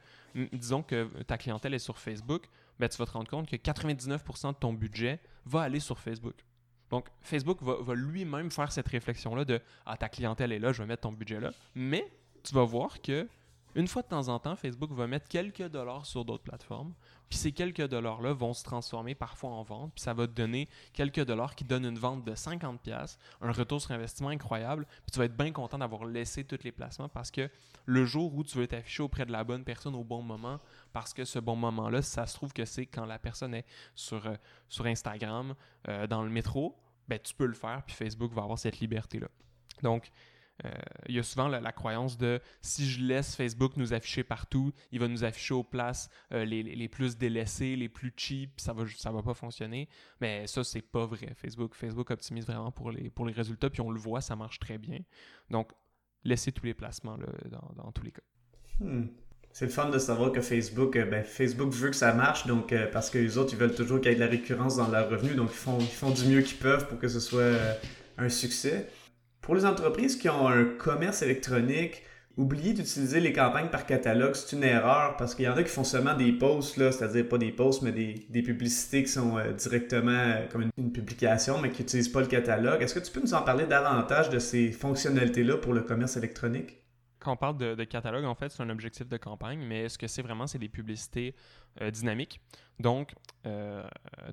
disons 0.51 0.81
que 0.81 1.05
ta 1.23 1.37
clientèle 1.37 1.75
est 1.75 1.79
sur 1.79 1.99
Facebook, 1.99 2.47
ben, 2.79 2.89
tu 2.89 2.97
vas 2.97 3.05
te 3.05 3.11
rendre 3.11 3.29
compte 3.29 3.47
que 3.47 3.55
99% 3.55 4.53
de 4.53 4.57
ton 4.57 4.73
budget 4.73 5.21
va 5.45 5.61
aller 5.61 5.79
sur 5.79 5.99
Facebook. 5.99 6.43
Donc, 6.89 7.07
Facebook 7.21 7.61
va, 7.61 7.93
lui-même 7.93 8.51
faire 8.51 8.71
cette 8.71 8.87
réflexion-là 8.87 9.45
de 9.45 9.61
Ah, 9.85 9.95
ta 9.95 10.09
clientèle 10.09 10.51
est 10.51 10.59
là, 10.59 10.73
je 10.73 10.81
vais 10.81 10.87
mettre 10.87 11.03
ton 11.03 11.11
budget 11.11 11.39
là. 11.39 11.51
Mais 11.75 12.11
tu 12.43 12.55
vas 12.55 12.63
voir 12.63 13.01
que 13.01 13.27
une 13.75 13.87
fois 13.87 14.01
de 14.01 14.07
temps 14.07 14.27
en 14.27 14.39
temps, 14.39 14.55
Facebook 14.55 14.91
va 14.91 15.07
mettre 15.07 15.27
quelques 15.27 15.67
dollars 15.67 16.05
sur 16.05 16.25
d'autres 16.25 16.43
plateformes, 16.43 16.93
puis 17.29 17.39
ces 17.39 17.51
quelques 17.51 17.87
dollars-là 17.87 18.33
vont 18.33 18.53
se 18.53 18.63
transformer 18.63 19.15
parfois 19.15 19.49
en 19.49 19.63
vente, 19.63 19.93
puis 19.95 20.03
ça 20.03 20.13
va 20.13 20.27
te 20.27 20.33
donner 20.33 20.69
quelques 20.93 21.25
dollars 21.25 21.55
qui 21.55 21.63
donnent 21.63 21.85
une 21.85 21.97
vente 21.97 22.23
de 22.23 22.33
50$, 22.33 23.17
un 23.41 23.51
retour 23.51 23.81
sur 23.81 23.91
investissement 23.91 24.29
incroyable, 24.29 24.85
puis 24.85 25.11
tu 25.11 25.19
vas 25.19 25.25
être 25.25 25.35
bien 25.35 25.51
content 25.51 25.79
d'avoir 25.79 26.05
laissé 26.05 26.43
tous 26.43 26.63
les 26.63 26.71
placements 26.71 27.09
parce 27.09 27.31
que 27.31 27.49
le 27.85 28.05
jour 28.05 28.35
où 28.35 28.43
tu 28.43 28.57
veux 28.57 28.67
t'afficher 28.67 29.03
auprès 29.03 29.25
de 29.25 29.31
la 29.31 29.43
bonne 29.43 29.63
personne 29.63 29.95
au 29.95 30.03
bon 30.03 30.21
moment, 30.21 30.59
parce 30.91 31.13
que 31.13 31.25
ce 31.25 31.39
bon 31.39 31.55
moment-là, 31.55 32.01
ça 32.01 32.27
se 32.27 32.35
trouve 32.35 32.53
que 32.53 32.65
c'est 32.65 32.85
quand 32.85 33.05
la 33.05 33.17
personne 33.17 33.55
est 33.55 33.65
sur, 33.95 34.27
euh, 34.27 34.35
Instagram, 34.85 35.55
euh, 35.87 36.07
dans 36.07 36.23
le 36.23 36.29
métro, 36.29 36.77
ben 37.07 37.19
tu 37.19 37.33
peux 37.33 37.45
le 37.45 37.53
faire, 37.53 37.83
puis 37.85 37.95
Facebook 37.95 38.31
va 38.33 38.43
avoir 38.43 38.59
cette 38.59 38.79
liberté-là. 38.79 39.27
Donc, 39.81 40.11
euh, 40.65 40.69
il 41.07 41.15
y 41.15 41.19
a 41.19 41.23
souvent 41.23 41.47
la, 41.47 41.71
croyance 41.71 42.17
de 42.17 42.39
si 42.61 42.87
je 42.87 43.01
laisse 43.01 43.35
Facebook 43.35 43.75
nous 43.75 43.93
afficher 43.93 44.23
partout, 44.23 44.71
il 44.91 44.99
va 44.99 45.07
nous 45.07 45.23
afficher 45.23 45.53
aux 45.53 45.63
places 45.63 46.09
euh, 46.31 46.45
les, 46.45 46.87
plus 46.87 47.17
délaissées, 47.17 47.75
les 47.75 47.89
plus 47.89 48.13
cheap, 48.15 48.59
ça 48.59 48.71
va 48.71 48.83
ça 48.95 49.11
va 49.11 49.23
pas 49.23 49.33
fonctionner. 49.33 49.89
Mais 50.21 50.45
ça 50.47 50.63
c'est 50.63 50.81
pas 50.81 51.05
vrai. 51.05 51.33
Facebook 51.35 51.73
Facebook 51.73 52.11
optimise 52.11 52.45
vraiment 52.45 52.71
pour 52.71 52.91
les 52.91 53.09
pour 53.09 53.25
les 53.25 53.33
résultats 53.33 53.69
puis 53.69 53.81
on 53.81 53.91
le 53.91 53.99
voit, 53.99 54.21
ça 54.21 54.35
marche 54.35 54.59
très 54.59 54.77
bien. 54.77 54.99
Donc 55.49 55.71
laissez 56.23 56.51
tous 56.51 56.65
les 56.65 56.75
placements 56.75 57.17
là, 57.17 57.27
dans, 57.75 57.91
tous 57.91 58.03
les 58.03 58.11
cas. 58.11 58.21
Hmm. 58.79 59.07
C'est 59.51 59.65
le 59.65 59.71
fun 59.71 59.89
de 59.89 59.99
savoir 59.99 60.31
que 60.31 60.41
Facebook, 60.41 60.95
euh, 60.95 61.05
ben, 61.05 61.23
Facebook 61.23 61.71
veut 61.73 61.89
que 61.89 61.95
ça 61.95 62.13
marche, 62.13 62.47
donc 62.47 62.73
parce 62.91 63.09
que 63.09 63.17
les 63.19 63.37
autres, 63.37 63.53
ils 63.53 63.59
veulent 63.59 63.75
toujours 63.75 63.99
qu'il 64.01 64.09
y 64.09 64.13
ait 64.13 64.15
de 64.15 64.23
la 64.23 64.27
récurrence 64.27 64.77
dans 64.77 64.87
leurs 64.87 65.09
revenus, 65.09 65.35
donc 65.35 65.49
ils 65.51 65.57
font, 65.57 65.77
ils 65.79 65.85
font 65.85 66.09
du 66.09 66.25
mieux 66.25 66.41
qu'ils 66.41 66.57
peuvent 66.57 66.87
pour 66.87 66.97
que 66.97 67.07
ce 67.07 67.19
soit 67.19 67.51
un 68.17 68.29
succès. 68.29 68.89
Pour 69.43 69.55
les 69.55 69.65
entreprises 69.65 70.15
qui 70.15 70.29
ont 70.29 70.47
un 70.47 70.63
commerce 70.63 71.21
électronique, 71.21 72.01
oubliez 72.37 72.71
d'utiliser 72.71 73.19
les 73.19 73.33
campagnes 73.33 73.67
par 73.67 73.85
catalogue, 73.85 74.35
c'est 74.35 74.55
une 74.55 74.63
erreur 74.63 75.17
parce 75.17 75.35
qu'il 75.35 75.43
y 75.43 75.49
en 75.49 75.57
a 75.57 75.63
qui 75.63 75.69
font 75.69 75.83
seulement 75.83 76.15
des 76.15 76.31
posts, 76.31 76.77
c'est-à-dire 76.77 77.27
pas 77.27 77.37
des 77.37 77.51
posts, 77.51 77.81
mais 77.81 77.91
des, 77.91 78.41
publicités 78.41 79.03
qui 79.03 79.11
sont 79.11 79.37
euh, 79.37 79.51
directement 79.51 80.11
euh, 80.11 80.47
comme 80.49 80.69
une, 80.77 80.93
publication, 80.93 81.59
mais 81.59 81.71
qui 81.71 81.81
n'utilisent 81.81 82.07
pas 82.07 82.21
le 82.21 82.27
catalogue. 82.27 82.81
Est-ce 82.81 82.95
que 82.95 83.01
tu 83.01 83.11
peux 83.11 83.19
nous 83.19 83.33
en 83.33 83.41
parler 83.41 83.65
davantage 83.65 84.29
de 84.29 84.39
ces 84.39 84.71
fonctionnalités-là 84.71 85.57
pour 85.57 85.73
le 85.73 85.81
commerce 85.81 86.15
électronique? 86.15 86.82
Quand 87.23 87.31
on 87.31 87.37
parle 87.37 87.57
de 87.57 87.83
catalogue, 87.85 88.25
en 88.25 88.35
fait, 88.35 88.49
c'est 88.49 88.61
un 88.61 88.69
objectif 88.69 89.07
de 89.07 89.15
campagne, 89.15 89.59
mais 89.59 89.87
ce 89.87 89.97
que 89.97 90.07
c'est 90.07 90.21
vraiment, 90.21 90.45
c'est 90.45 90.59
des 90.59 90.67
publicités 90.67 91.33
euh, 91.81 91.89
dynamique. 91.89 92.39
Donc, 92.79 93.15
euh, 93.47 93.83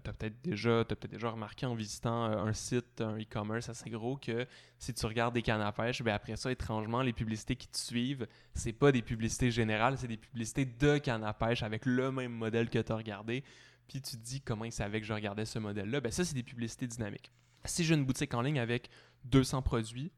tu 0.02 0.10
as 0.10 0.12
peut-être 0.12 0.42
déjà, 0.42 0.84
peut 0.84 1.08
déjà 1.08 1.30
remarqué 1.30 1.64
en 1.64 1.74
visitant 1.74 2.26
euh, 2.26 2.44
un 2.44 2.52
site, 2.52 3.00
un 3.00 3.16
e-commerce 3.16 3.68
assez 3.68 3.88
gros, 3.88 4.16
que 4.16 4.44
si 4.78 4.92
tu 4.92 5.06
regardes 5.06 5.32
des 5.32 5.42
cannes 5.42 5.60
à 5.60 5.72
pêche, 5.72 6.02
ben 6.02 6.12
après 6.12 6.36
ça, 6.36 6.52
étrangement, 6.52 7.00
les 7.00 7.14
publicités 7.14 7.56
qui 7.56 7.68
te 7.68 7.78
suivent, 7.78 8.26
c'est 8.54 8.74
pas 8.74 8.92
des 8.92 9.02
publicités 9.02 9.50
générales, 9.50 9.96
c'est 9.96 10.08
des 10.08 10.18
publicités 10.18 10.66
de 10.66 10.98
canne 10.98 11.24
à 11.24 11.32
pêche 11.32 11.62
avec 11.62 11.86
le 11.86 12.12
même 12.12 12.32
modèle 12.32 12.68
que 12.68 12.78
tu 12.78 12.92
as 12.92 12.96
regardé. 12.96 13.42
Puis 13.88 14.02
tu 14.02 14.16
te 14.16 14.22
dis 14.22 14.40
comment 14.40 14.64
ils 14.64 14.72
savaient 14.72 15.00
que 15.00 15.06
je 15.06 15.14
regardais 15.14 15.44
ce 15.46 15.58
modèle-là. 15.58 16.00
Ben 16.00 16.12
ça, 16.12 16.24
c'est 16.24 16.34
des 16.34 16.42
publicités 16.42 16.86
dynamiques. 16.86 17.30
Si 17.64 17.84
j'ai 17.84 17.94
une 17.94 18.04
boutique 18.04 18.34
en 18.34 18.42
ligne 18.42 18.58
avec 18.58 18.90
200 19.24 19.62
produits, 19.62 20.12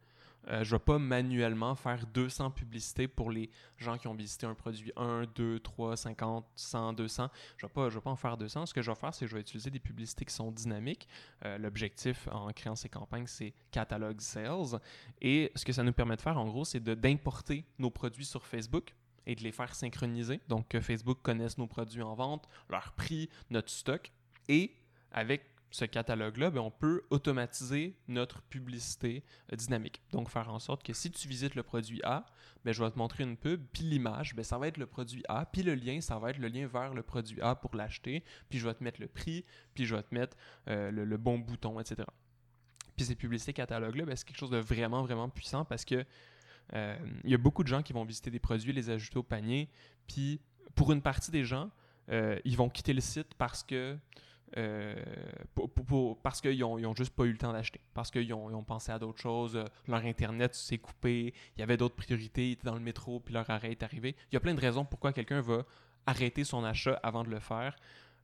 euh, 0.48 0.64
je 0.64 0.74
ne 0.74 0.78
vais 0.78 0.84
pas 0.84 0.98
manuellement 0.98 1.74
faire 1.74 2.06
200 2.06 2.50
publicités 2.50 3.06
pour 3.06 3.30
les 3.30 3.50
gens 3.78 3.96
qui 3.96 4.08
ont 4.08 4.14
visité 4.14 4.46
un 4.46 4.54
produit 4.54 4.92
1, 4.96 5.24
2, 5.34 5.60
3, 5.60 5.96
50, 5.96 6.46
100, 6.56 6.92
200. 6.94 7.30
Je 7.56 7.66
ne 7.66 7.70
vais, 7.70 7.88
vais, 7.88 8.00
pas 8.00 8.10
en 8.10 8.16
faire 8.16 8.36
200. 8.36 8.66
Ce 8.66 8.74
que 8.74 8.82
je 8.82 8.90
vais 8.90 8.96
faire, 8.96 9.14
c'est 9.14 9.24
que 9.24 9.30
je 9.30 9.36
vais 9.36 9.40
utiliser 9.40 9.70
des 9.70 9.78
publicités 9.78 10.24
qui 10.24 10.34
sont 10.34 10.50
dynamiques. 10.50 11.08
Euh, 11.44 11.58
l'objectif 11.58 12.28
en 12.32 12.48
créant 12.52 12.76
ces 12.76 12.88
campagnes, 12.88 13.26
c'est 13.26 13.54
Catalog 13.70 14.20
Sales. 14.20 14.80
Et 15.20 15.52
ce 15.54 15.64
que 15.64 15.72
ça 15.72 15.82
nous 15.82 15.92
permet 15.92 16.16
de 16.16 16.22
faire, 16.22 16.38
en 16.38 16.46
gros, 16.46 16.64
c'est 16.64 16.80
d'importer 16.80 17.64
nos 17.78 17.90
produits 17.90 18.24
sur 18.24 18.44
Facebook 18.44 18.94
et 19.26 19.36
de 19.36 19.42
les 19.42 19.52
faire 19.52 19.74
synchroniser. 19.74 20.40
Donc, 20.48 20.68
que 20.68 20.80
Facebook 20.80 21.18
connaisse 21.22 21.56
nos 21.58 21.68
produits 21.68 22.02
en 22.02 22.14
vente, 22.14 22.48
leur 22.68 22.92
prix, 22.92 23.28
notre 23.50 23.70
stock. 23.70 24.10
Et 24.48 24.74
avec 25.12 25.42
ce 25.72 25.86
catalogue-là, 25.86 26.50
ben, 26.50 26.60
on 26.60 26.70
peut 26.70 27.02
automatiser 27.10 27.96
notre 28.06 28.42
publicité 28.42 29.24
euh, 29.52 29.56
dynamique. 29.56 30.02
Donc, 30.12 30.28
faire 30.28 30.50
en 30.50 30.58
sorte 30.58 30.82
que 30.82 30.92
si 30.92 31.10
tu 31.10 31.26
visites 31.26 31.54
le 31.54 31.62
produit 31.62 32.00
A, 32.04 32.26
ben, 32.64 32.72
je 32.72 32.84
vais 32.84 32.90
te 32.90 32.98
montrer 32.98 33.24
une 33.24 33.38
pub, 33.38 33.64
puis 33.72 33.82
l'image, 33.82 34.34
ben, 34.34 34.44
ça 34.44 34.58
va 34.58 34.68
être 34.68 34.76
le 34.76 34.86
produit 34.86 35.24
A, 35.28 35.46
puis 35.46 35.62
le 35.62 35.74
lien, 35.74 36.00
ça 36.02 36.18
va 36.18 36.30
être 36.30 36.38
le 36.38 36.48
lien 36.48 36.66
vers 36.66 36.92
le 36.92 37.02
produit 37.02 37.40
A 37.40 37.56
pour 37.56 37.74
l'acheter, 37.74 38.22
puis 38.50 38.58
je 38.58 38.68
vais 38.68 38.74
te 38.74 38.84
mettre 38.84 39.00
le 39.00 39.08
prix, 39.08 39.44
puis 39.74 39.86
je 39.86 39.96
vais 39.96 40.02
te 40.02 40.14
mettre 40.14 40.36
euh, 40.68 40.90
le, 40.90 41.16
bon 41.16 41.38
bouton, 41.38 41.80
etc. 41.80 42.06
Puis 42.94 43.06
ces 43.06 43.16
publicités 43.16 43.54
catalogues-là, 43.54 44.04
c'est 44.14 44.26
quelque 44.26 44.38
chose 44.38 44.50
de 44.50 44.58
vraiment, 44.58 45.02
vraiment 45.02 45.30
puissant 45.30 45.64
parce 45.64 45.86
que 45.86 46.04
euh, 46.74 46.96
il 47.24 47.30
y 47.30 47.34
a 47.34 47.38
beaucoup 47.38 47.62
de 47.62 47.68
gens 47.68 47.82
qui 47.82 47.94
vont 47.94 48.04
visiter 48.04 48.30
des 48.30 48.38
produits, 48.38 48.72
les 48.72 48.90
ajouter 48.90 49.16
au 49.16 49.22
panier, 49.22 49.70
puis 50.06 50.38
pour 50.74 50.92
une 50.92 51.00
partie 51.00 51.30
des 51.30 51.44
gens, 51.44 51.70
ils 52.44 52.56
vont 52.58 52.68
quitter 52.68 52.92
le 52.92 53.00
site 53.00 53.32
parce 53.38 53.62
que 53.62 53.96
euh, 54.56 54.94
parce 56.22 56.40
qu'ils 56.40 56.58
n'ont 56.58 56.94
juste 56.94 57.14
pas 57.14 57.24
eu 57.24 57.32
le 57.32 57.38
temps 57.38 57.52
d'acheter, 57.52 57.80
parce 57.94 58.10
qu'ils 58.10 58.32
ont, 58.34 58.64
pensé 58.64 58.92
à 58.92 58.98
d'autres 58.98 59.20
choses, 59.20 59.56
euh, 59.56 59.64
leur 59.88 60.04
Internet 60.04 60.54
s'est 60.54 60.78
coupé, 60.78 61.34
il 61.56 61.60
y 61.60 61.62
avait 61.62 61.76
d'autres 61.76 61.96
priorités, 61.96 62.48
ils 62.48 62.52
étaient 62.52 62.66
dans 62.66 62.74
le 62.74 62.80
métro, 62.80 63.20
puis 63.20 63.34
leur 63.34 63.48
arrêt 63.50 63.72
est 63.72 63.82
arrivé. 63.82 64.14
Il 64.30 64.34
y 64.34 64.36
a 64.36 64.40
plein 64.40 64.54
de 64.54 64.60
raisons 64.60 64.84
pourquoi 64.84 65.12
quelqu'un 65.12 65.40
va 65.40 65.64
arrêter 66.06 66.44
son 66.44 66.64
achat 66.64 66.98
avant 67.02 67.24
de 67.24 67.30
le 67.30 67.40
faire, 67.40 67.76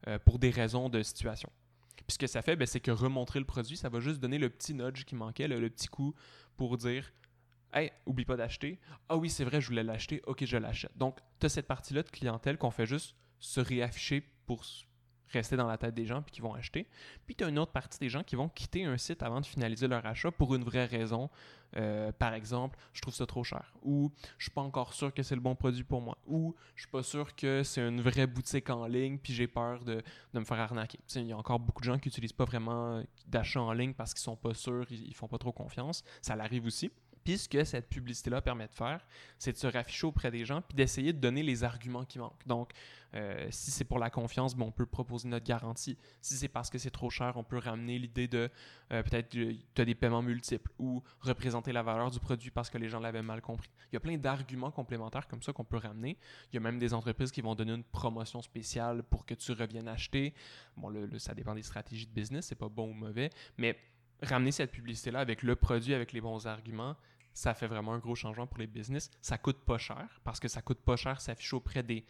euh, 0.06 0.18
pour 0.18 0.38
des 0.38 0.50
raisons 0.50 0.88
de 0.88 1.02
situation. 1.02 1.50
Puis 1.96 2.14
ce 2.14 2.18
que 2.18 2.26
ça 2.26 2.42
fait, 2.42 2.56
ben, 2.56 2.66
c'est 2.66 2.80
que 2.80 2.90
remontrer 2.90 3.40
le 3.40 3.44
produit, 3.44 3.76
ça 3.76 3.88
va 3.88 4.00
juste 4.00 4.20
donner 4.20 4.38
le 4.38 4.48
petit 4.48 4.74
nudge 4.74 5.04
qui 5.04 5.14
manquait, 5.14 5.48
le, 5.48 5.68
petit 5.68 5.88
coup 5.88 6.14
pour 6.56 6.76
dire 6.76 7.12
Hey, 7.72 7.90
oublie 8.06 8.24
pas 8.24 8.36
d'acheter. 8.36 8.78
Ah 9.08 9.16
oui, 9.16 9.28
c'est 9.28 9.44
vrai, 9.44 9.60
je 9.60 9.68
voulais 9.68 9.82
l'acheter. 9.82 10.22
Ok, 10.26 10.44
je 10.44 10.56
l'achète. 10.56 10.96
Donc, 10.96 11.18
tu 11.38 11.46
as 11.46 11.48
cette 11.50 11.66
partie-là 11.66 12.02
de 12.02 12.08
clientèle 12.08 12.56
qu'on 12.56 12.70
fait 12.70 12.86
juste 12.86 13.14
se 13.40 13.60
réafficher 13.60 14.22
pour, 14.46 14.64
rester 15.30 15.56
dans 15.56 15.66
la 15.66 15.78
tête 15.78 15.94
des 15.94 16.06
gens 16.06 16.22
puis 16.22 16.32
qui 16.32 16.40
vont 16.40 16.54
acheter. 16.54 16.86
Puis 17.26 17.34
tu 17.34 17.44
as 17.44 17.48
une 17.48 17.58
autre 17.58 17.72
partie 17.72 17.98
des 17.98 18.08
gens 18.08 18.22
qui 18.22 18.36
vont 18.36 18.48
quitter 18.48 18.84
un 18.84 18.96
site 18.96 19.22
avant 19.22 19.40
de 19.40 19.46
finaliser 19.46 19.88
leur 19.88 20.04
achat 20.06 20.30
pour 20.30 20.54
une 20.54 20.64
vraie 20.64 20.86
raison. 20.86 21.30
Euh, 21.76 22.12
par 22.12 22.32
exemple, 22.32 22.78
je 22.94 23.02
trouve 23.02 23.14
ça 23.14 23.26
trop 23.26 23.44
cher. 23.44 23.74
Ou 23.82 24.10
je 24.38 24.44
suis 24.44 24.50
pas 24.50 24.62
encore 24.62 24.94
sûr 24.94 25.12
que 25.12 25.22
c'est 25.22 25.34
le 25.34 25.40
bon 25.40 25.54
produit 25.54 25.84
pour 25.84 26.00
moi. 26.00 26.16
Ou 26.26 26.54
je 26.74 26.82
suis 26.82 26.90
pas 26.90 27.02
sûr 27.02 27.34
que 27.36 27.62
c'est 27.62 27.86
une 27.86 28.00
vraie 28.00 28.26
boutique 28.26 28.70
en 28.70 28.86
ligne 28.86 29.18
puis 29.18 29.32
j'ai 29.32 29.46
peur 29.46 29.84
de, 29.84 30.02
me 30.34 30.44
faire 30.44 30.60
arnaquer. 30.60 30.98
Il 31.14 31.26
y 31.26 31.32
a 31.32 31.36
encore 31.36 31.60
beaucoup 31.60 31.80
de 31.80 31.86
gens 31.86 31.98
qui 31.98 32.08
n'utilisent 32.08 32.32
pas 32.32 32.44
vraiment 32.44 33.02
d'achat 33.26 33.60
en 33.60 33.72
ligne 33.72 33.94
parce 33.94 34.14
qu'ils 34.14 34.22
sont 34.22 34.36
pas 34.36 34.54
sûrs, 34.54 34.86
ils, 34.90 35.08
ils 35.08 35.14
font 35.14 35.28
pas 35.28 35.38
trop 35.38 35.52
confiance. 35.52 36.04
Ça 36.22 36.36
l'arrive 36.36 36.64
aussi. 36.66 36.90
Ce 37.36 37.48
que 37.48 37.64
cette 37.64 37.88
publicité-là 37.88 38.40
permet 38.40 38.66
de 38.66 38.74
faire, 38.74 39.04
c'est 39.38 39.52
de 39.52 39.58
se 39.58 39.66
rafficher 39.66 40.06
auprès 40.06 40.30
des 40.30 40.44
gens 40.44 40.62
puis 40.62 40.76
d'essayer 40.76 41.12
de 41.12 41.18
donner 41.18 41.42
les 41.42 41.64
arguments 41.64 42.04
qui 42.04 42.18
manquent. 42.18 42.46
Donc, 42.46 42.72
euh, 43.14 43.46
si 43.50 43.70
c'est 43.70 43.84
pour 43.84 43.98
la 43.98 44.10
confiance, 44.10 44.54
on 44.58 44.70
peut 44.70 44.86
proposer 44.86 45.28
notre 45.28 45.46
garantie. 45.46 45.96
Si 46.20 46.34
c'est 46.34 46.48
parce 46.48 46.68
que 46.70 46.78
c'est 46.78 46.90
trop 46.90 47.10
cher, 47.10 47.36
on 47.36 47.44
peut 47.44 47.58
ramener 47.58 47.98
l'idée 47.98 48.28
de 48.28 48.50
euh, 48.92 49.02
peut-être 49.02 49.30
tu 49.30 49.58
as 49.76 49.84
des 49.84 49.94
paiements 49.94 50.22
multiples 50.22 50.70
ou 50.78 51.02
représenter 51.20 51.72
la 51.72 51.82
valeur 51.82 52.10
du 52.10 52.20
produit 52.20 52.50
parce 52.50 52.70
que 52.70 52.78
les 52.78 52.88
gens 52.88 53.00
l'avaient 53.00 53.22
mal 53.22 53.40
compris. 53.40 53.70
Il 53.90 53.94
y 53.94 53.96
a 53.96 54.00
plein 54.00 54.16
d'arguments 54.18 54.70
complémentaires 54.70 55.26
comme 55.26 55.42
ça 55.42 55.52
qu'on 55.52 55.64
peut 55.64 55.78
ramener. 55.78 56.18
Il 56.52 56.56
y 56.56 56.58
a 56.58 56.60
même 56.60 56.78
des 56.78 56.92
entreprises 56.92 57.30
qui 57.30 57.40
vont 57.40 57.54
donner 57.54 57.72
une 57.72 57.84
promotion 57.84 58.42
spéciale 58.42 59.02
pour 59.02 59.24
que 59.24 59.34
tu 59.34 59.52
reviennes 59.52 59.88
acheter. 59.88 60.34
Bon, 60.76 60.88
le, 60.88 61.18
ça 61.18 61.34
dépend 61.34 61.54
des 61.54 61.62
stratégies 61.62 62.06
de 62.06 62.12
business, 62.12 62.46
c'est 62.46 62.54
pas 62.54 62.68
bon 62.68 62.90
ou 62.90 62.94
mauvais, 62.94 63.30
mais 63.56 63.78
ramener 64.22 64.52
cette 64.52 64.72
publicité-là 64.72 65.20
avec 65.20 65.42
le 65.42 65.56
produit, 65.56 65.94
avec 65.94 66.12
les 66.12 66.20
bons 66.20 66.46
arguments, 66.46 66.96
ça 67.38 67.54
fait 67.54 67.68
vraiment 67.68 67.92
un 67.92 67.98
gros 67.98 68.16
changement 68.16 68.48
pour 68.48 68.58
les 68.58 68.66
business. 68.66 69.12
Ça 69.20 69.38
coûte 69.38 69.58
pas 69.64 69.78
cher 69.78 70.20
parce 70.24 70.40
que 70.40 70.48
ça 70.48 70.60
coûte 70.60 70.80
pas 70.80 70.96
cher 70.96 71.20
s'afficher 71.20 71.54
auprès 71.54 71.84
des, 71.84 72.04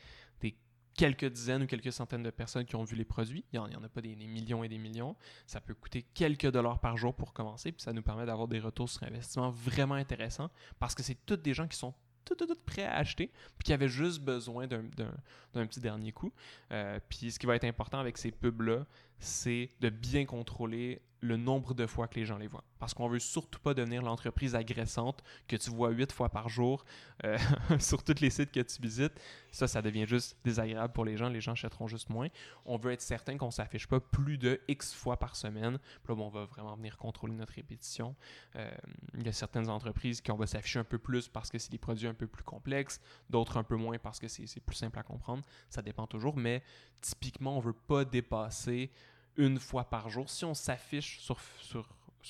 quelques 0.94 1.26
dizaines 1.26 1.64
ou 1.64 1.66
quelques 1.66 1.92
centaines 1.92 2.22
de 2.22 2.30
personnes 2.30 2.64
qui 2.64 2.76
ont 2.76 2.82
vu 2.82 2.96
les 2.96 3.04
produits. 3.04 3.44
Il 3.52 3.60
n'y 3.60 3.76
en, 3.76 3.84
a 3.84 3.88
pas 3.90 4.00
des, 4.00 4.16
millions 4.16 4.64
et 4.64 4.68
des 4.70 4.78
millions. 4.78 5.14
Ça 5.46 5.60
peut 5.60 5.74
coûter 5.74 6.06
quelques 6.14 6.50
dollars 6.50 6.80
par 6.80 6.96
jour 6.96 7.14
pour 7.14 7.34
commencer, 7.34 7.72
puis 7.72 7.82
ça 7.82 7.92
nous 7.92 8.00
permet 8.00 8.24
d'avoir 8.24 8.48
des 8.48 8.58
retours 8.58 8.88
sur 8.88 9.02
investissement 9.02 9.50
vraiment 9.50 9.96
intéressants 9.96 10.50
parce 10.78 10.94
que 10.94 11.02
c'est 11.02 11.26
toutes 11.26 11.42
des 11.42 11.52
gens 11.52 11.68
qui 11.68 11.76
sont 11.76 11.92
tout, 12.24 12.34
tout, 12.34 12.46
tout 12.46 12.60
prêts 12.64 12.84
à 12.84 12.96
acheter, 12.96 13.30
puis 13.58 13.66
qui 13.66 13.72
avaient 13.74 13.88
juste 13.88 14.20
besoin 14.20 14.66
d'un 14.66 15.66
petit 15.66 15.80
dernier 15.80 16.12
coup. 16.12 16.32
Euh, 16.72 16.98
puis 17.08 17.30
ce 17.30 17.38
qui 17.38 17.44
va 17.44 17.54
être 17.54 17.64
important 17.64 17.98
avec 17.98 18.16
ces 18.16 18.30
pubs-là, 18.30 18.86
c'est 19.18 19.70
de 19.80 19.88
bien 19.88 20.24
contrôler 20.24 21.02
le 21.20 21.36
nombre 21.36 21.74
de 21.74 21.86
fois 21.86 22.06
que 22.06 22.14
les 22.14 22.24
gens 22.24 22.38
les 22.38 22.46
voient. 22.46 22.64
Parce 22.78 22.94
qu'on 22.94 23.08
veut 23.08 23.18
surtout 23.18 23.58
pas 23.58 23.74
devenir 23.74 24.02
l'entreprise 24.02 24.54
agressante 24.54 25.22
que 25.48 25.56
tu 25.56 25.70
vois 25.70 25.90
huit 25.90 26.12
fois 26.12 26.28
par 26.28 26.48
jour 26.48 26.84
euh, 27.24 27.36
sur 27.80 28.04
tous 28.04 28.20
les 28.20 28.30
sites 28.30 28.52
que 28.52 28.60
tu 28.60 28.80
visites. 28.80 29.14
Ça, 29.50 29.66
ça 29.66 29.82
devient 29.82 30.06
juste 30.06 30.36
désagréable 30.44 30.92
pour 30.92 31.04
les 31.04 31.16
gens. 31.16 31.28
Les 31.28 31.40
gens 31.40 31.52
achèteront 31.52 31.88
juste 31.88 32.08
moins. 32.10 32.28
On 32.64 32.76
veut 32.76 32.92
être 32.92 33.02
certain 33.02 33.36
qu'on 33.36 33.50
s'affiche 33.50 33.88
pas 33.88 33.98
plus 33.98 34.38
de 34.38 34.60
X 34.68 34.94
fois 34.94 35.16
par 35.16 35.34
semaine. 35.34 35.78
Puis 36.04 36.14
là, 36.14 36.22
on 36.22 36.28
va 36.28 36.44
vraiment 36.44 36.76
venir 36.76 36.96
contrôler 36.96 37.34
notre 37.34 37.54
répétition. 37.54 38.14
Euh, 38.54 38.70
il 39.14 39.26
y 39.26 39.28
a 39.28 39.32
certaines 39.32 39.68
entreprises 39.68 40.20
qui 40.20 40.30
on 40.30 40.36
va 40.36 40.46
s'afficher 40.46 40.78
un 40.78 40.84
peu 40.84 40.98
plus 40.98 41.28
parce 41.28 41.50
que 41.50 41.58
c'est 41.58 41.72
des 41.72 41.78
produits 41.78 42.06
un 42.06 42.14
peu 42.14 42.28
plus 42.28 42.44
complexes, 42.44 43.00
d'autres 43.28 43.56
un 43.56 43.64
peu 43.64 43.76
moins 43.76 43.98
parce 43.98 44.20
que 44.20 44.28
c'est 44.28 44.60
plus 44.60 44.76
simple 44.76 44.98
à 44.98 45.02
comprendre. 45.02 45.42
Ça 45.68 45.82
dépend 45.82 46.06
toujours. 46.06 46.36
Mais 46.36 46.62
typiquement, 47.00 47.56
on 47.56 47.60
veut 47.60 47.72
pas 47.72 48.04
dépasser 48.04 48.92
une 49.38 49.58
fois 49.58 49.84
par 49.84 50.10
jour. 50.10 50.28
Si 50.28 50.44
on 50.44 50.52
s'affiche 50.52 51.20
sur, 51.20 51.38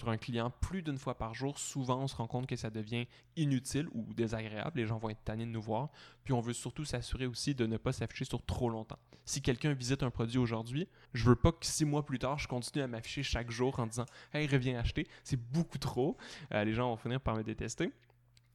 un 0.06 0.16
client 0.16 0.50
plus 0.60 0.82
d'une 0.82 0.98
fois 0.98 1.18
par 1.18 1.34
jour, 1.34 1.58
souvent 1.58 1.98
on 2.00 2.06
se 2.06 2.14
rend 2.14 2.28
compte 2.28 2.46
que 2.46 2.54
ça 2.54 2.70
devient 2.70 3.08
inutile 3.34 3.88
ou 3.92 4.14
désagréable. 4.14 4.78
Les 4.78 4.86
gens 4.86 4.98
vont 4.98 5.10
être 5.10 5.24
tannés 5.24 5.46
de 5.46 5.50
nous 5.50 5.62
voir. 5.62 5.88
Puis 6.22 6.32
on 6.32 6.40
veut 6.40 6.52
surtout 6.52 6.84
s'assurer 6.84 7.26
aussi 7.26 7.54
de 7.54 7.66
ne 7.66 7.76
pas 7.76 7.92
s'afficher 7.92 8.24
sur 8.24 8.44
trop 8.44 8.70
longtemps. 8.70 8.98
Si 9.24 9.42
quelqu'un 9.42 9.72
visite 9.72 10.04
un 10.04 10.10
produit 10.10 10.38
aujourd'hui, 10.38 10.88
je 11.14 11.24
veux 11.24 11.34
pas 11.34 11.50
que 11.50 11.66
six 11.66 11.84
mois 11.84 12.06
plus 12.06 12.18
tard, 12.18 12.38
je 12.38 12.46
continue 12.46 12.82
à 12.82 12.86
m'afficher 12.86 13.22
chaque 13.22 13.50
jour 13.50 13.78
en 13.80 13.86
disant 13.86 14.06
Hey, 14.32 14.46
reviens 14.46 14.78
acheter. 14.78 15.06
C'est 15.24 15.40
beaucoup 15.40 15.78
trop. 15.78 16.16
Euh, 16.54 16.64
les 16.64 16.74
gens 16.74 16.90
vont 16.90 16.96
finir 16.96 17.20
par 17.20 17.34
me 17.34 17.42
détester 17.42 17.92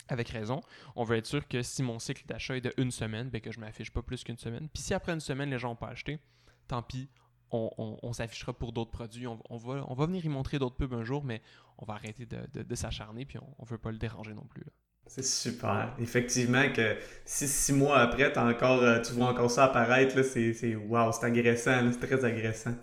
avec 0.07 0.29
raison. 0.29 0.61
On 0.95 1.03
veut 1.03 1.17
être 1.17 1.25
sûr 1.25 1.47
que 1.47 1.61
si 1.61 1.83
mon 1.83 1.99
cycle 1.99 2.25
d'achat 2.25 2.57
est 2.57 2.61
de 2.61 2.73
une 2.77 2.91
semaine, 2.91 3.29
ben 3.29 3.41
que 3.41 3.51
je 3.51 3.59
m'affiche 3.59 3.91
pas 3.91 4.01
plus 4.01 4.23
qu'une 4.23 4.37
semaine. 4.37 4.69
Puis 4.73 4.83
si 4.83 4.93
après 4.93 5.13
une 5.13 5.19
semaine, 5.19 5.49
les 5.49 5.59
gens 5.59 5.69
n'ont 5.69 5.75
pas 5.75 5.89
acheté, 5.89 6.19
tant 6.67 6.81
pis, 6.81 7.09
on, 7.53 8.13
s'affichera 8.13 8.53
pour 8.53 8.71
d'autres 8.71 8.91
produits. 8.91 9.27
On, 9.27 9.57
va, 9.57 9.85
on 9.87 9.93
va 9.93 10.05
venir 10.05 10.25
y 10.25 10.29
montrer 10.29 10.59
d'autres 10.59 10.75
pubs 10.75 10.93
un 10.93 11.03
jour, 11.03 11.23
mais 11.23 11.41
on 11.77 11.85
va 11.85 11.93
arrêter 11.93 12.25
de, 12.25 12.75
s'acharner, 12.75 13.25
puis 13.25 13.37
on 13.37 13.63
ne 13.63 13.67
veut 13.67 13.77
pas 13.77 13.91
le 13.91 13.97
déranger 13.97 14.33
non 14.33 14.45
plus. 14.45 14.63
C'est 15.05 15.25
super. 15.25 15.93
Effectivement, 15.99 16.71
que 16.73 16.97
si 17.25 17.47
six 17.47 17.73
mois 17.73 17.99
après, 17.99 18.37
encore, 18.37 18.81
euh, 18.81 19.01
tu 19.01 19.13
vois 19.13 19.27
encore 19.27 19.51
ça 19.51 19.65
apparaître, 19.65 20.21
c'est 20.23 20.75
wow, 20.75 21.11
c'est 21.11 21.25
agressant, 21.25 21.91
c'est 21.91 22.07
très 22.07 22.23
agressant. 22.23 22.73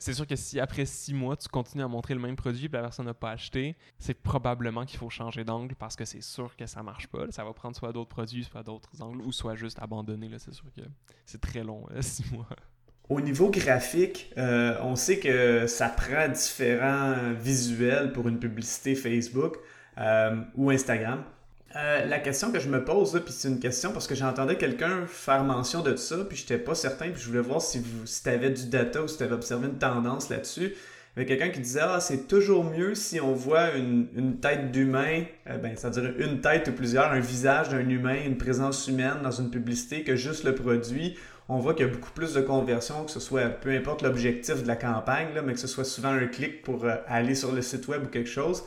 C'est 0.00 0.14
sûr 0.14 0.26
que 0.26 0.36
si 0.36 0.60
après 0.60 0.84
six 0.86 1.12
mois, 1.12 1.36
tu 1.36 1.48
continues 1.48 1.82
à 1.82 1.88
montrer 1.88 2.14
le 2.14 2.20
même 2.20 2.36
produit 2.36 2.66
et 2.66 2.68
la 2.68 2.82
personne 2.82 3.06
n'a 3.06 3.14
pas 3.14 3.32
acheté, 3.32 3.76
c'est 3.98 4.14
probablement 4.14 4.84
qu'il 4.84 4.98
faut 4.98 5.10
changer 5.10 5.44
d'angle 5.44 5.74
parce 5.74 5.96
que 5.96 6.04
c'est 6.04 6.22
sûr 6.22 6.54
que 6.56 6.66
ça 6.66 6.82
marche 6.84 7.08
pas. 7.08 7.30
Ça 7.30 7.44
va 7.44 7.52
prendre 7.52 7.76
soit 7.76 7.92
d'autres 7.92 8.08
produits, 8.08 8.44
soit 8.44 8.62
d'autres 8.62 9.02
angles, 9.02 9.22
ou 9.22 9.32
soit 9.32 9.56
juste 9.56 9.80
abandonner. 9.80 10.30
C'est 10.38 10.54
sûr 10.54 10.72
que 10.72 10.82
c'est 11.26 11.40
très 11.40 11.64
long, 11.64 11.86
six 12.00 12.30
mois. 12.32 12.46
Au 13.08 13.22
niveau 13.22 13.50
graphique, 13.50 14.30
euh, 14.36 14.74
on 14.82 14.94
sait 14.94 15.18
que 15.18 15.66
ça 15.66 15.88
prend 15.88 16.28
différents 16.28 17.32
visuels 17.40 18.12
pour 18.12 18.28
une 18.28 18.38
publicité 18.38 18.94
Facebook 18.94 19.56
euh, 19.96 20.36
ou 20.56 20.68
Instagram. 20.68 21.22
Euh, 21.76 22.04
la 22.04 22.18
question 22.18 22.52
que 22.52 22.58
je 22.60 22.68
me 22.68 22.84
pose, 22.84 23.18
puis 23.24 23.32
c'est 23.32 23.48
une 23.48 23.60
question 23.60 23.92
parce 23.92 24.06
que 24.06 24.14
j'entendais 24.14 24.56
quelqu'un 24.56 25.06
faire 25.06 25.42
mention 25.42 25.82
de 25.82 25.96
ça, 25.96 26.16
puis 26.28 26.36
j'étais 26.36 26.58
pas 26.58 26.74
certain, 26.74 27.08
puis 27.10 27.22
je 27.22 27.28
voulais 27.28 27.40
voir 27.40 27.62
si, 27.62 27.82
si 28.04 28.22
tu 28.22 28.28
avais 28.28 28.50
du 28.50 28.66
data 28.66 29.02
ou 29.02 29.08
si 29.08 29.16
tu 29.16 29.22
avais 29.22 29.34
observé 29.34 29.68
une 29.68 29.78
tendance 29.78 30.28
là-dessus. 30.28 30.74
Il 31.16 31.24
quelqu'un 31.24 31.48
qui 31.48 31.60
disait 31.60 31.80
Ah, 31.82 32.00
c'est 32.00 32.28
toujours 32.28 32.62
mieux 32.62 32.94
si 32.94 33.20
on 33.20 33.32
voit 33.32 33.74
une, 33.74 34.38
tête 34.40 34.70
d'humain, 34.70 35.24
ben, 35.46 35.72
c'est-à-dire 35.76 36.12
une 36.18 36.40
tête 36.40 36.68
ou 36.68 36.72
plusieurs, 36.72 37.10
un 37.10 37.20
visage 37.20 37.70
d'un 37.70 37.88
humain, 37.88 38.16
une 38.24 38.36
présence 38.36 38.86
humaine 38.86 39.16
dans 39.22 39.32
une 39.32 39.50
publicité 39.50 40.04
que 40.04 40.14
juste 40.14 40.44
le 40.44 40.54
produit. 40.54 41.16
On 41.48 41.58
voit 41.58 41.74
qu'il 41.74 41.86
y 41.86 41.88
a 41.88 41.92
beaucoup 41.92 42.10
plus 42.12 42.34
de 42.34 42.40
conversions, 42.42 43.04
que 43.04 43.10
ce 43.10 43.20
soit 43.20 43.48
peu 43.48 43.70
importe 43.70 44.02
l'objectif 44.02 44.62
de 44.62 44.68
la 44.68 44.76
campagne, 44.76 45.28
mais 45.44 45.54
que 45.54 45.58
ce 45.58 45.66
soit 45.66 45.84
souvent 45.84 46.10
un 46.10 46.26
clic 46.26 46.62
pour 46.62 46.84
euh, 46.84 46.96
aller 47.06 47.34
sur 47.34 47.52
le 47.52 47.62
site 47.62 47.88
web 47.88 48.04
ou 48.04 48.08
quelque 48.08 48.28
chose. 48.28 48.64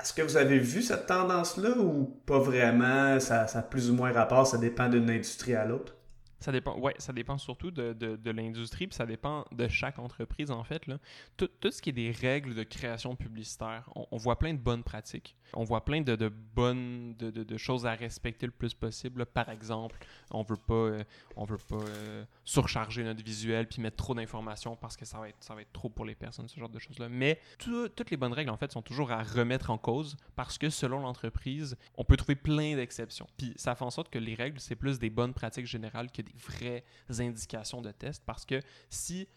Est-ce 0.00 0.14
que 0.14 0.22
vous 0.22 0.36
avez 0.38 0.58
vu 0.58 0.82
cette 0.82 1.06
tendance-là 1.06 1.76
ou 1.78 2.04
pas 2.26 2.38
vraiment? 2.38 3.20
Ça, 3.20 3.46
ça 3.46 3.58
a 3.60 3.62
plus 3.62 3.90
ou 3.90 3.94
moins 3.94 4.12
rapport, 4.12 4.46
ça 4.46 4.58
dépend 4.58 4.88
d'une 4.88 5.10
industrie 5.10 5.54
à 5.54 5.64
l'autre? 5.66 5.94
Ça 6.42 6.50
dépend, 6.50 6.76
ouais, 6.76 6.94
ça 6.98 7.12
dépend 7.12 7.38
surtout 7.38 7.70
de, 7.70 7.92
de, 7.92 8.30
l'industrie, 8.30 8.88
puis 8.88 8.96
ça 8.96 9.06
dépend 9.06 9.44
de 9.52 9.68
chaque 9.68 9.98
entreprise, 9.98 10.50
en 10.50 10.64
fait. 10.64 10.86
Là. 10.88 10.98
Tout, 11.36 11.48
tout, 11.60 11.70
ce 11.70 11.80
qui 11.80 11.90
est 11.90 11.92
des 11.92 12.10
règles 12.10 12.54
de 12.54 12.64
création 12.64 13.14
publicitaire, 13.14 13.88
on, 13.94 14.16
voit 14.16 14.38
plein 14.38 14.52
de 14.52 14.58
bonnes 14.58 14.82
pratiques. 14.82 15.36
On 15.54 15.62
voit 15.62 15.84
plein 15.84 16.00
de, 16.00 16.16
de 16.16 16.28
bonnes 16.28 17.14
de, 17.16 17.56
choses 17.56 17.86
à 17.86 17.92
respecter 17.92 18.46
le 18.46 18.52
plus 18.52 18.74
possible. 18.74 19.24
Par 19.26 19.50
exemple, 19.50 19.98
on 20.30 20.42
veut 20.42 20.56
pas, 20.56 20.74
euh, 20.74 21.04
on 21.36 21.44
veut 21.44 21.58
pas 21.58 21.76
euh, 21.76 22.24
surcharger 22.44 23.04
notre 23.04 23.22
visuel 23.22 23.68
puis 23.68 23.80
mettre 23.80 23.96
trop 23.96 24.14
d'informations 24.14 24.74
parce 24.74 24.96
que 24.96 25.04
ça 25.04 25.18
va, 25.18 25.28
être, 25.28 25.42
ça 25.44 25.54
va 25.54 25.62
être 25.62 25.72
trop 25.72 25.90
pour 25.90 26.04
les 26.04 26.14
personnes, 26.14 26.48
ce 26.48 26.58
genre 26.58 26.68
de 26.68 26.78
choses-là. 26.78 27.08
Mais 27.08 27.40
toutes 27.58 28.10
les 28.10 28.16
bonnes 28.16 28.32
règles, 28.32 28.50
en 28.50 28.56
fait, 28.56 28.72
sont 28.72 28.82
toujours 28.82 29.12
à 29.12 29.22
remettre 29.22 29.70
en 29.70 29.78
cause 29.78 30.16
parce 30.34 30.58
que 30.58 30.70
selon 30.70 31.00
l'entreprise, 31.00 31.76
on 31.96 32.04
peut 32.04 32.16
trouver 32.16 32.36
plein 32.36 32.74
d'exceptions. 32.74 33.28
Puis 33.36 33.52
ça 33.56 33.74
fait 33.74 33.84
en 33.84 33.90
sorte 33.90 34.10
que 34.10 34.18
les 34.18 34.34
règles, 34.34 34.58
c'est 34.58 34.76
plus 34.76 34.98
des 34.98 35.10
bonnes 35.10 35.34
pratiques 35.34 35.66
générales 35.66 36.10
que 36.10 36.22
des 36.22 36.31
vraies 36.34 36.84
indications 37.18 37.82
de 37.82 37.90
test 37.90 38.22
parce 38.24 38.44
que 38.44 38.60
si 38.90 39.28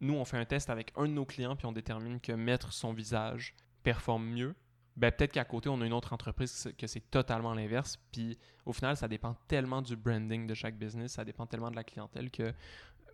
nous, 0.00 0.14
on 0.14 0.24
fait 0.24 0.36
un 0.36 0.44
test 0.44 0.70
avec 0.70 0.92
un 0.96 1.06
de 1.06 1.12
nos 1.12 1.24
clients 1.24 1.56
puis 1.56 1.66
on 1.66 1.72
détermine 1.72 2.20
que 2.20 2.32
mettre 2.32 2.72
son 2.72 2.92
visage 2.92 3.54
performe 3.82 4.26
mieux, 4.26 4.54
ben 4.96 5.12
peut-être 5.12 5.32
qu'à 5.32 5.44
côté, 5.44 5.68
on 5.68 5.80
a 5.80 5.86
une 5.86 5.92
autre 5.92 6.12
entreprise 6.12 6.72
que 6.76 6.86
c'est 6.86 7.10
totalement 7.10 7.54
l'inverse. 7.54 7.98
Puis 8.12 8.38
au 8.66 8.72
final, 8.72 8.96
ça 8.96 9.08
dépend 9.08 9.34
tellement 9.46 9.82
du 9.82 9.96
branding 9.96 10.46
de 10.46 10.54
chaque 10.54 10.76
business, 10.76 11.12
ça 11.12 11.24
dépend 11.24 11.46
tellement 11.46 11.70
de 11.70 11.76
la 11.76 11.84
clientèle 11.84 12.30
que 12.30 12.52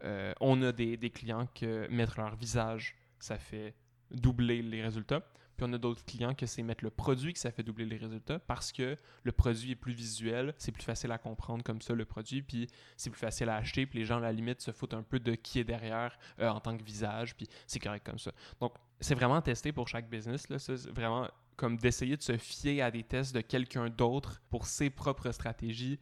euh, 0.02 0.32
on 0.40 0.60
a 0.62 0.72
des, 0.72 0.96
des, 0.96 1.10
clients 1.10 1.46
que 1.54 1.86
mettre 1.88 2.18
leur 2.18 2.36
visage, 2.36 2.96
ça 3.18 3.38
fait 3.38 3.74
doubler 4.10 4.60
les 4.62 4.82
résultats. 4.82 5.22
Puis 5.56 5.66
on 5.68 5.72
a 5.72 5.78
d'autres 5.78 6.04
clients 6.04 6.34
que 6.34 6.46
c'est 6.46 6.62
mettre 6.62 6.84
le 6.84 6.90
produit 6.90 7.32
que 7.32 7.38
ça 7.38 7.50
fait 7.50 7.62
doubler 7.62 7.84
les 7.84 7.96
résultats 7.96 8.38
parce 8.38 8.72
que 8.72 8.96
le 9.22 9.32
produit 9.32 9.72
est 9.72 9.76
plus 9.76 9.92
visuel, 9.92 10.54
c'est 10.58 10.72
plus 10.72 10.82
facile 10.82 11.12
à 11.12 11.18
comprendre 11.18 11.62
comme 11.62 11.80
ça 11.80 11.94
le 11.94 12.04
produit, 12.04 12.42
puis 12.42 12.68
c'est 12.96 13.10
plus 13.10 13.20
facile 13.20 13.48
à 13.48 13.56
acheter, 13.56 13.86
puis 13.86 14.00
les 14.00 14.04
gens 14.04 14.18
à 14.18 14.20
la 14.20 14.32
limite 14.32 14.60
se 14.60 14.72
foutent 14.72 14.94
un 14.94 15.02
peu 15.02 15.18
de 15.18 15.34
qui 15.34 15.58
est 15.58 15.64
derrière 15.64 16.18
euh, 16.40 16.48
en 16.48 16.60
tant 16.60 16.76
que 16.76 16.82
visage, 16.82 17.34
puis 17.36 17.48
c'est 17.66 17.80
correct 17.80 18.04
comme 18.04 18.18
ça. 18.18 18.32
Donc 18.60 18.74
c'est 19.00 19.14
vraiment 19.14 19.40
testé 19.40 19.72
pour 19.72 19.88
chaque 19.88 20.08
business, 20.08 20.48
là, 20.48 20.58
c'est 20.58 20.88
vraiment 20.90 21.28
comme 21.56 21.76
d'essayer 21.76 22.16
de 22.16 22.22
se 22.22 22.36
fier 22.36 22.82
à 22.82 22.90
des 22.90 23.04
tests 23.04 23.32
de 23.32 23.40
quelqu'un 23.40 23.88
d'autre 23.88 24.42
pour 24.50 24.66
ses 24.66 24.90
propres 24.90 25.30
stratégies 25.30 26.00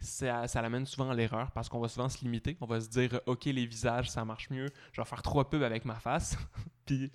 ça, 0.00 0.46
ça 0.46 0.62
l'amène 0.62 0.86
souvent 0.86 1.10
à 1.10 1.14
l'erreur 1.14 1.50
parce 1.52 1.68
qu'on 1.68 1.80
va 1.80 1.88
souvent 1.88 2.08
se 2.08 2.20
limiter. 2.22 2.56
On 2.60 2.66
va 2.66 2.80
se 2.80 2.88
dire, 2.88 3.20
OK, 3.26 3.44
les 3.46 3.66
visages, 3.66 4.10
ça 4.10 4.24
marche 4.24 4.50
mieux. 4.50 4.68
Je 4.92 5.00
vais 5.00 5.06
faire 5.06 5.22
trois 5.22 5.48
pubs 5.48 5.62
avec 5.62 5.84
ma 5.84 5.96
face. 5.96 6.36
puis 6.86 7.10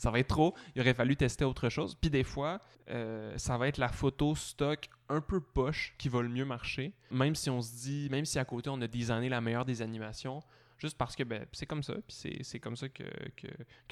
ça 0.00 0.10
va 0.10 0.18
être 0.18 0.28
trop. 0.28 0.54
Il 0.74 0.80
aurait 0.80 0.94
fallu 0.94 1.14
tester 1.14 1.44
autre 1.44 1.68
chose. 1.68 1.94
Puis 1.94 2.08
des 2.08 2.24
fois, 2.24 2.58
euh, 2.88 3.36
ça 3.36 3.58
va 3.58 3.68
être 3.68 3.76
la 3.76 3.90
photo 3.90 4.34
stock 4.34 4.88
un 5.10 5.20
peu 5.20 5.42
poche 5.42 5.94
qui 5.98 6.08
va 6.08 6.22
le 6.22 6.30
mieux 6.30 6.46
marcher. 6.46 6.94
Même 7.10 7.34
si 7.34 7.50
on 7.50 7.60
se 7.60 7.74
dit, 7.74 8.08
même 8.10 8.24
si 8.24 8.38
à 8.38 8.46
côté 8.46 8.70
on 8.70 8.80
a 8.80 8.86
designé 8.86 9.28
la 9.28 9.42
meilleure 9.42 9.66
des 9.66 9.82
animations, 9.82 10.42
juste 10.78 10.96
parce 10.96 11.14
que 11.14 11.22
ben, 11.22 11.44
c'est 11.52 11.66
comme 11.66 11.82
ça. 11.82 11.92
Puis 12.08 12.38
c'est 12.42 12.58
comme 12.60 12.76
ça 12.76 12.88
que, 12.88 13.04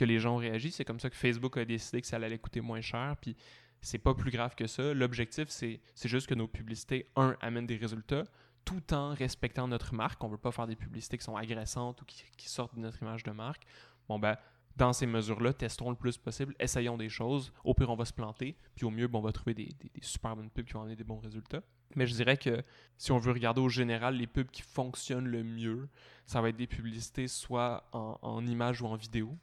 les 0.01 0.18
gens 0.18 0.37
ont 0.37 0.38
réagi. 0.38 0.73
C'est 0.73 0.87
comme 0.87 0.99
ça 0.99 1.11
que 1.11 1.16
Facebook 1.16 1.59
a 1.59 1.66
décidé 1.66 2.01
que 2.01 2.07
ça 2.07 2.16
allait 2.16 2.38
coûter 2.38 2.62
moins 2.62 2.81
cher. 2.81 3.14
Puis 3.21 3.37
c'est 3.83 3.99
pas 3.99 4.14
plus 4.14 4.31
grave 4.31 4.55
que 4.55 4.66
ça. 4.66 4.94
L'objectif, 4.94 5.49
c'est 5.51 5.79
juste 6.05 6.27
que 6.27 6.35
nos 6.35 6.49
publicités, 6.49 7.07
un, 7.16 7.37
amènent 7.42 7.66
des 7.66 7.77
résultats 7.77 8.25
tout 8.64 8.94
en 8.94 9.12
respectant 9.12 9.68
notre 9.68 9.94
marque. 9.94 10.25
On 10.25 10.29
veut 10.29 10.38
pas 10.38 10.53
faire 10.53 10.66
des 10.66 10.77
publicités 10.77 11.18
qui 11.18 11.25
sont 11.25 11.37
agressantes 11.37 12.01
ou 12.01 12.07
qui, 12.07 12.25
qui 12.38 12.49
sortent 12.49 12.77
de 12.77 12.81
notre 12.81 13.03
image 13.03 13.25
de 13.25 13.31
marque. 13.31 13.64
Bon, 14.09 14.18
ben, 14.18 14.38
dans 14.78 14.92
ces 14.92 15.06
mesures-là, 15.06 15.52
testons 15.52 15.90
le 15.90 15.96
plus 15.96 16.16
possible, 16.16 16.54
essayons 16.58 16.96
des 16.96 17.08
choses. 17.08 17.52
Au 17.64 17.74
pire, 17.74 17.90
on 17.90 17.96
va 17.96 18.04
se 18.04 18.12
planter, 18.12 18.56
puis 18.76 18.86
au 18.86 18.90
mieux, 18.90 19.08
on 19.12 19.20
va 19.20 19.32
trouver 19.32 19.52
des, 19.52 19.68
super 20.00 20.36
bonnes 20.36 20.50
pubs 20.50 20.64
qui 20.64 20.72
vont 20.72 20.84
donner 20.84 20.96
des 20.96 21.04
bons 21.04 21.18
résultats. 21.18 21.62
Mais 21.96 22.06
je 22.06 22.14
dirais 22.14 22.36
que 22.36 22.62
si 22.96 23.12
on 23.12 23.18
veut 23.18 23.32
regarder 23.32 23.60
au 23.60 23.68
général 23.68 24.16
les 24.16 24.26
pubs 24.26 24.50
qui 24.50 24.62
fonctionnent 24.62 25.26
le 25.26 25.42
mieux, 25.42 25.88
ça 26.26 26.40
va 26.40 26.50
être 26.50 26.56
des 26.56 26.66
publicités 26.66 27.26
soit 27.26 27.88
en, 27.92 28.46
images 28.46 28.80
ou 28.80 28.86
en 28.86 28.94
vidéo. 28.94 29.36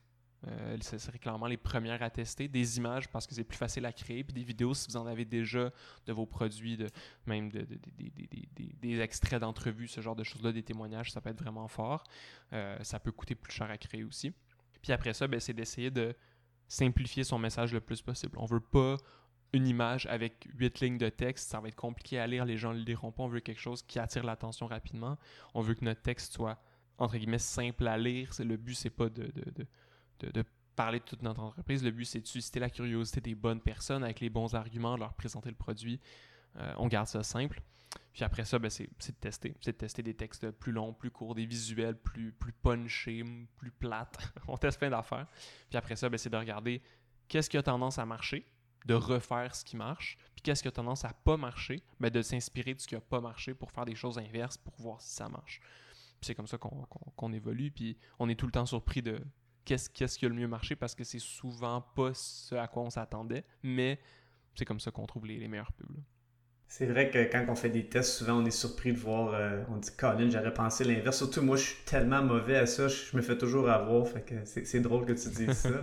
Euh, 0.47 0.77
ce 0.79 0.99
serait 0.99 1.17
clairement 1.17 1.47
les 1.47 1.57
premières 1.57 2.03
à 2.03 2.09
tester. 2.11 2.47
Des 2.47 2.77
images 2.77 3.09
parce 3.09 3.25
que 3.25 3.33
c'est 3.33 3.43
plus 3.43 3.57
facile 3.57 3.85
à 3.85 3.91
créer, 3.91 4.23
puis 4.23 4.33
des 4.33 4.43
vidéos 4.43 4.73
si 4.75 4.87
vous 4.87 4.97
en 4.97 5.07
avez 5.07 5.25
déjà 5.25 5.71
de 6.05 6.13
vos 6.13 6.27
produits, 6.27 6.77
même 7.25 7.49
de, 7.49 7.67
des 8.79 9.01
extraits 9.01 9.41
d'entrevues, 9.41 9.87
ce 9.87 10.01
genre 10.01 10.15
de 10.15 10.23
choses-là, 10.23 10.51
des 10.51 10.63
témoignages, 10.63 11.11
ça 11.11 11.19
peut 11.19 11.31
être 11.31 11.41
vraiment 11.41 11.67
fort. 11.67 12.03
Euh, 12.53 12.77
ça 12.83 12.99
peut 12.99 13.11
coûter 13.11 13.33
plus 13.33 13.51
cher 13.51 13.69
à 13.71 13.77
créer 13.77 14.03
aussi. 14.03 14.31
Puis 14.85 14.93
après 14.93 15.15
ça, 15.15 15.27
ben, 15.27 15.39
c'est 15.39 15.53
d'essayer 15.53 15.89
de 15.89 16.13
simplifier 16.67 17.23
son 17.23 17.39
message 17.39 17.73
le 17.73 17.81
plus 17.81 18.03
possible. 18.03 18.37
On 18.37 18.45
veut 18.45 18.59
pas 18.59 18.97
une 19.51 19.65
image 19.65 20.05
avec 20.05 20.47
huit 20.59 20.79
lignes 20.79 20.99
de 20.99 21.09
texte, 21.09 21.49
ça 21.49 21.59
va 21.59 21.69
être 21.69 21.75
compliqué 21.75 22.19
à 22.19 22.27
lire, 22.27 22.45
les 22.45 22.55
gens 22.55 22.71
ne 22.71 22.77
le 22.77 22.83
liront 22.83 23.11
pas. 23.11 23.23
On 23.23 23.27
veut 23.27 23.39
quelque 23.39 23.59
chose 23.59 23.81
qui 23.81 23.97
attire 23.97 24.23
l'attention 24.23 24.67
rapidement. 24.67 25.17
On 25.55 25.61
veut 25.61 25.73
que 25.73 25.83
notre 25.83 26.03
texte 26.03 26.33
soit, 26.33 26.61
entre 26.99 27.17
guillemets, 27.17 27.39
simple 27.39 27.87
à 27.87 27.97
lire. 27.97 28.29
Le 28.37 28.57
but, 28.57 28.75
c'est 28.75 28.91
pas 28.91 29.09
de, 29.09 29.23
de, 29.23 29.65
de, 30.19 30.31
de, 30.31 30.43
parler 30.75 30.99
de 30.99 31.05
toute 31.05 31.23
notre 31.23 31.41
entreprise. 31.41 31.83
Le 31.83 31.89
but, 31.89 32.05
c'est 32.05 32.21
de 32.21 32.27
susciter 32.27 32.59
la 32.59 32.69
curiosité 32.69 33.21
des 33.21 33.33
bonnes 33.33 33.61
personnes 33.61 34.03
avec 34.03 34.19
les 34.19 34.29
bons 34.29 34.53
arguments, 34.53 34.97
leur 34.97 35.15
présenter 35.15 35.49
le 35.49 35.55
produit. 35.55 35.99
Euh, 36.57 36.73
on 36.77 36.87
garde 36.87 37.07
ça 37.07 37.23
simple. 37.23 37.61
Puis 38.13 38.23
après 38.23 38.45
ça, 38.45 38.59
ben, 38.59 38.69
c'est 38.69 38.87
de 38.87 39.17
tester. 39.19 39.55
C'est 39.59 39.73
de 39.73 39.77
tester 39.77 40.01
des 40.01 40.13
textes 40.13 40.49
plus 40.51 40.71
longs, 40.71 40.93
plus 40.93 41.11
courts, 41.11 41.35
des 41.35 41.45
visuels 41.45 41.97
plus, 41.97 42.31
plus 42.31 42.53
punchés, 42.53 43.23
plus 43.57 43.71
plates. 43.71 44.17
On 44.47 44.55
teste 44.57 44.79
plein 44.79 44.89
d'affaires. 44.89 45.27
Puis 45.69 45.77
après 45.77 45.95
ça, 45.95 46.07
ben, 46.07 46.17
c'est 46.17 46.29
de 46.29 46.37
regarder 46.37 46.81
qu'est-ce 47.27 47.49
qui 47.49 47.57
a 47.57 47.63
tendance 47.63 47.99
à 47.99 48.05
marcher, 48.05 48.47
de 48.85 48.93
refaire 48.93 49.53
ce 49.53 49.65
qui 49.65 49.75
marche, 49.75 50.17
puis 50.33 50.41
qu'est-ce 50.43 50.61
qui 50.61 50.69
a 50.69 50.71
tendance 50.71 51.03
à 51.03 51.11
pas 51.11 51.35
marcher, 51.35 51.83
ben, 51.99 52.09
de 52.09 52.21
s'inspirer 52.21 52.73
de 52.73 52.79
ce 52.79 52.87
qui 52.87 52.95
a 52.95 53.01
pas 53.01 53.19
marché 53.19 53.53
pour 53.53 53.71
faire 53.71 53.85
des 53.85 53.95
choses 53.95 54.17
inverses 54.17 54.57
pour 54.57 54.75
voir 54.77 55.01
si 55.01 55.13
ça 55.13 55.27
marche. 55.27 55.59
Puis 56.21 56.27
c'est 56.27 56.35
comme 56.35 56.47
ça 56.47 56.57
qu'on 56.57 57.33
évolue, 57.33 57.71
puis 57.71 57.97
on 58.19 58.29
est 58.29 58.35
tout 58.35 58.45
le 58.45 58.53
temps 58.53 58.65
surpris 58.65 59.01
de 59.01 59.21
qu'est-ce 59.65 59.89
qui 59.89 60.25
a 60.25 60.29
le 60.29 60.35
mieux 60.35 60.47
marché 60.47 60.77
parce 60.77 60.95
que 60.95 61.03
c'est 61.03 61.19
souvent 61.19 61.81
pas 61.81 62.13
ce 62.13 62.55
à 62.55 62.67
quoi 62.67 62.83
on 62.83 62.89
s'attendait, 62.89 63.43
mais 63.61 63.99
c'est 64.53 64.63
comme 64.63 64.79
ça 64.79 64.91
qu'on 64.91 65.05
trouve 65.05 65.25
les, 65.25 65.37
les 65.37 65.49
meilleurs 65.49 65.73
pubs. 65.73 66.01
C'est 66.67 66.87
vrai 66.87 67.09
que 67.09 67.23
quand 67.31 67.45
on 67.47 67.55
fait 67.55 67.69
des 67.69 67.85
tests, 67.85 68.11
souvent 68.11 68.41
on 68.41 68.45
est 68.45 68.51
surpris 68.51 68.91
de 68.91 68.97
voir, 68.97 69.33
euh, 69.33 69.61
on 69.73 69.77
dit 69.77 69.91
Colin, 69.95 70.29
j'aurais 70.29 70.53
pensé 70.53 70.83
l'inverse. 70.83 71.17
Surtout 71.17 71.41
moi, 71.41 71.57
je 71.57 71.63
suis 71.63 71.83
tellement 71.85 72.21
mauvais 72.21 72.57
à 72.57 72.65
ça, 72.65 72.87
je 72.87 73.15
me 73.15 73.21
fais 73.21 73.37
toujours 73.37 73.69
avoir, 73.69 74.07
fait 74.07 74.21
que 74.21 74.35
c'est 74.43 74.79
drôle 74.81 75.05
que 75.05 75.13
tu 75.13 75.29
dises 75.29 75.53
ça. 75.53 75.69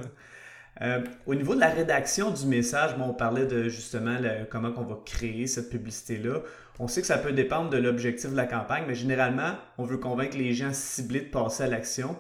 Euh, 0.81 1.05
au 1.27 1.35
niveau 1.35 1.55
de 1.55 1.61
la 1.61 1.69
rédaction 1.69 2.31
du 2.31 2.47
message, 2.47 2.97
bon, 2.97 3.11
on 3.11 3.15
parlait 3.15 3.45
de 3.45 3.69
justement 3.69 4.17
comment 4.49 4.73
on 4.79 4.85
va 4.85 4.99
créer 5.05 5.47
cette 5.47 5.69
publicité-là. 5.69 6.41
On 6.79 6.89
sait 6.89 7.03
que 7.03 7.07
ça 7.07 7.19
peut 7.19 7.33
dépendre 7.33 7.69
de 7.69 7.77
l'objectif 7.77 8.31
de 8.31 8.37
la 8.37 8.47
campagne, 8.47 8.85
mais 8.89 8.95
généralement, 8.95 9.53
on 9.77 9.85
veut 9.85 9.99
convaincre 9.99 10.37
les 10.39 10.55
gens 10.55 10.73
ciblés 10.73 11.21
de 11.21 11.29
passer 11.29 11.65
à 11.65 11.67
l'action. 11.67 12.17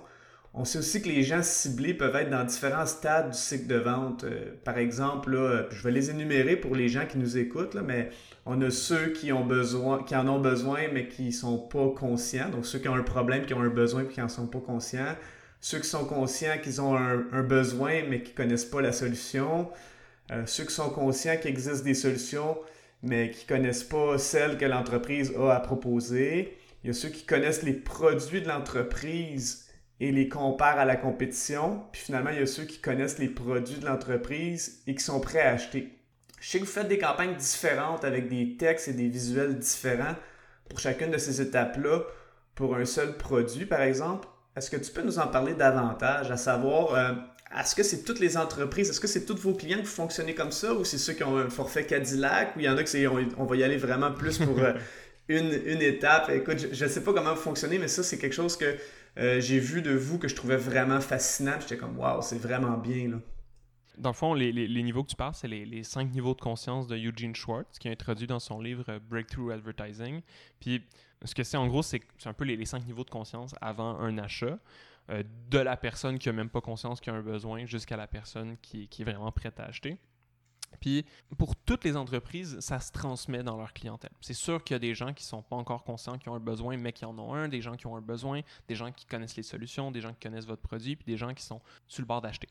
On 0.54 0.66
sait 0.66 0.78
aussi 0.78 1.00
que 1.00 1.08
les 1.08 1.22
gens 1.22 1.42
ciblés 1.42 1.94
peuvent 1.94 2.14
être 2.14 2.28
dans 2.28 2.44
différents 2.44 2.84
stades 2.84 3.30
du 3.30 3.38
cycle 3.38 3.66
de 3.66 3.76
vente. 3.76 4.24
Euh, 4.24 4.52
par 4.64 4.76
exemple, 4.76 5.30
là, 5.30 5.64
je 5.70 5.82
vais 5.82 5.90
les 5.90 6.10
énumérer 6.10 6.56
pour 6.56 6.76
les 6.76 6.88
gens 6.88 7.06
qui 7.06 7.16
nous 7.16 7.38
écoutent, 7.38 7.74
mais 7.74 8.10
on 8.44 8.60
a 8.60 8.70
ceux 8.70 9.12
qui, 9.12 9.32
ont 9.32 9.46
besoin, 9.46 10.02
qui 10.02 10.14
en 10.14 10.28
ont 10.28 10.40
besoin 10.40 10.88
mais 10.92 11.08
qui 11.08 11.26
ne 11.26 11.30
sont 11.30 11.56
pas 11.56 11.88
conscients. 11.96 12.50
Donc 12.50 12.66
ceux 12.66 12.78
qui 12.78 12.88
ont 12.88 12.94
un 12.94 13.02
problème, 13.02 13.46
qui 13.46 13.54
ont 13.54 13.62
un 13.62 13.70
besoin 13.70 14.02
et 14.02 14.08
qui 14.08 14.20
n'en 14.20 14.28
sont 14.28 14.46
pas 14.46 14.60
conscients. 14.60 15.16
Ceux 15.60 15.78
qui 15.78 15.88
sont 15.88 16.04
conscients 16.04 16.58
qu'ils 16.62 16.82
ont 16.82 16.96
un, 16.96 17.42
besoin 17.42 18.02
mais 18.10 18.22
qui 18.22 18.32
ne 18.32 18.36
connaissent 18.36 18.66
pas 18.66 18.82
la 18.82 18.92
solution. 18.92 19.70
Euh, 20.32 20.42
ceux 20.44 20.64
qui 20.64 20.74
sont 20.74 20.90
conscients 20.90 21.36
qu'il 21.40 21.50
existe 21.50 21.82
des 21.82 21.94
solutions 21.94 22.58
mais 23.02 23.30
qui 23.30 23.44
ne 23.44 23.56
connaissent 23.56 23.84
pas 23.84 24.18
celles 24.18 24.58
que 24.58 24.66
l'entreprise 24.66 25.32
a 25.38 25.54
à 25.54 25.60
proposer. 25.60 26.58
Il 26.84 26.88
y 26.88 26.90
a 26.90 26.92
ceux 26.92 27.08
qui 27.08 27.24
connaissent 27.24 27.62
les 27.62 27.72
produits 27.72 28.42
de 28.42 28.48
l'entreprise 28.48 29.61
et 30.02 30.10
les 30.10 30.28
comparent 30.28 30.80
à 30.80 30.84
la 30.84 30.96
compétition. 30.96 31.84
Puis 31.92 32.02
finalement, 32.02 32.30
il 32.30 32.40
y 32.40 32.42
a 32.42 32.46
ceux 32.46 32.64
qui 32.64 32.80
connaissent 32.80 33.20
les 33.20 33.28
produits 33.28 33.76
de 33.76 33.86
l'entreprise 33.86 34.82
et 34.88 34.96
qui 34.96 35.04
sont 35.04 35.20
prêts 35.20 35.40
à 35.40 35.52
acheter. 35.52 35.96
Je 36.40 36.48
sais 36.50 36.58
que 36.58 36.64
vous 36.64 36.70
faites 36.70 36.88
des 36.88 36.98
campagnes 36.98 37.36
différentes 37.36 38.04
avec 38.04 38.28
des 38.28 38.56
textes 38.56 38.88
et 38.88 38.94
des 38.94 39.06
visuels 39.06 39.56
différents 39.56 40.16
pour 40.68 40.80
chacune 40.80 41.12
de 41.12 41.18
ces 41.18 41.40
étapes-là 41.40 42.00
pour 42.56 42.74
un 42.74 42.84
seul 42.84 43.16
produit, 43.16 43.64
par 43.64 43.80
exemple. 43.80 44.26
Est-ce 44.56 44.72
que 44.72 44.76
tu 44.76 44.90
peux 44.90 45.02
nous 45.02 45.20
en 45.20 45.28
parler 45.28 45.54
davantage, 45.54 46.32
à 46.32 46.36
savoir, 46.36 46.94
euh, 46.94 47.12
est-ce 47.60 47.76
que 47.76 47.84
c'est 47.84 48.02
toutes 48.02 48.18
les 48.18 48.36
entreprises, 48.36 48.90
est-ce 48.90 49.00
que 49.00 49.06
c'est 49.06 49.24
tous 49.24 49.36
vos 49.36 49.54
clients 49.54 49.78
qui 49.78 49.86
fonctionnent 49.86 50.34
comme 50.34 50.50
ça 50.50 50.74
ou 50.74 50.84
c'est 50.84 50.98
ceux 50.98 51.12
qui 51.12 51.22
ont 51.22 51.38
un 51.38 51.48
forfait 51.48 51.86
Cadillac 51.86 52.56
ou 52.56 52.60
il 52.60 52.66
y 52.66 52.68
en 52.68 52.76
a 52.76 52.82
qui 52.82 53.06
on, 53.06 53.24
on 53.38 53.44
va 53.44 53.56
y 53.56 53.62
aller 53.62 53.76
vraiment 53.76 54.10
plus 54.10 54.38
pour 54.38 54.58
euh, 54.58 54.72
une, 55.28 55.52
une, 55.64 55.80
étape? 55.80 56.28
Écoute, 56.30 56.58
je 56.72 56.84
ne 56.84 56.90
sais 56.90 57.02
pas 57.02 57.12
comment 57.12 57.34
vous 57.34 57.40
fonctionnez, 57.40 57.78
mais 57.78 57.88
ça, 57.88 58.02
c'est 58.02 58.18
quelque 58.18 58.34
chose 58.34 58.56
que 58.56 58.74
euh, 59.18 59.40
j'ai 59.40 59.58
vu 59.58 59.82
de 59.82 59.92
vous 59.92 60.18
que 60.18 60.28
je 60.28 60.34
trouvais 60.34 60.56
vraiment 60.56 61.00
fascinant. 61.00 61.58
J'étais 61.60 61.76
comme, 61.76 61.98
waouh, 61.98 62.22
c'est 62.22 62.38
vraiment 62.38 62.76
bien. 62.78 63.08
Là. 63.08 63.16
Dans 63.98 64.10
le 64.10 64.14
fond, 64.14 64.32
les, 64.34 64.82
niveaux 64.82 65.04
que 65.04 65.10
tu 65.10 65.16
parles, 65.16 65.34
c'est 65.34 65.48
les, 65.48 65.82
cinq 65.82 66.12
niveaux 66.12 66.34
de 66.34 66.40
conscience 66.40 66.86
de 66.86 66.96
Eugene 66.96 67.34
Schwartz, 67.34 67.78
qui 67.78 67.88
a 67.88 67.90
introduit 67.90 68.26
dans 68.26 68.40
son 68.40 68.60
livre 68.60 68.84
euh, 68.88 68.98
Breakthrough 68.98 69.52
Advertising. 69.52 70.22
Puis, 70.60 70.82
ce 71.24 71.34
que 71.34 71.42
c'est 71.42 71.56
en 71.56 71.66
gros, 71.68 71.82
c'est 71.82 72.02
un 72.24 72.32
peu 72.32 72.44
les, 72.44 72.64
cinq 72.64 72.86
niveaux 72.86 73.04
de 73.04 73.10
conscience 73.10 73.54
avant 73.60 73.98
un 73.98 74.16
achat, 74.18 74.58
euh, 75.10 75.22
de 75.50 75.58
la 75.58 75.76
personne 75.76 76.18
qui 76.18 76.28
n'a 76.28 76.32
même 76.32 76.48
pas 76.48 76.60
conscience 76.60 77.00
qu'il 77.00 77.12
a 77.12 77.16
un 77.16 77.22
besoin 77.22 77.66
jusqu'à 77.66 77.96
la 77.96 78.06
personne 78.06 78.56
qui, 78.62 78.88
est 78.98 79.04
vraiment 79.04 79.30
prête 79.30 79.60
à 79.60 79.64
acheter. 79.64 79.98
Puis, 80.80 81.04
pour 81.38 81.56
toutes 81.56 81.84
les 81.84 81.96
entreprises, 81.96 82.58
ça 82.60 82.80
se 82.80 82.92
transmet 82.92 83.42
dans 83.42 83.56
leur 83.56 83.72
clientèle. 83.72 84.12
C'est 84.20 84.34
sûr 84.34 84.62
qu'il 84.62 84.74
y 84.74 84.76
a 84.76 84.80
des 84.80 84.94
gens 84.94 85.12
qui 85.12 85.24
ne 85.24 85.28
sont 85.28 85.42
pas 85.42 85.56
encore 85.56 85.84
conscients 85.84 86.18
qui 86.18 86.28
ont 86.28 86.34
un 86.34 86.40
besoin, 86.40 86.76
mais 86.76 86.92
qui 86.92 87.04
en 87.04 87.18
ont 87.18 87.34
un, 87.34 87.48
des 87.48 87.60
gens 87.60 87.76
qui 87.76 87.86
ont 87.86 87.96
un 87.96 88.00
besoin, 88.00 88.40
des 88.68 88.74
gens 88.74 88.90
qui 88.92 89.06
connaissent 89.06 89.36
les 89.36 89.42
solutions, 89.42 89.90
des 89.90 90.00
gens 90.00 90.12
qui 90.12 90.20
connaissent 90.20 90.46
votre 90.46 90.62
produit, 90.62 90.96
puis 90.96 91.06
des 91.06 91.16
gens 91.16 91.34
qui 91.34 91.42
sont 91.42 91.60
sur 91.88 92.02
le 92.02 92.06
bord 92.06 92.20
d'acheter. 92.20 92.48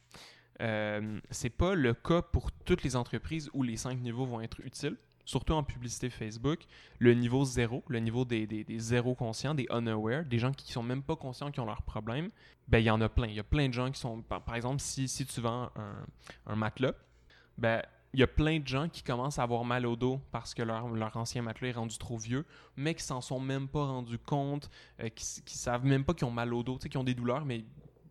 Euh, 0.62 1.20
c'est 1.32 1.50
pas 1.50 1.74
le 1.74 1.94
cas 1.94 2.22
pour 2.22 2.52
toutes 2.52 2.84
les 2.84 2.96
entreprises 2.96 3.50
où 3.54 3.64
les 3.64 3.78
cinq 3.78 4.00
niveaux 4.00 4.26
vont 4.26 4.42
être 4.42 4.60
utiles. 4.62 4.98
Surtout 5.24 5.54
en 5.54 5.64
publicité 5.64 6.10
Facebook, 6.10 6.66
le 7.00 7.14
niveau 7.14 7.46
zéro, 7.46 7.84
le 7.88 8.00
niveau 8.00 8.26
des, 8.26 8.48
des, 8.48 8.80
zéros 8.80 9.16
conscients, 9.16 9.54
des 9.54 9.68
unaware, 9.70 10.26
des 10.26 10.40
gens 10.40 10.52
qui 10.52 10.72
sont 10.72 10.84
même 10.84 11.04
pas 11.04 11.16
conscients 11.16 11.52
qu'ils 11.52 11.62
ont 11.62 11.68
leurs 11.68 11.84
problèmes, 11.84 12.32
ben 12.68 12.80
il 12.80 12.86
y 12.86 12.90
en 12.90 13.00
a 13.02 13.08
plein. 13.08 13.28
Il 13.28 13.36
y 13.36 13.40
a 13.40 13.44
plein 13.44 13.70
de 13.70 13.74
gens 13.74 13.92
qui 13.92 14.00
sont. 14.00 14.24
Par, 14.24 14.56
exemple, 14.56 14.82
si, 14.82 15.08
si, 15.08 15.26
tu 15.26 15.40
vends 15.40 15.70
un, 15.76 16.06
un 16.48 16.56
matelas, 16.56 16.94
ben 17.58 17.84
il 18.14 18.20
y 18.20 18.24
a 18.24 18.28
plein 18.28 18.60
de 18.60 18.68
gens 18.68 18.90
qui 18.90 19.04
commencent 19.04 19.40
à 19.40 19.44
avoir 19.44 19.64
mal 19.64 19.86
au 19.86 19.96
dos 19.96 20.20
parce 20.32 20.54
que 20.54 20.62
leur, 20.62 20.86
ancien 21.16 21.42
matelas 21.42 21.70
est 21.70 21.74
rendu 21.74 21.98
trop 21.98 22.18
vieux, 22.18 22.46
mais 22.76 22.94
qui 22.94 23.04
s'en 23.04 23.22
sont 23.22 23.40
même 23.40 23.68
pas 23.68 23.86
rendus 23.86 24.20
compte, 24.20 24.70
euh, 25.00 25.10
qui, 25.10 25.42
qui 25.44 25.58
savent 25.58 25.86
même 25.86 26.04
pas 26.04 26.14
qu'ils 26.14 26.28
ont 26.28 26.32
mal 26.32 26.54
au 26.54 26.64
dos, 26.64 26.76
tu 26.76 26.84
sais, 26.84 26.90
qui 26.90 26.98
ont 26.98 27.04
des 27.04 27.16
douleurs, 27.16 27.46
mais 27.46 27.64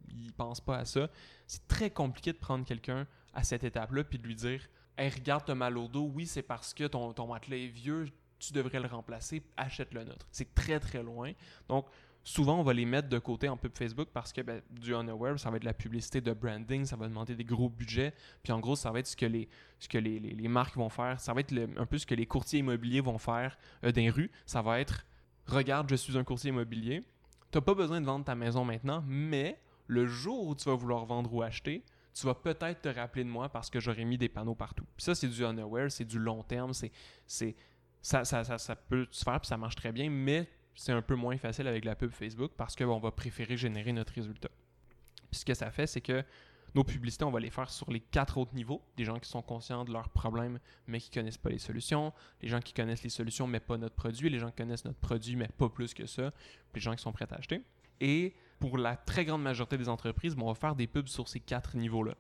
ils 0.09 0.33
pensent 0.33 0.61
pas 0.61 0.79
à 0.79 0.85
ça. 0.85 1.11
C'est 1.47 1.67
très 1.69 1.91
compliqué 1.91 2.33
de 2.33 2.39
prendre 2.39 2.65
quelqu'un 2.65 3.07
à 3.35 3.43
cette 3.43 3.65
étape-là 3.65 4.05
puis 4.05 4.19
de 4.19 4.27
lui 4.27 4.35
dire 4.35 4.61
Hey, 4.97 5.11
regarde, 5.11 5.45
t'as 5.47 5.55
mal 5.55 5.79
au 5.79 5.89
dos, 5.89 6.11
oui, 6.15 6.27
c'est 6.27 6.43
parce 6.43 6.75
que 6.75 6.85
ton, 6.85 7.13
ton 7.13 7.27
matelas 7.27 7.57
est 7.57 7.69
vieux, 7.69 8.07
tu 8.39 8.53
devrais 8.53 8.81
le 8.81 8.87
remplacer, 8.87 9.43
achète 9.57 9.95
le 9.95 10.05
nôtre. 10.05 10.27
C'est 10.31 10.55
très 10.55 10.81
très 10.81 11.03
loin. 11.03 11.33
Donc, 11.69 11.87
souvent, 12.23 12.59
on 12.59 12.63
va 12.63 12.73
les 12.73 12.85
mettre 12.85 13.09
de 13.09 13.19
côté 13.19 13.49
en 13.49 13.57
pub 13.57 13.77
Facebook 13.77 14.09
parce 14.13 14.33
que 14.33 14.41
ben, 14.41 14.63
du 14.71 14.93
unaware, 14.95 15.39
ça 15.39 15.51
va 15.51 15.57
être 15.57 15.63
de 15.63 15.67
la 15.67 15.75
publicité 15.75 16.21
de 16.21 16.33
branding, 16.33 16.85
ça 16.85 16.97
va 16.97 17.09
demander 17.09 17.35
des 17.35 17.45
gros 17.45 17.69
budgets. 17.69 18.13
Puis 18.43 18.53
en 18.53 18.61
gros, 18.61 18.77
ça 18.77 18.91
va 18.91 19.01
être 19.01 19.07
ce 19.07 19.17
que 19.17 19.27
les, 19.27 19.49
ce 19.79 19.89
que 19.89 19.99
les, 19.99 20.19
les, 20.19 20.49
marques 20.49 20.77
vont 20.77 20.89
faire. 20.89 21.21
Ça 21.21 21.33
va 21.33 21.41
être 21.41 21.55
un 21.77 21.87
peu 21.87 21.99
ce 21.99 22.07
que 22.07 22.15
les 22.15 22.27
courtiers 22.27 22.61
immobiliers 22.61 23.01
vont 23.01 23.19
faire 23.19 23.59
euh, 23.85 23.93
rues. 24.11 24.31
Ça 24.47 24.63
va 24.63 24.81
être 24.81 25.05
Regarde, 25.51 25.91
je 25.91 25.97
suis 25.97 26.17
un 26.17 26.25
courtier 26.25 26.51
immobilier. 26.51 27.03
Tu 27.51 27.59
n'as 27.59 27.63
pas 27.63 27.75
besoin 27.75 28.01
de 28.01 28.07
vendre 28.07 28.25
ta 28.25 28.37
maison 28.37 28.65
maintenant, 28.65 29.03
mais 29.07 29.61
le 29.87 30.07
jour 30.07 30.47
où 30.47 30.55
tu 30.55 30.69
vas 30.69 30.77
vouloir 30.77 31.05
vendre 31.07 31.33
ou 31.35 31.43
acheter, 31.43 31.85
tu 32.15 32.27
vas 32.27 32.35
peut-être 32.35 32.83
te 32.83 32.89
rappeler 32.89 33.25
de 33.25 33.29
moi 33.29 33.49
parce 33.49 33.69
que 33.69 33.81
j'aurais 33.81 34.05
mis 34.05 34.17
des 34.17 34.29
panneaux 34.29 34.55
partout. 34.55 34.85
Puis 34.97 35.05
ça, 35.05 35.15
c'est 35.15 35.29
du 35.29 35.43
unaware, 35.43 35.91
c'est 35.91 36.05
du 36.05 36.19
long 36.19 36.45
terme, 36.45 36.73
c'est, 36.73 37.57
ça, 38.01 38.25
ça, 38.25 38.77
peut 38.77 39.09
se 39.11 39.25
faire, 39.25 39.41
puis 39.41 39.49
ça 39.49 39.57
marche 39.57 39.75
très 39.75 39.91
bien, 39.91 40.09
mais 40.09 40.49
c'est 40.81 40.93
un 40.93 41.03
peu 41.03 41.15
moins 41.15 41.37
facile 41.37 41.67
avec 41.67 41.85
la 41.85 41.95
pub 41.95 42.11
Facebook 42.11 42.53
parce 42.57 42.75
qu'on 42.75 42.99
va 42.99 43.11
préférer 43.11 43.55
générer 43.59 43.93
notre 43.93 44.15
résultat. 44.15 44.49
Puis 45.31 45.41
ce 45.41 45.45
que 45.45 45.53
ça 45.53 45.71
fait, 45.71 45.87
c'est 45.87 46.01
que 46.01 46.25
nos 46.75 46.85
publicités, 46.85 47.23
on 47.25 47.31
va 47.31 47.39
les 47.39 47.51
faire 47.51 47.69
sur 47.69 47.91
les 47.91 48.01
quatre 48.01 48.39
autres 48.39 48.55
niveaux. 48.55 48.81
Des 48.97 49.05
gens 49.05 49.19
qui 49.19 49.29
sont 49.29 49.43
conscients 49.43 49.85
de 49.85 49.93
leurs 49.93 50.09
problèmes, 50.09 50.59
mais 50.87 50.99
qui 50.99 51.11
ne 51.11 51.15
connaissent 51.17 51.37
pas 51.37 51.51
les 51.51 51.59
solutions. 51.59 52.15
Les 52.41 52.49
gens 52.49 52.61
qui 52.61 52.73
connaissent 52.73 53.03
les 53.03 53.11
solutions, 53.11 53.47
mais 53.47 53.61
pas 53.61 53.77
notre 53.77 53.95
produit. 53.95 54.31
Les 54.31 54.39
gens 54.39 54.49
qui 54.49 54.57
connaissent 54.57 54.87
notre 54.87 54.99
produit, 55.01 55.37
mais 55.37 55.49
pas 55.49 55.69
plus 55.69 55.93
que 55.93 56.07
ça. 56.07 56.31
Puis 56.73 56.77
les 56.77 56.81
gens 56.81 56.95
qui 56.95 57.03
sont 57.03 57.13
prêts 57.13 57.31
à 57.31 57.35
acheter. 57.35 57.63
Et 58.01 58.35
pour 58.59 58.79
la 58.79 58.97
très 58.97 59.27
grande 59.27 59.43
majorité 59.43 59.77
des 59.77 59.91
entreprises, 59.91 60.35
on 60.41 60.47
va 60.47 60.55
faire 60.55 60.75
des 60.75 60.87
pubs 60.87 61.09
sur 61.09 61.29
ces 61.29 61.41
quatre 61.41 61.77
niveaux-là. 61.77 62.15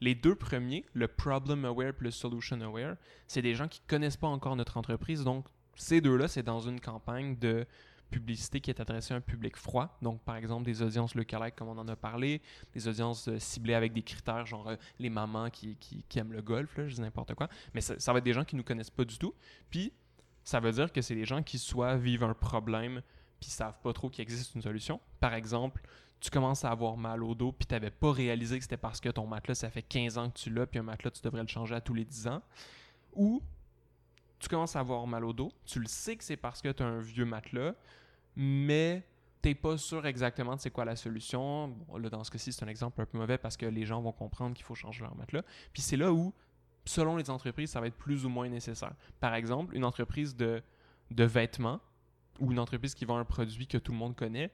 Les 0.00 0.16
deux 0.16 0.34
premiers, 0.34 0.84
le 0.94 1.06
Problem 1.06 1.64
Aware 1.64 1.92
plus 1.92 2.10
Solution 2.10 2.60
Aware, 2.60 2.96
c'est 3.28 3.42
des 3.42 3.54
gens 3.54 3.68
qui 3.68 3.82
ne 3.82 3.88
connaissent 3.88 4.16
pas 4.16 4.26
encore 4.26 4.56
notre 4.56 4.78
entreprise. 4.78 5.22
Donc, 5.22 5.46
ces 5.76 6.00
deux-là, 6.00 6.28
c'est 6.28 6.42
dans 6.42 6.60
une 6.60 6.80
campagne 6.80 7.38
de 7.38 7.66
publicité 8.10 8.60
qui 8.60 8.70
est 8.70 8.80
adressée 8.80 9.14
à 9.14 9.16
un 9.16 9.20
public 9.20 9.56
froid. 9.56 9.96
Donc, 10.02 10.20
par 10.22 10.36
exemple, 10.36 10.64
des 10.64 10.82
audiences 10.82 11.14
lookalike, 11.14 11.56
comme 11.56 11.68
on 11.68 11.78
en 11.78 11.88
a 11.88 11.96
parlé, 11.96 12.42
des 12.74 12.88
audiences 12.88 13.28
euh, 13.28 13.38
ciblées 13.38 13.74
avec 13.74 13.92
des 13.92 14.02
critères 14.02 14.46
genre 14.46 14.68
euh, 14.68 14.76
les 14.98 15.10
mamans 15.10 15.50
qui, 15.50 15.76
aiment 16.16 16.32
le 16.32 16.42
golf, 16.42 16.70
je 16.76 16.94
dis 16.94 17.00
n'importe 17.00 17.34
quoi. 17.34 17.48
Mais 17.74 17.80
ça, 17.80 18.12
va 18.12 18.18
être 18.18 18.24
des 18.24 18.32
gens 18.32 18.44
qui 18.44 18.56
ne 18.56 18.60
nous 18.60 18.64
connaissent 18.64 18.90
pas 18.90 19.04
du 19.04 19.18
tout. 19.18 19.34
Puis, 19.70 19.92
ça 20.44 20.60
veut 20.60 20.72
dire 20.72 20.92
que 20.92 21.00
c'est 21.00 21.14
des 21.14 21.24
gens 21.24 21.42
qui 21.42 21.58
soit 21.58 21.96
vivent 21.96 22.24
un 22.24 22.34
problème 22.34 23.02
puis 23.40 23.50
savent 23.50 23.80
pas 23.82 23.92
trop 23.92 24.10
qu'il 24.10 24.22
existe 24.22 24.54
une 24.54 24.62
solution. 24.62 25.00
Par 25.18 25.34
exemple, 25.34 25.82
tu 26.20 26.30
commences 26.30 26.64
à 26.64 26.70
avoir 26.70 26.96
mal 26.96 27.24
au 27.24 27.34
dos, 27.34 27.52
puis 27.52 27.66
tu 27.66 27.74
n'avais 27.74 27.90
pas 27.90 28.12
réalisé 28.12 28.58
que 28.58 28.64
c'était 28.64 28.76
parce 28.76 29.00
que 29.00 29.08
ton 29.08 29.26
matelas, 29.26 29.54
ça 29.54 29.70
fait 29.70 29.82
15 29.82 30.18
ans 30.18 30.30
que 30.30 30.38
tu 30.38 30.50
l'as, 30.50 30.66
puis 30.66 30.78
un 30.78 30.82
matelas, 30.82 31.10
tu 31.10 31.22
devrais 31.22 31.42
le 31.42 31.48
changer 31.48 31.74
à 31.74 31.80
tous 31.80 31.94
les 31.94 32.04
10 32.04 32.28
ans. 32.28 32.42
Ou 33.14 33.42
tu 34.40 34.48
commences 34.48 34.74
à 34.74 34.80
avoir 34.80 35.06
mal 35.06 35.24
au 35.24 35.32
dos, 35.32 35.52
tu 35.66 35.78
le 35.78 35.86
sais 35.86 36.16
que 36.16 36.24
c'est 36.24 36.36
parce 36.36 36.62
que 36.62 36.72
tu 36.72 36.82
as 36.82 36.86
un 36.86 36.98
vieux 36.98 37.26
matelas, 37.26 37.74
mais 38.34 39.06
t'es 39.42 39.54
pas 39.54 39.76
sûr 39.76 40.06
exactement 40.06 40.56
de 40.56 40.60
c'est 40.60 40.70
quoi 40.70 40.84
la 40.84 40.96
solution. 40.96 41.76
là, 41.96 42.10
dans 42.10 42.24
ce 42.24 42.30
cas-ci, 42.30 42.52
c'est 42.52 42.64
un 42.64 42.68
exemple 42.68 43.00
un 43.00 43.06
peu 43.06 43.18
mauvais 43.18 43.38
parce 43.38 43.56
que 43.56 43.66
les 43.66 43.84
gens 43.84 44.00
vont 44.00 44.12
comprendre 44.12 44.54
qu'il 44.54 44.64
faut 44.64 44.74
changer 44.74 45.02
leur 45.02 45.14
matelas. 45.14 45.42
Puis 45.72 45.82
c'est 45.82 45.96
là 45.96 46.12
où, 46.12 46.34
selon 46.84 47.16
les 47.16 47.30
entreprises, 47.30 47.70
ça 47.70 47.80
va 47.80 47.86
être 47.86 47.96
plus 47.96 48.24
ou 48.24 48.28
moins 48.28 48.48
nécessaire. 48.48 48.94
Par 49.20 49.34
exemple, 49.34 49.76
une 49.76 49.84
entreprise 49.84 50.34
de, 50.34 50.62
vêtements 51.10 51.80
ou 52.38 52.52
une 52.52 52.58
entreprise 52.58 52.94
qui 52.94 53.04
vend 53.04 53.18
un 53.18 53.24
produit 53.24 53.66
que 53.66 53.78
tout 53.78 53.92
le 53.92 53.98
monde 53.98 54.16
connaît, 54.16 54.50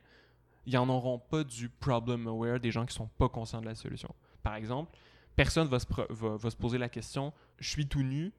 ils 0.66 0.74
n'en 0.74 0.88
auront 0.88 1.20
pas 1.20 1.44
du 1.44 1.68
problem 1.68 2.26
aware 2.26 2.58
des 2.58 2.72
gens 2.72 2.86
qui 2.86 2.94
sont 2.94 3.08
pas 3.18 3.28
conscients 3.28 3.60
de 3.60 3.66
la 3.66 3.76
solution. 3.76 4.12
Par 4.42 4.56
exemple, 4.56 4.96
personne 5.36 5.68
va 5.68 5.78
se, 5.78 5.86
va, 6.10 6.50
se 6.50 6.56
poser 6.56 6.78
la 6.78 6.88
question 6.88 7.32
je 7.58 7.68
suis 7.68 7.86
tout 7.86 8.02
nu, 8.02 8.32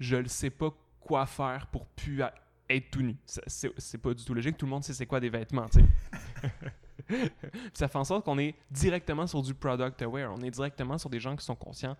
je 0.00 0.16
ne 0.16 0.26
sais 0.26 0.50
pas 0.50 0.74
quoi 0.98 1.26
faire 1.26 1.68
pour 1.68 1.86
plus 1.86 2.22
être 2.68 2.90
tout 2.90 3.02
nu. 3.02 3.16
C'est 3.24 3.98
pas 3.98 4.14
du 4.14 4.24
tout 4.24 4.34
logique. 4.34 4.56
Tout 4.56 4.66
le 4.66 4.70
monde 4.70 4.82
sait 4.82 4.94
c'est 4.94 5.06
quoi 5.06 5.20
des 5.20 5.30
vêtements, 5.30 5.68
ça 7.72 7.88
fait 7.88 7.98
en 7.98 8.04
sorte 8.04 8.24
qu'on 8.24 8.38
est 8.38 8.54
directement 8.70 9.26
sur 9.26 9.42
du 9.42 9.54
product 9.54 10.00
aware. 10.02 10.32
On 10.32 10.40
est 10.42 10.50
directement 10.50 10.96
sur 10.96 11.10
des 11.10 11.18
gens 11.18 11.34
qui 11.34 11.44
sont 11.44 11.56
conscients 11.56 11.96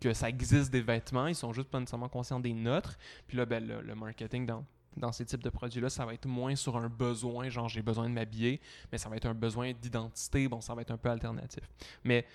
que 0.00 0.12
ça 0.12 0.28
existe 0.28 0.72
des 0.72 0.82
vêtements. 0.82 1.26
Ils 1.26 1.34
sont 1.34 1.52
juste 1.52 1.68
pas 1.68 1.80
nécessairement 1.80 2.08
conscients 2.08 2.40
des 2.40 2.52
nôtres. 2.52 2.96
Puis 3.26 3.36
là, 3.36 3.44
ben, 3.44 3.64
le 3.64 3.94
marketing 3.94 4.46
dans 4.46 4.64
dans 4.96 5.12
ces 5.12 5.24
types 5.24 5.42
de 5.42 5.50
produits-là, 5.50 5.88
ça 5.88 6.04
va 6.04 6.14
être 6.14 6.26
moins 6.26 6.56
sur 6.56 6.76
un 6.76 6.88
besoin, 6.88 7.48
genre 7.48 7.68
j'ai 7.68 7.82
besoin 7.82 8.08
de 8.08 8.14
m'habiller, 8.14 8.60
mais 8.90 8.98
ça 8.98 9.08
va 9.08 9.16
être 9.16 9.26
un 9.26 9.34
besoin 9.34 9.72
d'identité, 9.72 10.48
bon, 10.48 10.60
ça 10.60 10.74
va 10.74 10.82
être 10.82 10.90
un 10.90 10.96
peu 10.96 11.10
alternatif. 11.10 11.62
Mais 12.04 12.26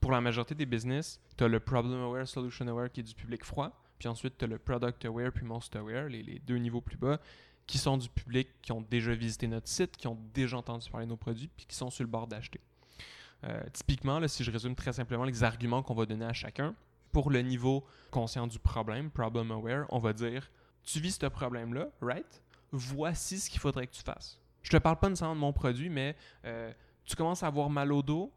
pour 0.00 0.10
la 0.10 0.20
majorité 0.20 0.54
des 0.54 0.66
business, 0.66 1.20
tu 1.36 1.44
as 1.44 1.48
le 1.48 1.60
Problem 1.60 2.00
Aware, 2.00 2.26
Solution 2.26 2.66
Aware 2.66 2.90
qui 2.90 3.00
est 3.00 3.04
du 3.04 3.14
public 3.14 3.44
froid, 3.44 3.72
puis 3.98 4.08
ensuite 4.08 4.38
tu 4.38 4.44
as 4.44 4.48
le 4.48 4.58
Product 4.58 5.04
Aware 5.04 5.32
puis 5.32 5.44
Most 5.44 5.74
Aware, 5.76 6.08
les, 6.08 6.40
deux 6.46 6.56
niveaux 6.56 6.80
plus 6.80 6.96
bas, 6.96 7.20
qui 7.66 7.78
sont 7.78 7.96
du 7.96 8.08
public 8.08 8.48
qui 8.62 8.72
ont 8.72 8.80
déjà 8.82 9.14
visité 9.14 9.48
notre 9.48 9.68
site, 9.68 9.96
qui 9.96 10.06
ont 10.06 10.18
déjà 10.32 10.56
entendu 10.56 10.88
parler 10.88 11.06
de 11.06 11.10
nos 11.10 11.16
produits, 11.16 11.50
puis 11.56 11.66
qui 11.66 11.74
sont 11.74 11.90
sur 11.90 12.04
le 12.04 12.10
bord 12.10 12.26
d'acheter. 12.26 12.60
Euh, 13.44 13.60
typiquement, 13.72 14.18
là, 14.18 14.28
si 14.28 14.44
je 14.44 14.50
résume 14.50 14.74
très 14.74 14.92
simplement 14.92 15.24
les 15.24 15.42
arguments 15.42 15.82
qu'on 15.82 15.94
va 15.94 16.06
donner 16.06 16.24
à 16.24 16.32
chacun, 16.32 16.74
pour 17.12 17.30
le 17.30 17.40
niveau 17.40 17.84
conscient 18.10 18.46
du 18.46 18.58
problème, 18.58 19.10
problem 19.10 19.50
aware, 19.50 19.86
on 19.90 19.98
va 19.98 20.12
dire 20.12 20.50
tu 20.86 21.00
vis 21.00 21.18
ce 21.20 21.26
problème-là, 21.26 21.88
right? 22.00 22.42
Voici 22.72 23.38
ce 23.38 23.50
qu'il 23.50 23.60
faudrait 23.60 23.86
que 23.86 23.94
tu 23.94 24.02
fasses. 24.02 24.38
Je 24.62 24.70
te 24.70 24.76
parle 24.76 24.98
pas 24.98 25.08
nécessairement 25.08 25.34
de 25.34 25.40
mon 25.40 25.52
produit, 25.52 25.88
mais 25.88 26.16
euh, 26.44 26.72
tu 27.04 27.16
commences 27.16 27.42
à 27.42 27.48
avoir 27.48 27.68
mal 27.70 27.92
au 27.92 28.02
dos. 28.02 28.32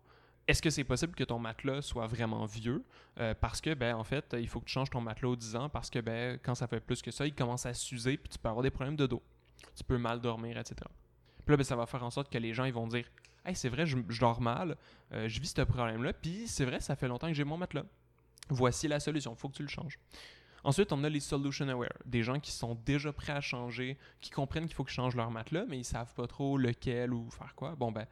Est-ce 0.50 0.64
que 0.64 0.72
c'est 0.72 0.84
possible 0.84 1.14
que 1.14 1.24
ton 1.24 1.38
matelas 1.38 1.84
soit 1.84 2.08
vraiment 2.08 2.44
vieux? 2.48 2.84
Euh, 3.20 3.36
parce 3.40 3.62
que, 3.62 3.76
ben, 3.76 3.96
en 3.96 4.04
fait, 4.04 4.36
il 4.36 4.48
faut 4.48 4.60
que 4.60 4.66
tu 4.66 4.74
changes 4.74 4.90
ton 4.90 5.00
matelas 5.00 5.30
aux 5.30 5.36
10 5.36 5.56
ans 5.56 5.70
parce 5.70 5.92
que, 5.92 6.00
ben, 6.00 6.40
quand 6.42 6.56
ça 6.56 6.66
fait 6.66 6.80
plus 6.80 7.04
que 7.04 7.12
ça, 7.12 7.28
il 7.28 7.36
commence 7.36 7.68
à 7.68 7.74
s'user 7.76 8.18
puis 8.18 8.30
tu 8.30 8.40
peux 8.40 8.50
avoir 8.50 8.64
des 8.64 8.72
problèmes 8.72 8.96
de 8.96 9.06
dos. 9.06 9.22
Tu 9.76 9.84
peux 9.84 10.00
mal 10.00 10.20
dormir, 10.20 10.58
etc. 10.58 10.78
Puis 11.46 11.54
là, 11.54 11.58
ben, 11.58 11.64
ça 11.64 11.76
va 11.76 11.86
faire 11.86 12.04
en 12.04 12.10
sorte 12.10 12.34
que 12.34 12.40
les 12.40 12.56
gens 12.56 12.68
vont 12.72 12.88
dire 12.88 13.06
Hey, 13.46 13.56
c'est 13.56 13.70
vrai, 13.70 13.86
je, 13.86 13.96
dors 14.20 14.42
mal, 14.42 14.76
euh, 15.14 15.30
je 15.30 15.40
vis 15.40 15.54
ce 15.56 15.62
problème-là, 15.62 16.14
puis 16.14 16.48
c'est 16.48 16.66
vrai, 16.66 16.80
ça 16.80 16.96
fait 16.96 17.08
longtemps 17.08 17.28
que 17.28 17.36
j'ai 17.36 17.44
mon 17.44 17.58
matelas. 17.58 17.86
Voici 18.50 18.88
la 18.88 19.00
solution, 19.00 19.36
il 19.36 19.40
faut 19.40 19.50
que 19.50 19.56
tu 19.56 19.62
le 19.62 19.70
changes. 19.70 20.00
Ensuite, 20.64 20.92
on 20.92 21.04
a 21.04 21.10
les 21.10 21.20
solution 21.20 21.70
aware, 21.70 21.94
des 22.06 22.24
gens 22.24 22.40
qui 22.40 22.52
sont 22.52 22.74
déjà 22.86 23.14
prêts 23.14 23.34
à 23.34 23.42
changer, 23.42 24.00
qui 24.20 24.32
comprennent 24.32 24.66
qu'il 24.66 24.74
faut 24.74 24.84
qu'ils 24.84 24.96
changent 24.96 25.16
leur 25.16 25.30
matelas, 25.30 25.66
mais 25.70 25.78
ils 25.78 25.86
savent 25.86 26.14
pas 26.16 26.26
trop 26.26 26.58
lequel 26.58 27.14
ou 27.14 27.30
faire 27.30 27.54
quoi. 27.56 27.76
Bon 27.76 27.92
ben, 27.92 28.08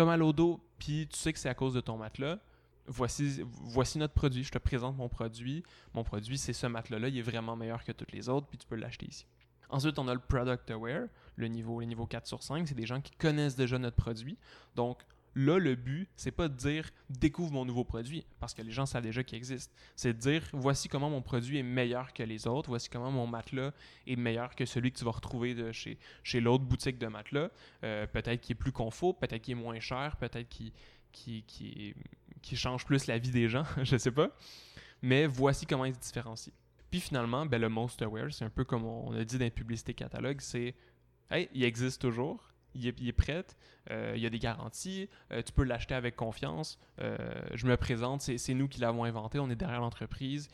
as 0.00 0.04
mal 0.04 0.22
au 0.22 0.32
dos, 0.32 0.60
puis 0.78 1.08
tu 1.08 1.18
sais 1.18 1.32
que 1.32 1.38
c'est 1.38 1.48
à 1.48 1.54
cause 1.54 1.74
de 1.74 1.80
ton 1.80 1.96
matelas. 1.96 2.38
Voici, 2.86 3.42
voici 3.44 3.98
notre 3.98 4.14
produit. 4.14 4.44
Je 4.44 4.50
te 4.50 4.58
présente 4.58 4.96
mon 4.96 5.08
produit. 5.08 5.62
Mon 5.92 6.04
produit, 6.04 6.38
c'est 6.38 6.54
ce 6.54 6.66
matelas-là. 6.66 7.08
Il 7.08 7.18
est 7.18 7.22
vraiment 7.22 7.54
meilleur 7.54 7.84
que 7.84 7.92
tous 7.92 8.10
les 8.12 8.28
autres, 8.28 8.46
puis 8.46 8.56
tu 8.56 8.66
peux 8.66 8.76
l'acheter 8.76 9.06
ici. 9.06 9.26
Ensuite, 9.70 9.98
on 9.98 10.08
a 10.08 10.14
le 10.14 10.20
product 10.20 10.70
aware, 10.70 11.08
le 11.36 11.48
niveau, 11.48 11.80
le 11.80 11.86
niveau 11.86 12.06
4 12.06 12.26
sur 12.26 12.42
5. 12.42 12.66
C'est 12.66 12.74
des 12.74 12.86
gens 12.86 13.00
qui 13.02 13.12
connaissent 13.12 13.56
déjà 13.56 13.78
notre 13.78 13.96
produit. 13.96 14.38
Donc, 14.74 15.02
Là, 15.40 15.60
le 15.60 15.76
but, 15.76 16.08
c'est 16.16 16.32
pas 16.32 16.48
de 16.48 16.54
dire 16.54 16.90
découvre 17.08 17.52
mon 17.52 17.64
nouveau 17.64 17.84
produit, 17.84 18.26
parce 18.40 18.54
que 18.54 18.62
les 18.62 18.72
gens 18.72 18.86
savent 18.86 19.04
déjà 19.04 19.22
qu'il 19.22 19.38
existe. 19.38 19.72
C'est 19.94 20.12
de 20.12 20.18
dire 20.18 20.42
voici 20.52 20.88
comment 20.88 21.10
mon 21.10 21.22
produit 21.22 21.58
est 21.58 21.62
meilleur 21.62 22.12
que 22.12 22.24
les 22.24 22.48
autres, 22.48 22.68
voici 22.70 22.88
comment 22.88 23.12
mon 23.12 23.28
matelas 23.28 23.70
est 24.08 24.16
meilleur 24.16 24.56
que 24.56 24.66
celui 24.66 24.90
que 24.90 24.98
tu 24.98 25.04
vas 25.04 25.12
retrouver 25.12 25.72
chez, 25.72 25.96
chez 26.24 26.40
l'autre 26.40 26.64
boutique 26.64 26.98
de 26.98 27.06
matelas. 27.06 27.50
Euh, 27.84 28.08
peut-être 28.08 28.40
qu'il 28.40 28.54
est 28.54 28.58
plus 28.58 28.72
confort, 28.72 29.16
peut-être 29.16 29.40
qu'il 29.42 29.52
est 29.52 29.62
moins 29.62 29.78
cher, 29.78 30.16
peut-être 30.16 30.48
qu'il 30.48 30.72
qui, 31.12 31.44
qui, 31.46 32.56
change 32.56 32.84
plus 32.84 33.06
la 33.06 33.18
vie 33.18 33.30
des 33.30 33.48
gens, 33.48 33.64
je 33.84 33.96
sais 33.96 34.10
pas. 34.10 34.30
Mais 35.02 35.28
voici 35.28 35.66
comment 35.66 35.84
il 35.84 35.94
se 35.94 36.00
différencie. 36.00 36.52
Puis 36.90 36.98
finalement, 36.98 37.46
ben, 37.46 37.60
le 37.60 37.68
Most 37.68 38.02
Aware, 38.02 38.32
c'est 38.32 38.44
un 38.44 38.50
peu 38.50 38.64
comme 38.64 38.84
on 38.84 39.12
a 39.12 39.22
dit 39.22 39.38
dans 39.38 39.44
les 39.44 39.52
publicités 39.52 39.94
catalogue, 39.94 40.40
c'est 40.40 40.74
Hey, 41.30 41.48
il 41.52 41.62
existe 41.62 42.00
toujours, 42.00 42.42
il 42.74 42.86
est, 42.86 43.12
prêt, 43.12 43.44
euh, 43.90 44.12
il 44.16 44.22
y 44.22 44.26
a 44.26 44.30
des 44.30 44.38
garanties, 44.38 45.08
euh, 45.32 45.42
tu 45.42 45.52
peux 45.52 45.64
l'acheter 45.64 45.94
avec 45.94 46.16
confiance. 46.16 46.78
Euh, 47.00 47.16
je 47.54 47.66
me 47.66 47.76
présente, 47.76 48.22
c'est 48.22 48.54
nous 48.54 48.68
qui 48.68 48.80
l'avons 48.80 49.04
inventé, 49.04 49.38
on 49.38 49.50
est 49.50 49.56
derrière 49.56 49.80
l'entreprise. 49.80 50.48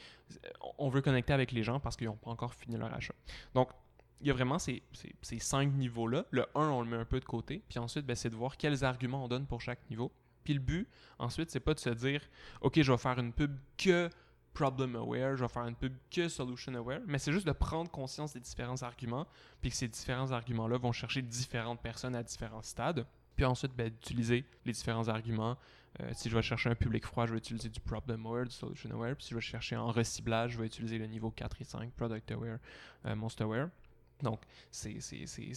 On 0.79 0.89
veut 0.89 1.03
connecter 1.03 1.33
avec 1.33 1.53
les 1.53 1.63
gens 1.63 1.81
parce 1.81 1.97
qu'ils 1.97 2.07
n'ont 2.07 2.17
pas 2.17 2.31
encore 2.31 2.55
fini 2.55 2.77
leur 2.77 2.93
achat. 2.95 3.15
Donc, 3.55 3.71
il 4.21 4.29
y 4.29 4.31
a 4.31 4.33
vraiment 4.33 4.59
ces, 4.59 4.83
cinq 5.23 5.73
niveaux-là. 5.75 6.25
Le 6.31 6.47
1, 6.55 6.69
on 6.69 6.83
le 6.83 6.89
met 6.89 6.97
un 6.97 7.05
peu 7.05 7.21
de 7.21 7.25
côté, 7.25 7.63
puis 7.69 7.79
ensuite, 7.79 8.07
ben, 8.07 8.17
c'est 8.17 8.31
de 8.31 8.37
voir 8.37 8.57
quels 8.57 8.85
arguments 8.85 9.25
on 9.25 9.29
donne 9.29 9.47
pour 9.47 9.61
chaque 9.61 9.91
niveau. 9.91 10.13
Puis 10.45 10.55
le 10.55 10.61
but, 10.61 10.89
ensuite, 11.19 11.51
c'est 11.51 11.61
pas 11.61 11.75
de 11.75 11.81
se 11.81 11.91
dire, 11.91 12.21
OK, 12.61 12.81
je 12.81 12.93
vais 12.93 12.99
faire 12.99 13.19
une 13.19 13.33
pub 13.33 13.57
que 13.77 14.09
problem 14.55 14.97
aware, 14.97 15.37
je 15.37 15.43
vais 15.45 15.49
faire 15.49 15.67
une 15.67 15.75
pub 15.75 15.93
que 16.11 16.29
solution 16.29 16.75
aware, 16.75 17.01
mais 17.07 17.19
c'est 17.19 17.33
juste 17.33 17.47
de 17.47 17.53
prendre 17.53 17.91
conscience 17.91 18.33
des 18.33 18.41
différents 18.41 18.83
arguments, 18.83 19.27
puis 19.61 19.71
que 19.71 19.77
ces 19.77 19.89
différents 19.89 20.31
arguments-là 20.31 20.79
vont 20.79 20.93
chercher 20.93 21.21
différentes 21.21 21.81
personnes 21.83 22.15
à 22.15 22.23
différents 22.23 22.63
stades. 22.63 23.05
Puis 23.37 23.45
ensuite, 23.45 23.75
ben, 23.75 23.91
d'utiliser 23.91 24.45
les 24.65 24.73
différents 24.73 25.09
arguments. 25.09 25.59
Euh, 26.01 26.11
si 26.13 26.31
je 26.31 26.37
vais 26.37 26.43
chercher 26.43 26.71
un 26.71 26.75
public 26.75 27.05
froid, 27.05 27.27
je 27.27 27.33
vais 27.33 27.39
utiliser 27.39 27.69
du 27.69 27.81
problem 27.81 28.25
aware, 28.27 28.45
du 28.45 28.55
solution 28.55 28.91
aware. 28.93 29.17
Puis 29.17 29.25
si 29.25 29.31
je 29.31 29.35
vais 29.35 29.41
chercher 29.41 29.77
en 29.77 29.91
reciblage, 29.91 30.53
je 30.53 30.59
vais 30.59 30.67
utiliser 30.67 30.99
le 30.99 31.07
niveau 31.07 31.31
4 31.31 31.61
et 31.61 31.65
5, 31.65 31.93
product 31.93 32.31
aware, 32.31 32.59
euh, 33.07 33.17
most 33.17 33.41
aware. 33.41 33.69
Donc, 34.23 34.41
c'est 34.71 34.99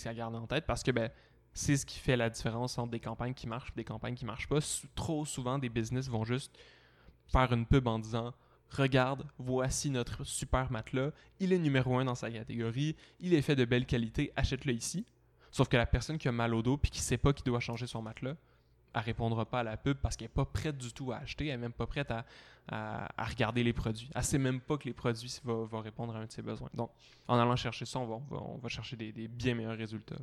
à 0.06 0.14
garder 0.14 0.38
en 0.38 0.48
tête 0.48 0.66
parce 0.66 0.82
que 0.82 0.92
ben, 0.92 1.12
c'est 1.54 1.78
ce 1.78 1.86
qui 1.86 2.00
fait 2.00 2.18
la 2.18 2.30
différence 2.30 2.78
entre 2.78 2.92
des 2.92 3.00
campagnes 3.00 3.34
qui 3.34 3.48
marchent 3.48 3.72
et 3.72 3.76
des 3.76 3.84
campagnes 3.84 4.16
qui 4.16 4.26
marchent 4.26 4.48
pas. 4.48 4.60
trop 4.96 5.26
souvent, 5.26 5.60
des 5.60 5.70
business 5.70 6.08
vont 6.08 6.26
juste 6.26 6.58
faire 7.28 7.52
une 7.54 7.66
pub 7.66 7.88
en 7.88 8.00
disant 8.00 8.34
regarde, 8.72 9.26
voici 9.38 9.90
notre 9.90 10.24
super 10.24 10.72
matelas, 10.72 11.12
il 11.40 11.54
est 11.54 11.60
numéro 11.60 11.98
un 11.98 12.06
dans 12.06 12.16
sa 12.16 12.30
catégorie, 12.30 12.96
il 13.20 13.34
est 13.34 13.42
fait 13.42 13.56
de 13.56 13.66
belle 13.66 13.86
qualité, 13.86 14.32
achète-le 14.36 14.74
ici. 14.74 15.06
Sauf 15.52 15.70
que 15.70 15.78
la 15.78 15.86
personne 15.86 16.18
qui 16.18 16.28
a 16.28 16.32
mal 16.32 16.54
au 16.54 16.62
dos 16.62 16.78
puis 16.78 16.92
qui 16.92 17.00
sait 17.00 17.18
pas 17.18 17.34
qu'il 17.34 17.46
doit 17.46 17.60
changer 17.60 17.88
son 17.88 18.02
matelas, 18.02 18.36
elle 18.94 19.02
répondra 19.02 19.46
pas 19.46 19.60
à 19.60 19.64
la 19.64 19.78
pub 19.78 19.98
parce 19.98 20.16
qu'elle 20.16 20.26
n'est 20.26 20.34
pas 20.34 20.46
prête 20.46 20.78
du 20.78 20.92
tout 20.92 21.12
à 21.12 21.18
acheter, 21.18 21.48
elle 21.48 21.60
n'est 21.60 21.64
même 21.64 21.74
pas 21.74 21.88
prête 21.88 22.12
à, 22.12 22.26
regarder 23.18 23.64
les 23.64 23.74
produits. 23.74 24.10
Elle 24.14 24.24
sait 24.24 24.38
même 24.38 24.60
pas 24.60 24.78
que 24.78 24.86
les 24.86 24.94
produits 24.94 25.40
vont, 25.44 25.68
répondre 25.80 26.16
à 26.16 26.20
un 26.20 26.26
de 26.26 26.32
ses 26.32 26.42
besoins. 26.42 26.70
Donc, 26.74 26.92
en 27.28 27.38
allant 27.40 27.56
chercher 27.56 27.86
ça, 27.86 28.00
on 28.00 28.60
va, 28.62 28.70
chercher 28.70 28.96
des, 28.98 29.28
bien 29.28 29.56
meilleurs 29.56 29.78
résultats. 29.78 30.16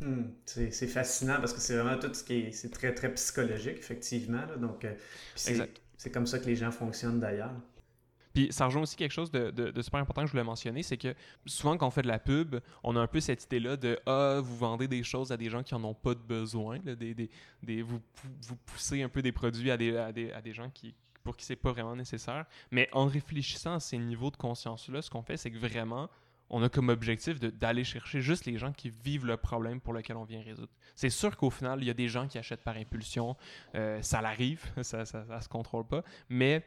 Hmm, 0.00 0.30
c'est 0.46 0.70
fascinant 0.86 1.36
parce 1.40 1.52
que 1.52 1.60
c'est 1.60 1.76
vraiment 1.76 1.98
tout 1.98 2.14
ce 2.14 2.24
qui 2.24 2.34
est, 2.34 2.52
c'est 2.52 2.70
très 2.70 2.94
très 2.94 3.12
psychologique 3.14 3.78
effectivement. 3.78 4.46
Donc, 4.58 4.84
euh, 4.84 4.94
c'est 5.34 6.10
comme 6.10 6.26
ça 6.26 6.38
que 6.38 6.46
les 6.46 6.56
gens 6.56 6.70
fonctionnent 6.70 7.20
d'ailleurs. 7.20 7.52
Puis 8.32 8.48
ça 8.50 8.66
rejoint 8.66 8.82
aussi 8.82 8.96
quelque 8.96 9.12
chose 9.12 9.30
de, 9.30 9.72
super 9.82 10.00
important 10.00 10.22
que 10.22 10.28
je 10.28 10.32
voulais 10.32 10.44
mentionner, 10.44 10.82
c'est 10.82 10.96
que 10.96 11.14
souvent 11.46 11.76
quand 11.76 11.86
on 11.86 11.90
fait 11.90 12.02
de 12.02 12.08
la 12.08 12.18
pub, 12.18 12.56
on 12.82 12.96
a 12.96 13.00
un 13.00 13.06
peu 13.06 13.20
cette 13.20 13.44
idée-là 13.44 13.76
de 13.76 13.98
Ah, 14.06 14.40
vous 14.42 14.56
vendez 14.56 14.88
des 14.88 15.02
choses 15.02 15.32
à 15.32 15.36
des 15.36 15.50
gens 15.50 15.62
qui 15.62 15.74
n'en 15.74 15.84
ont 15.84 15.94
pas 15.94 16.14
de 16.14 16.20
besoin. 16.20 16.78
vous, 17.62 18.00
vous 18.42 18.56
poussez 18.66 19.02
un 19.02 19.08
peu 19.08 19.22
des 19.22 19.32
produits 19.32 19.70
à 19.70 19.76
des, 19.76 20.52
gens 20.52 20.70
qui, 20.70 20.94
pour 21.22 21.36
qui 21.36 21.44
c'est 21.44 21.56
pas 21.56 21.72
vraiment 21.72 21.96
nécessaire. 21.96 22.46
Mais 22.70 22.88
en 22.92 23.06
réfléchissant 23.06 23.74
à 23.74 23.80
ces 23.80 23.98
niveaux 23.98 24.30
de 24.30 24.36
conscience-là, 24.36 25.02
ce 25.02 25.10
qu'on 25.10 25.22
fait, 25.22 25.36
c'est 25.36 25.50
que 25.50 25.58
vraiment, 25.58 26.08
on 26.50 26.62
a 26.62 26.68
comme 26.68 26.88
objectif 26.88 27.38
d'aller 27.40 27.84
chercher 27.84 28.20
juste 28.20 28.44
les 28.44 28.58
gens 28.58 28.72
qui 28.72 28.90
vivent 28.90 29.26
le 29.26 29.36
problème 29.36 29.80
pour 29.80 29.92
lequel 29.92 30.16
on 30.16 30.24
vient 30.24 30.42
résoudre. 30.42 30.72
C'est 30.96 31.10
sûr 31.10 31.36
qu'au 31.36 31.50
final, 31.50 31.80
il 31.80 31.86
y 31.86 31.90
a 31.90 31.94
des 31.94 32.08
gens 32.08 32.26
qui 32.26 32.38
achètent 32.38 32.64
par 32.64 32.76
impulsion, 32.76 33.36
euh, 33.76 34.02
ça 34.02 34.20
l'arrive, 34.20 34.64
ça, 34.82 35.06
ça, 35.06 35.40
se 35.40 35.48
contrôle 35.48 35.86
pas, 35.86 36.02
mais 36.28 36.64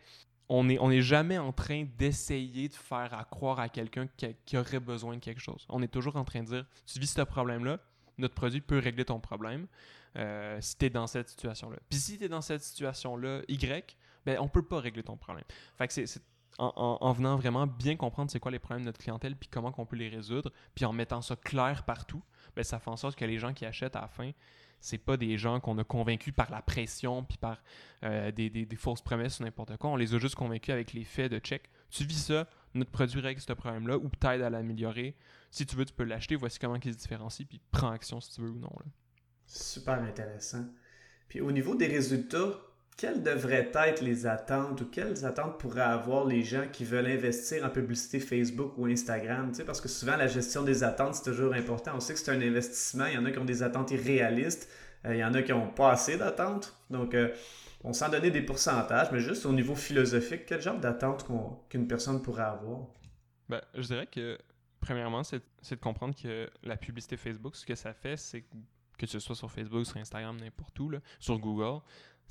on 0.50 0.64
n'est 0.64 1.02
jamais 1.02 1.38
en 1.38 1.52
train 1.52 1.86
d'essayer 1.98 2.70
de 2.70 2.74
faire 2.74 3.14
à 3.14 3.24
croire 3.26 3.60
à 3.60 3.70
quelqu'un 3.70 4.08
qui, 4.46 4.58
aurait 4.58 4.80
besoin 4.80 5.16
de 5.16 5.20
quelque 5.20 5.42
chose. 5.42 5.66
On 5.70 5.82
est 5.82 5.88
toujours 5.88 6.16
en 6.16 6.24
train 6.24 6.42
de 6.42 6.48
dire, 6.48 6.66
tu 6.86 7.00
vis 7.00 7.08
ce 7.12 7.22
problème-là, 7.22 7.80
notre 8.18 8.36
produit 8.36 8.62
peut 8.62 8.80
régler 8.80 9.06
ton 9.06 9.20
problème 9.20 9.68
euh, 10.18 10.58
si 10.62 10.78
tu 10.78 10.86
es 10.86 10.90
dans 10.90 11.08
cette 11.08 11.30
situation-là. 11.30 11.78
Puis 11.90 12.00
si 12.00 12.18
tu 12.18 12.26
es 12.26 12.30
dans 12.30 12.42
cette 12.42 12.62
situation-là, 12.62 13.42
Y, 13.48 13.98
ben, 14.26 14.38
on 14.40 14.48
peut 14.48 14.66
pas 14.66 14.80
régler 14.80 15.04
ton 15.04 15.18
problème. 15.18 15.46
Fait 15.78 15.92
c'est 15.92 16.22
en, 16.60 17.12
venant 17.14 17.36
vraiment 17.36 17.66
bien 17.66 17.96
comprendre 17.96 18.30
c'est 18.30 18.40
quoi 18.40 18.52
les 18.52 18.60
problèmes 18.60 18.84
de 18.84 18.86
notre 18.88 19.00
clientèle 19.00 19.36
puis 19.36 19.50
comment 19.50 19.74
on 19.78 19.86
peut 19.86 19.96
les 19.96 20.10
résoudre, 20.10 20.52
puis 20.76 20.86
en 20.86 20.94
mettant 20.94 21.22
ça 21.22 21.36
clair 21.36 21.84
partout, 21.84 22.22
ben, 22.56 22.64
ça 22.64 22.80
fait 22.80 22.92
en 22.92 22.98
sorte 22.98 23.16
que 23.16 23.26
les 23.26 23.40
gens 23.40 23.54
qui 23.54 23.66
achètent 23.66 23.96
à 23.96 24.02
la 24.02 24.08
fin, 24.08 24.32
c'est 24.84 24.98
pas 24.98 25.16
des 25.16 25.38
gens 25.38 25.62
qu'on 25.62 25.78
a 25.78 25.86
convaincus 25.86 26.34
par 26.36 26.52
la 26.52 26.62
pression 26.62 27.24
puis 27.24 27.38
par 27.38 27.64
euh, 28.04 28.32
des, 28.32 28.68
fausses 28.76 29.02
promesses 29.02 29.40
ou 29.40 29.44
n'importe 29.44 29.78
quoi. 29.78 29.90
On 29.90 29.96
les 29.96 30.14
a 30.14 30.20
juste 30.20 30.36
convaincus 30.36 30.74
avec 30.74 30.92
les 30.92 31.06
faits 31.06 31.32
de 31.32 31.40
check. 31.40 31.70
Tu 31.90 32.04
vis 32.04 32.22
ça, 32.22 32.50
notre 32.74 32.92
produit 32.92 33.22
règle 33.22 33.40
ce 33.40 33.54
problème-là 33.54 33.98
ou 33.98 34.10
t'aide 34.10 34.42
à 34.42 34.50
l'améliorer. 34.50 35.16
Si 35.52 35.66
tu 35.66 35.78
veux, 35.78 35.86
tu 35.86 35.94
peux 35.94 36.04
l'acheter. 36.04 36.36
Voici 36.36 36.60
comment 36.60 36.76
il 36.76 36.94
se 36.94 36.98
différencie 36.98 37.48
puis 37.48 37.62
prends 37.72 37.92
action 37.92 38.20
si 38.20 38.34
tu 38.34 38.42
veux 38.42 38.50
ou 38.50 38.60
non. 38.60 38.70
Super 39.48 40.04
intéressant. 40.04 40.66
Puis 41.30 41.40
au 41.40 41.54
niveau 41.54 41.76
des 41.76 41.88
résultats, 41.88 42.60
quelles 42.98 43.24
devraient 43.24 43.72
être 43.74 44.02
les 44.02 44.28
attentes 44.28 44.82
ou 44.82 44.86
quelles 44.86 45.26
attentes 45.26 45.58
pourraient 45.58 45.82
avoir 45.82 46.26
les 46.26 46.44
gens 46.44 46.66
qui 46.72 46.86
veulent 46.86 47.08
investir 47.08 47.66
en 47.66 47.70
publicité 47.70 48.20
Facebook 48.20 48.78
ou 48.78 48.86
Instagram? 48.86 49.50
Tu 49.50 49.58
sais, 49.58 49.66
parce 49.66 49.82
que 49.82 49.88
souvent, 49.88 50.16
la 50.16 50.28
gestion 50.28 50.64
des 50.64 50.84
attentes, 50.84 51.16
c'est 51.16 51.32
toujours 51.32 51.54
important. 51.54 51.94
On 51.96 52.00
sait 52.00 52.14
que 52.14 52.20
c'est 52.20 52.32
un 52.32 52.42
investissement. 52.42 53.06
Il 53.08 53.16
y 53.16 53.18
en 53.18 53.26
a 53.26 53.32
qui 53.32 53.40
ont 53.40 53.46
des 53.46 53.64
attentes 53.64 53.92
irréalistes. 53.92 54.70
Euh, 55.06 55.16
il 55.16 55.20
y 55.20 55.24
en 55.24 55.34
a 55.34 55.42
qui 55.42 55.52
n'ont 55.52 55.70
pas 55.70 55.92
assez 55.92 56.18
d'attentes. 56.18 56.78
Donc, 56.90 57.14
euh, 57.14 57.30
on 57.84 57.94
s'en 57.94 58.10
donnait 58.10 58.32
des 58.32 58.42
pourcentages, 58.42 59.10
mais 59.12 59.20
juste 59.20 59.46
au 59.46 59.52
niveau 59.52 59.76
philosophique, 59.76 60.46
quel 60.46 60.62
genre 60.62 60.80
d'attente 60.80 61.26
qu'une 61.70 61.88
personne 61.88 62.22
pourrait 62.22 62.44
avoir? 62.44 62.88
Ben, 63.50 63.62
je 63.76 63.82
dirais 63.82 64.08
que, 64.08 64.38
premièrement, 64.80 65.24
c'est 65.24 65.42
de 65.70 65.76
comprendre 65.76 66.16
que 66.16 66.50
la 66.64 66.78
publicité 66.78 67.18
Facebook, 67.18 67.56
ce 67.56 67.66
que 67.66 67.76
ça 67.76 67.94
fait, 67.94 68.16
c'est 68.16 68.46
que 68.98 69.06
ce 69.06 69.20
soit 69.20 69.36
sur 69.36 69.52
Facebook, 69.52 69.86
sur 69.86 69.98
Instagram, 69.98 70.38
n'importe 70.40 70.80
où, 70.80 70.92
sur 71.20 71.38
Google, 71.40 71.82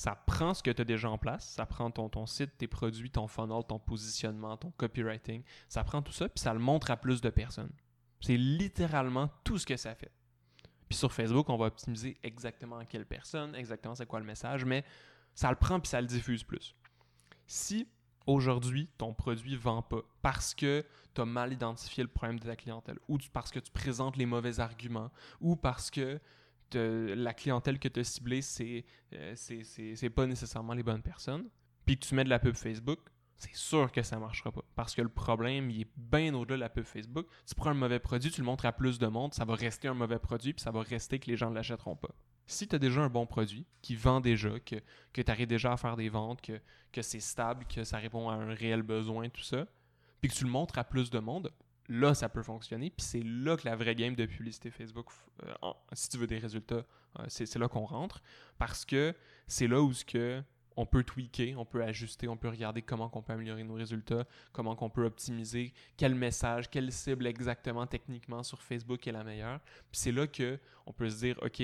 ça 0.02 0.16
prend 0.16 0.52
ce 0.52 0.64
que 0.64 0.72
tu 0.72 0.82
as 0.82 0.84
déjà 0.84 1.08
en 1.08 1.16
place, 1.16 1.48
ça 1.48 1.64
prend 1.64 1.88
ton, 1.92 2.26
site, 2.26 2.58
tes 2.58 2.66
produits, 2.66 3.08
ton 3.08 3.28
funnel, 3.28 3.62
ton 3.68 3.78
positionnement, 3.78 4.56
ton 4.56 4.72
copywriting, 4.72 5.44
ça 5.68 5.84
prend 5.84 6.02
tout 6.02 6.10
ça, 6.10 6.28
puis 6.28 6.42
ça 6.42 6.52
le 6.52 6.58
montre 6.58 6.90
à 6.90 6.96
plus 6.96 7.20
de 7.20 7.30
personnes. 7.30 7.70
C'est 8.20 8.36
littéralement 8.36 9.30
tout 9.44 9.58
ce 9.58 9.64
que 9.64 9.76
ça 9.76 9.94
fait. 9.94 10.10
Puis 10.88 10.98
sur 10.98 11.12
Facebook, 11.12 11.48
on 11.50 11.56
va 11.56 11.66
optimiser 11.66 12.18
exactement 12.24 12.78
à 12.78 12.84
quelle 12.84 13.06
personne, 13.06 13.54
exactement 13.54 13.94
c'est 13.94 14.06
quoi 14.06 14.18
le 14.18 14.26
message, 14.26 14.64
mais 14.64 14.84
ça 15.36 15.50
le 15.50 15.56
prend 15.56 15.78
puis 15.78 15.88
ça 15.88 16.00
le 16.00 16.08
diffuse 16.08 16.42
plus. 16.42 16.74
Si 17.46 17.86
aujourd'hui 18.26 18.90
ton 18.98 19.14
produit 19.14 19.52
ne 19.52 19.58
vend 19.58 19.82
pas 19.82 20.02
parce 20.20 20.52
que 20.52 20.84
tu 21.14 21.20
as 21.20 21.24
mal 21.24 21.52
identifié 21.52 22.02
le 22.02 22.10
problème 22.10 22.40
de 22.40 22.46
ta 22.46 22.56
clientèle, 22.56 22.98
ou 23.06 23.18
parce 23.32 23.52
que 23.52 23.60
tu 23.60 23.70
présentes 23.70 24.16
les 24.16 24.26
mauvais 24.26 24.58
arguments, 24.58 25.12
ou 25.40 25.54
parce 25.54 25.92
que 25.92 26.20
la 26.78 27.34
clientèle 27.34 27.78
que 27.78 27.88
tu 27.88 28.00
as 28.00 28.04
ciblée, 28.04 28.40
euh, 29.14 29.32
c'est 29.36 29.62
c'est 29.64 30.10
pas 30.10 30.26
nécessairement 30.26 30.74
les 30.74 30.82
bonnes 30.82 31.02
personnes, 31.02 31.48
puis 31.84 31.98
que 31.98 32.06
tu 32.06 32.14
mets 32.14 32.24
de 32.24 32.28
la 32.28 32.38
pub 32.38 32.54
Facebook, 32.54 33.00
c'est 33.36 33.54
sûr 33.56 33.90
que 33.90 34.02
ça 34.02 34.18
marchera 34.18 34.52
pas. 34.52 34.62
Parce 34.76 34.94
que 34.94 35.02
le 35.02 35.08
problème, 35.08 35.70
il 35.70 35.82
est 35.82 35.90
bien 35.96 36.32
au-delà 36.34 36.56
de 36.56 36.60
la 36.60 36.68
pub 36.68 36.84
Facebook. 36.84 37.26
Tu 37.46 37.54
prends 37.54 37.70
un 37.70 37.74
mauvais 37.74 37.98
produit, 37.98 38.30
tu 38.30 38.40
le 38.40 38.46
montres 38.46 38.66
à 38.66 38.72
plus 38.72 38.98
de 38.98 39.06
monde, 39.08 39.34
ça 39.34 39.44
va 39.44 39.54
rester 39.54 39.88
un 39.88 39.94
mauvais 39.94 40.18
produit, 40.18 40.52
puis 40.52 40.62
ça 40.62 40.70
va 40.70 40.82
rester 40.82 41.18
que 41.18 41.28
les 41.28 41.36
gens 41.36 41.50
ne 41.50 41.54
l'achèteront 41.54 41.96
pas. 41.96 42.14
Si 42.46 42.68
tu 42.68 42.76
as 42.76 42.78
déjà 42.78 43.00
un 43.00 43.08
bon 43.08 43.26
produit, 43.26 43.66
qui 43.82 43.96
vend 43.96 44.20
déjà, 44.20 44.60
que, 44.60 44.76
que 45.12 45.22
tu 45.22 45.30
arrives 45.30 45.48
déjà 45.48 45.72
à 45.72 45.76
faire 45.76 45.96
des 45.96 46.08
ventes, 46.08 46.40
que, 46.40 46.60
que 46.92 47.02
c'est 47.02 47.20
stable, 47.20 47.64
que 47.66 47.82
ça 47.84 47.98
répond 47.98 48.28
à 48.28 48.34
un 48.34 48.54
réel 48.54 48.82
besoin, 48.82 49.28
tout 49.28 49.42
ça, 49.42 49.66
puis 50.20 50.30
que 50.30 50.36
tu 50.36 50.44
le 50.44 50.50
montres 50.50 50.78
à 50.78 50.84
plus 50.84 51.10
de 51.10 51.18
monde, 51.18 51.50
là, 51.92 52.14
ça 52.14 52.28
peut 52.28 52.42
fonctionner. 52.42 52.90
Puis 52.90 53.04
c'est 53.04 53.22
là 53.22 53.56
que 53.56 53.66
la 53.66 53.76
vraie 53.76 53.94
game 53.94 54.14
de 54.14 54.26
publicité 54.26 54.70
Facebook, 54.70 55.06
euh, 55.44 55.52
si 55.92 56.08
tu 56.08 56.18
veux 56.18 56.26
des 56.26 56.38
résultats, 56.38 56.84
euh, 57.18 57.24
c'est 57.28 57.56
là 57.56 57.68
qu'on 57.68 57.84
rentre. 57.84 58.22
Parce 58.58 58.84
que 58.84 59.14
c'est 59.46 59.66
là 59.66 59.80
où 59.80 59.92
ce 59.92 60.04
que 60.04 60.42
on 60.74 60.86
peut 60.86 61.04
tweaker, 61.04 61.54
on 61.58 61.66
peut 61.66 61.84
ajuster, 61.84 62.28
on 62.28 62.36
peut 62.38 62.48
regarder 62.48 62.80
comment 62.80 63.10
on 63.12 63.20
peut 63.20 63.34
améliorer 63.34 63.62
nos 63.62 63.74
résultats, 63.74 64.26
comment 64.52 64.74
on 64.80 64.88
peut 64.88 65.04
optimiser, 65.04 65.74
quel 65.98 66.14
message, 66.14 66.70
quelle 66.70 66.90
cible 66.90 67.26
exactement 67.26 67.86
techniquement 67.86 68.42
sur 68.42 68.62
Facebook 68.62 69.06
est 69.06 69.12
la 69.12 69.22
meilleure. 69.22 69.60
Puis 69.90 70.00
c'est 70.00 70.12
là 70.12 70.26
que 70.26 70.58
on 70.86 70.92
peut 70.94 71.10
se 71.10 71.18
dire, 71.18 71.38
OK, 71.42 71.62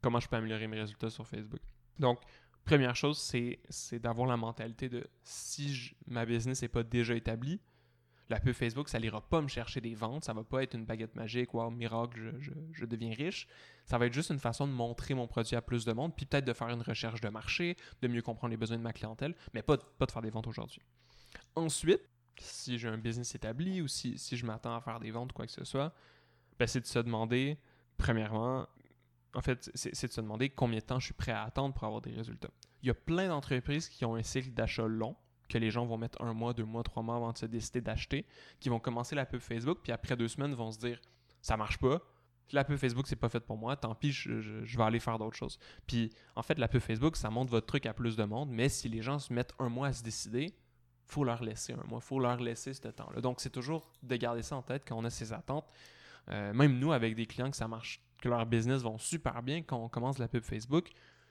comment 0.00 0.18
je 0.18 0.28
peux 0.28 0.36
améliorer 0.36 0.66
mes 0.66 0.80
résultats 0.80 1.10
sur 1.10 1.26
Facebook? 1.26 1.60
Donc, 1.98 2.20
première 2.64 2.96
chose, 2.96 3.18
c'est 3.18 3.98
d'avoir 3.98 4.26
la 4.26 4.38
mentalité 4.38 4.88
de 4.88 5.06
si 5.22 5.94
ma 6.06 6.24
business 6.24 6.62
n'est 6.62 6.68
pas 6.68 6.82
déjà 6.82 7.14
établie, 7.14 7.60
la 8.28 8.40
pub 8.40 8.52
Facebook, 8.52 8.88
ça 8.88 9.00
n'ira 9.00 9.20
pas 9.20 9.40
me 9.40 9.48
chercher 9.48 9.80
des 9.80 9.94
ventes, 9.94 10.24
ça 10.24 10.32
va 10.32 10.44
pas 10.44 10.62
être 10.62 10.74
une 10.74 10.84
baguette 10.84 11.14
magique, 11.16 11.54
wow, 11.54 11.70
miracle, 11.70 12.34
je, 12.40 12.84
deviens 12.84 13.14
riche. 13.14 13.48
Ça 13.86 13.96
va 13.96 14.06
être 14.06 14.12
juste 14.12 14.30
une 14.30 14.38
façon 14.38 14.66
de 14.66 14.72
montrer 14.72 15.14
mon 15.14 15.26
produit 15.26 15.56
à 15.56 15.62
plus 15.62 15.84
de 15.84 15.92
monde, 15.92 16.14
puis 16.14 16.26
peut-être 16.26 16.44
de 16.44 16.52
faire 16.52 16.68
une 16.68 16.82
recherche 16.82 17.20
de 17.20 17.28
marché, 17.28 17.76
de 18.02 18.08
mieux 18.08 18.22
comprendre 18.22 18.50
les 18.50 18.56
besoins 18.56 18.76
de 18.76 18.82
ma 18.82 18.92
clientèle, 18.92 19.34
mais 19.54 19.62
pas, 19.62 19.78
pas 19.78 20.06
de 20.06 20.12
faire 20.12 20.22
des 20.22 20.30
ventes 20.30 20.46
aujourd'hui. 20.46 20.82
Ensuite, 21.56 22.02
si 22.38 22.78
j'ai 22.78 22.88
un 22.88 22.98
business 22.98 23.34
établi 23.34 23.80
ou 23.80 23.88
si, 23.88 24.16
je 24.16 24.46
m'attends 24.46 24.76
à 24.76 24.80
faire 24.80 25.00
des 25.00 25.10
ventes, 25.10 25.32
quoi 25.32 25.46
que 25.46 25.52
ce 25.52 25.64
soit, 25.64 25.94
ben 26.58 26.66
c'est 26.66 26.80
de 26.80 26.86
se 26.86 26.98
demander, 26.98 27.58
premièrement, 27.96 28.66
en 29.34 29.40
fait, 29.40 29.70
c'est 29.74 30.06
de 30.06 30.12
se 30.12 30.20
demander 30.20 30.50
combien 30.50 30.78
de 30.78 30.84
temps 30.84 30.98
je 30.98 31.06
suis 31.06 31.14
prêt 31.14 31.32
à 31.32 31.44
attendre 31.44 31.74
pour 31.74 31.84
avoir 31.84 32.00
des 32.02 32.12
résultats. 32.12 32.50
Il 32.82 32.88
y 32.88 32.90
a 32.90 32.94
plein 32.94 33.28
d'entreprises 33.28 33.88
qui 33.88 34.04
ont 34.04 34.14
un 34.14 34.22
cycle 34.22 34.50
d'achat 34.50 34.86
long, 34.86 35.16
que 35.48 35.58
les 35.58 35.70
gens 35.70 35.86
vont 35.86 35.98
mettre 35.98 36.20
un 36.22 36.34
mois, 36.34 36.52
deux 36.52 36.64
mois, 36.64 36.82
trois 36.82 37.02
mois 37.02 37.16
avant 37.16 37.32
de 37.32 37.38
se 37.38 37.46
décider 37.46 37.80
d'acheter, 37.80 38.26
qui 38.60 38.68
vont 38.68 38.80
commencer 38.80 39.14
la 39.14 39.26
pub 39.26 39.40
Facebook, 39.40 39.78
puis 39.82 39.92
après 39.92 40.16
deux 40.16 40.28
semaines 40.28 40.54
vont 40.54 40.70
se 40.70 40.78
dire 40.78 41.00
ça 41.40 41.56
marche 41.56 41.78
pas, 41.78 42.00
la 42.52 42.64
pub 42.64 42.76
Facebook 42.76 43.06
c'est 43.06 43.16
pas 43.16 43.28
fait 43.28 43.40
pour 43.40 43.56
moi, 43.56 43.76
tant 43.76 43.94
pis, 43.94 44.12
je, 44.12 44.30
vais 44.32 44.82
aller 44.82 45.00
faire 45.00 45.18
d'autres 45.18 45.36
choses. 45.36 45.58
Puis 45.86 46.10
en 46.34 46.42
fait, 46.42 46.58
la 46.58 46.68
pub 46.68 46.80
Facebook, 46.80 47.16
ça 47.16 47.30
montre 47.30 47.50
votre 47.50 47.66
truc 47.66 47.86
à 47.86 47.92
plus 47.92 48.16
de 48.16 48.24
monde, 48.24 48.50
mais 48.50 48.68
si 48.68 48.88
les 48.88 49.02
gens 49.02 49.18
se 49.18 49.32
mettent 49.32 49.54
un 49.58 49.68
mois 49.68 49.88
à 49.88 49.92
se 49.92 50.02
décider, 50.02 50.54
faut 51.04 51.24
leur 51.24 51.42
laisser 51.42 51.72
un 51.72 51.84
mois, 51.88 52.00
faut 52.00 52.20
leur 52.20 52.38
laisser 52.38 52.74
ce 52.74 52.88
temps-là. 52.88 53.20
Donc 53.20 53.40
c'est 53.40 53.50
toujours 53.50 53.90
de 54.02 54.16
garder 54.16 54.42
ça 54.42 54.56
en 54.56 54.62
tête 54.62 54.84
quand 54.86 54.96
on 54.96 55.04
a 55.04 55.10
ces 55.10 55.32
attentes. 55.32 55.66
Euh, 56.30 56.52
même 56.52 56.78
nous, 56.78 56.92
avec 56.92 57.14
des 57.14 57.24
clients 57.26 57.50
que 57.50 57.56
ça 57.56 57.68
marche, 57.68 58.02
que 58.20 58.28
leur 58.28 58.44
business 58.44 58.82
vont 58.82 58.98
super 58.98 59.42
bien 59.42 59.62
quand 59.62 59.78
on 59.78 59.88
commence 59.88 60.18
la 60.18 60.28
pub 60.28 60.42
Facebook, 60.42 60.90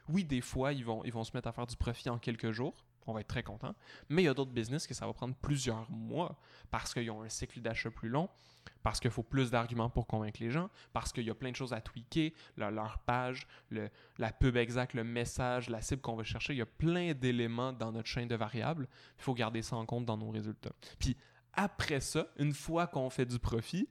oui, 0.09 0.23
des 0.23 0.41
fois, 0.41 0.73
ils 0.73 0.85
vont, 0.85 1.03
ils 1.03 1.11
vont 1.11 1.23
se 1.23 1.35
mettre 1.35 1.47
à 1.47 1.51
faire 1.51 1.67
du 1.67 1.75
profit 1.75 2.09
en 2.09 2.17
quelques 2.17 2.51
jours 2.51 2.86
on 3.07 3.13
va 3.13 3.21
être 3.21 3.27
très 3.27 3.43
content. 3.43 3.73
Mais 4.09 4.23
il 4.23 4.25
y 4.25 4.29
a 4.29 4.33
d'autres 4.33 4.51
business 4.51 4.85
que 4.85 4.93
ça 4.93 5.05
va 5.05 5.13
prendre 5.13 5.35
plusieurs 5.35 5.89
mois 5.89 6.37
parce 6.69 6.93
qu'ils 6.93 7.09
ont 7.09 7.21
un 7.21 7.29
cycle 7.29 7.61
d'achat 7.61 7.89
plus 7.89 8.09
long, 8.09 8.29
parce 8.83 8.99
qu'il 8.99 9.11
faut 9.11 9.23
plus 9.23 9.49
d'arguments 9.49 9.89
pour 9.89 10.07
convaincre 10.07 10.41
les 10.41 10.51
gens, 10.51 10.69
parce 10.93 11.11
qu'il 11.11 11.23
y 11.23 11.29
a 11.29 11.35
plein 11.35 11.51
de 11.51 11.55
choses 11.55 11.73
à 11.73 11.81
tweaker, 11.81 12.31
leur, 12.57 12.99
page, 12.99 13.47
la 13.71 14.31
pub 14.31 14.57
exacte, 14.57 14.93
le 14.93 15.03
message, 15.03 15.69
la 15.69 15.81
cible 15.81 16.01
qu'on 16.01 16.15
va 16.15 16.23
chercher. 16.23 16.53
Il 16.53 16.57
y 16.57 16.61
a 16.61 16.67
plein 16.67 17.13
d'éléments 17.13 17.73
dans 17.73 17.91
notre 17.91 18.07
chaîne 18.07 18.27
de 18.27 18.35
variables. 18.35 18.87
Il 19.17 19.23
faut 19.23 19.33
garder 19.33 19.61
ça 19.61 19.75
en 19.75 19.85
compte 19.85 20.05
dans 20.05 20.17
nos 20.17 20.29
résultats. 20.29 20.73
Puis 20.99 21.15
après 21.53 22.01
ça, 22.01 22.27
une 22.37 22.53
fois 22.53 22.87
qu'on 22.87 23.09
fait 23.09 23.25
du 23.25 23.39
profit, 23.39 23.89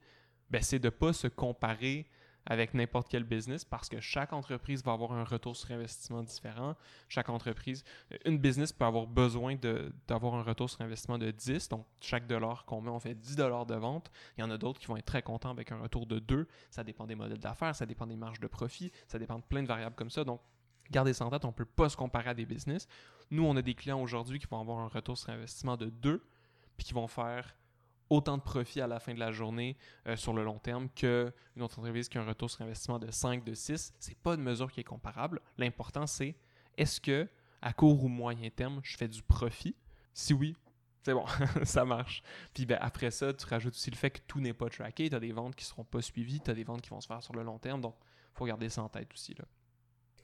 ben, 0.51 0.63
c'est 0.63 0.79
de 0.79 0.87
ne 0.87 0.91
pas 0.91 1.13
se 1.13 1.27
comparer 1.27 2.07
avec 2.47 2.75
n'importe 2.75 3.09
quel 3.09 3.25
business 3.25 3.65
parce 3.65 3.89
que 3.89 4.01
chaque 4.01 4.33
entreprise 4.33 4.83
va 4.85 4.93
avoir 4.93 5.13
un 5.13 5.25
retour 5.25 5.57
sur 5.57 5.71
investissement 5.73 6.23
différent. 6.23 6.77
Chaque 7.09 7.29
entreprise, 7.29 7.85
une 8.25 8.39
business 8.39 8.73
peut 8.73 8.85
avoir 8.85 9.07
besoin 9.07 9.57
d'avoir 10.07 10.35
un 10.35 10.43
retour 10.43 10.71
sur 10.71 10.81
investissement 10.81 11.19
de 11.19 11.31
10. 11.31 11.69
Donc, 11.69 11.87
chaque 12.01 12.27
dollar 12.27 12.65
qu'on 12.65 12.81
met, 12.81 12.91
on 12.91 13.01
fait 13.01 13.15
10 13.15 13.37
dollars 13.37 13.67
de 13.67 13.75
vente. 13.75 14.11
Il 14.39 14.43
y 14.43 14.45
en 14.45 14.51
a 14.51 14.59
d'autres 14.59 14.79
qui 14.79 14.87
vont 14.87 14.97
être 14.97 15.07
très 15.07 15.23
contents 15.23 15.51
avec 15.51 15.73
un 15.73 15.81
retour 15.81 16.07
de 16.07 16.19
2. 16.19 16.47
Ça 16.71 16.85
dépend 16.85 17.07
des 17.07 17.17
modèles 17.17 17.41
d'affaires, 17.41 17.75
ça 17.75 17.87
dépend 17.87 18.07
des 18.07 18.17
marges 18.17 18.41
de 18.41 18.47
profit, 18.47 18.93
ça 19.09 19.19
dépend 19.19 19.39
de 19.39 19.45
plein 19.45 19.63
de 19.63 19.69
variables 19.69 19.97
comme 19.97 20.11
ça. 20.11 20.25
Donc, 20.25 20.41
gardez 20.91 21.13
ça 21.13 21.27
en 21.27 21.31
tête, 21.31 21.45
on 21.45 21.49
ne 21.49 21.53
peut 21.53 21.65
pas 21.65 21.89
se 21.89 21.97
comparer 21.97 22.31
à 22.31 22.35
des 22.35 22.47
business. 22.47 22.87
Nous, 23.31 23.45
on 23.45 23.57
a 23.57 23.63
des 23.63 23.75
clients 23.75 24.01
aujourd'hui 24.01 24.39
qui 24.39 24.47
vont 24.47 24.61
avoir 24.61 24.79
un 24.79 24.89
retour 24.89 25.19
sur 25.19 25.31
investissement 25.31 25.77
de 25.77 25.87
2 25.87 26.23
puis 26.77 26.87
qui 26.87 26.95
vont 26.95 27.09
faire 27.09 27.57
autant 28.11 28.37
de 28.37 28.43
profit 28.43 28.81
à 28.81 28.87
la 28.87 29.01
fin 29.01 29.15
de 29.15 29.21
la 29.21 29.33
journée 29.33 29.77
euh, 30.07 30.17
sur 30.17 30.33
le 30.33 30.45
long 30.45 30.59
terme 30.59 30.89
qu'une 30.91 31.33
autre 31.61 31.79
entreprise 31.79 32.09
qui 32.09 32.19
a 32.19 32.23
un 32.23 32.27
retour 32.27 32.51
sur 32.51 32.63
investissement 32.63 32.99
de 32.99 33.11
5, 33.11 33.45
de 33.45 33.55
6. 33.55 33.95
Ce 33.99 34.09
n'est 34.09 34.17
pas 34.17 34.35
une 34.35 34.43
mesure 34.43 34.71
qui 34.71 34.81
est 34.81 34.85
comparable. 34.85 35.41
L'important, 35.59 36.07
c'est 36.07 36.37
est-ce 36.77 37.01
que 37.01 37.29
à 37.63 37.73
court 37.73 38.05
ou 38.05 38.09
moyen 38.09 38.51
terme, 38.51 38.81
je 38.83 38.97
fais 38.97 39.09
du 39.09 39.23
profit? 39.23 39.75
Si 40.13 40.33
oui, 40.33 40.57
c'est 41.03 41.15
bon, 41.15 41.25
ça 41.65 41.85
marche. 41.85 42.23
Puis 42.53 42.67
ben, 42.67 42.79
après 42.81 43.11
ça, 43.11 43.33
tu 43.33 43.47
rajoutes 43.47 43.75
aussi 43.75 43.91
le 43.91 43.97
fait 43.97 44.11
que 44.11 44.21
tout 44.27 44.41
n'est 44.41 44.53
pas 44.53 44.69
tracké. 44.69 45.09
Tu 45.09 45.15
as 45.15 45.21
des 45.21 45.33
ventes 45.33 45.55
qui 45.55 45.65
ne 45.65 45.69
seront 45.69 45.85
pas 45.85 46.03
suivies, 46.03 46.41
tu 46.41 46.51
as 46.51 46.55
des 46.55 46.65
ventes 46.65 46.83
qui 46.83 46.91
vont 46.91 47.01
se 47.01 47.07
faire 47.07 47.23
sur 47.23 47.35
le 47.35 47.43
long 47.43 47.59
terme. 47.59 47.81
Donc, 47.81 47.95
il 48.03 48.39
faut 48.39 48.45
garder 48.45 48.69
ça 48.69 48.83
en 48.83 48.89
tête 48.89 49.13
aussi. 49.13 49.35
Là. 49.35 49.45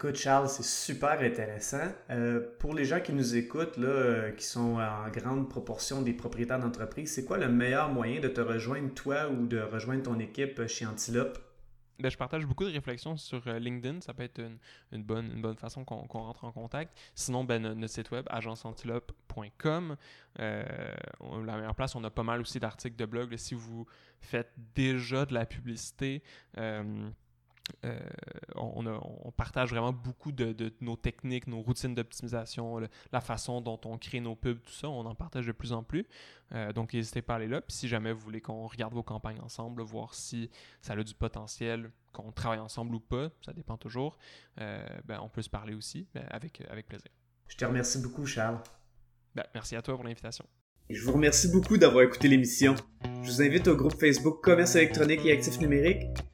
Écoute, 0.04 0.16
Charles, 0.16 0.48
c'est 0.48 0.64
super 0.64 1.20
intéressant. 1.20 1.86
Euh, 2.10 2.40
pour 2.58 2.74
les 2.74 2.84
gens 2.84 2.98
qui 2.98 3.12
nous 3.12 3.36
écoutent, 3.36 3.78
euh, 3.78 4.32
qui 4.32 4.44
sont 4.44 4.80
en 4.80 5.08
grande 5.10 5.48
proportion 5.48 6.02
des 6.02 6.12
propriétaires 6.12 6.58
d'entreprise, 6.58 7.12
c'est 7.12 7.24
quoi 7.24 7.38
le 7.38 7.46
meilleur 7.46 7.88
moyen 7.88 8.20
de 8.20 8.26
te 8.26 8.40
rejoindre, 8.40 8.92
toi, 8.94 9.28
ou 9.28 9.46
de 9.46 9.60
rejoindre 9.60 10.02
ton 10.02 10.18
équipe 10.18 10.66
chez 10.66 10.86
Antilope? 10.86 11.38
Ben, 12.00 12.10
je 12.10 12.16
partage 12.16 12.44
beaucoup 12.46 12.64
de 12.64 12.72
réflexions 12.72 13.16
sur 13.16 13.46
euh, 13.46 13.60
LinkedIn. 13.60 14.00
Ça 14.00 14.12
peut 14.12 14.24
être 14.24 14.42
une, 14.90 15.04
bonne, 15.04 15.56
façon 15.56 15.84
qu'on 15.84 16.04
rentre 16.18 16.42
en 16.42 16.50
contact. 16.50 16.98
Sinon, 17.14 17.44
ben, 17.44 17.62
notre, 17.62 17.94
site 17.94 18.10
web, 18.10 18.26
agenceantilope.com. 18.28 19.96
la 20.40 20.66
meilleure 21.30 21.76
place, 21.76 21.94
on 21.94 22.02
a 22.02 22.10
pas 22.10 22.24
mal 22.24 22.40
aussi 22.40 22.58
d'articles 22.58 22.96
de 22.96 23.06
blog. 23.06 23.36
si 23.36 23.54
vous 23.54 23.86
faites 24.20 24.50
déjà 24.74 25.26
de 25.26 25.34
la 25.34 25.46
publicité, 25.46 26.24
euh, 26.58 27.08
on, 28.54 29.32
partage 29.36 29.70
vraiment 29.70 29.92
beaucoup 29.92 30.32
de, 30.32 30.72
nos 30.80 30.96
techniques, 30.96 31.46
nos 31.46 31.60
routines 31.60 31.94
d'optimisation, 31.94 32.80
la 33.12 33.20
façon 33.20 33.60
dont 33.60 33.80
on 33.84 33.98
crée 33.98 34.20
nos 34.20 34.36
pubs, 34.36 34.60
tout 34.62 34.72
ça. 34.72 34.88
On 34.88 35.04
en 35.06 35.14
partage 35.14 35.46
de 35.46 35.52
plus 35.52 35.72
en 35.72 35.82
plus. 35.82 36.06
Euh, 36.54 36.72
donc, 36.72 36.92
n'hésitez 36.92 37.22
pas 37.22 37.34
à 37.34 37.36
aller 37.36 37.48
là. 37.48 37.60
Puis, 37.60 37.76
si 37.76 37.88
jamais 37.88 38.12
vous 38.12 38.20
voulez 38.20 38.40
qu'on 38.40 38.66
regarde 38.66 38.92
vos 38.92 39.02
campagnes 39.02 39.40
ensemble, 39.40 39.82
voir 39.82 40.14
si 40.14 40.50
ça 40.80 40.92
a 40.92 41.02
du 41.02 41.14
potentiel, 41.14 41.90
qu'on 42.12 42.30
travaille 42.30 42.58
ensemble 42.58 42.94
ou 42.94 43.00
pas, 43.00 43.30
ça 43.44 43.52
dépend 43.52 43.76
toujours, 43.76 44.18
euh, 44.60 44.84
ben, 45.04 45.18
on 45.22 45.28
peut 45.28 45.42
se 45.42 45.50
parler 45.50 45.74
aussi 45.74 46.06
ben, 46.14 46.24
avec, 46.30 46.62
avec 46.68 46.86
plaisir. 46.86 47.10
Je 47.48 47.56
te 47.56 47.64
remercie 47.64 48.00
beaucoup, 48.00 48.26
Charles. 48.26 48.58
Ben, 49.34 49.44
merci 49.54 49.76
à 49.76 49.82
toi 49.82 49.94
pour 49.94 50.04
l'invitation. 50.04 50.44
Je 50.90 51.02
vous 51.02 51.12
remercie 51.12 51.50
beaucoup 51.50 51.78
d'avoir 51.78 52.04
écouté 52.04 52.28
l'émission. 52.28 52.74
Je 53.22 53.30
vous 53.30 53.42
invite 53.42 53.66
au 53.68 53.76
groupe 53.76 53.98
Facebook 53.98 54.42
Commerce 54.42 54.74
électronique 54.74 55.24
et 55.24 55.32
actifs 55.32 55.58
numériques 55.58 56.06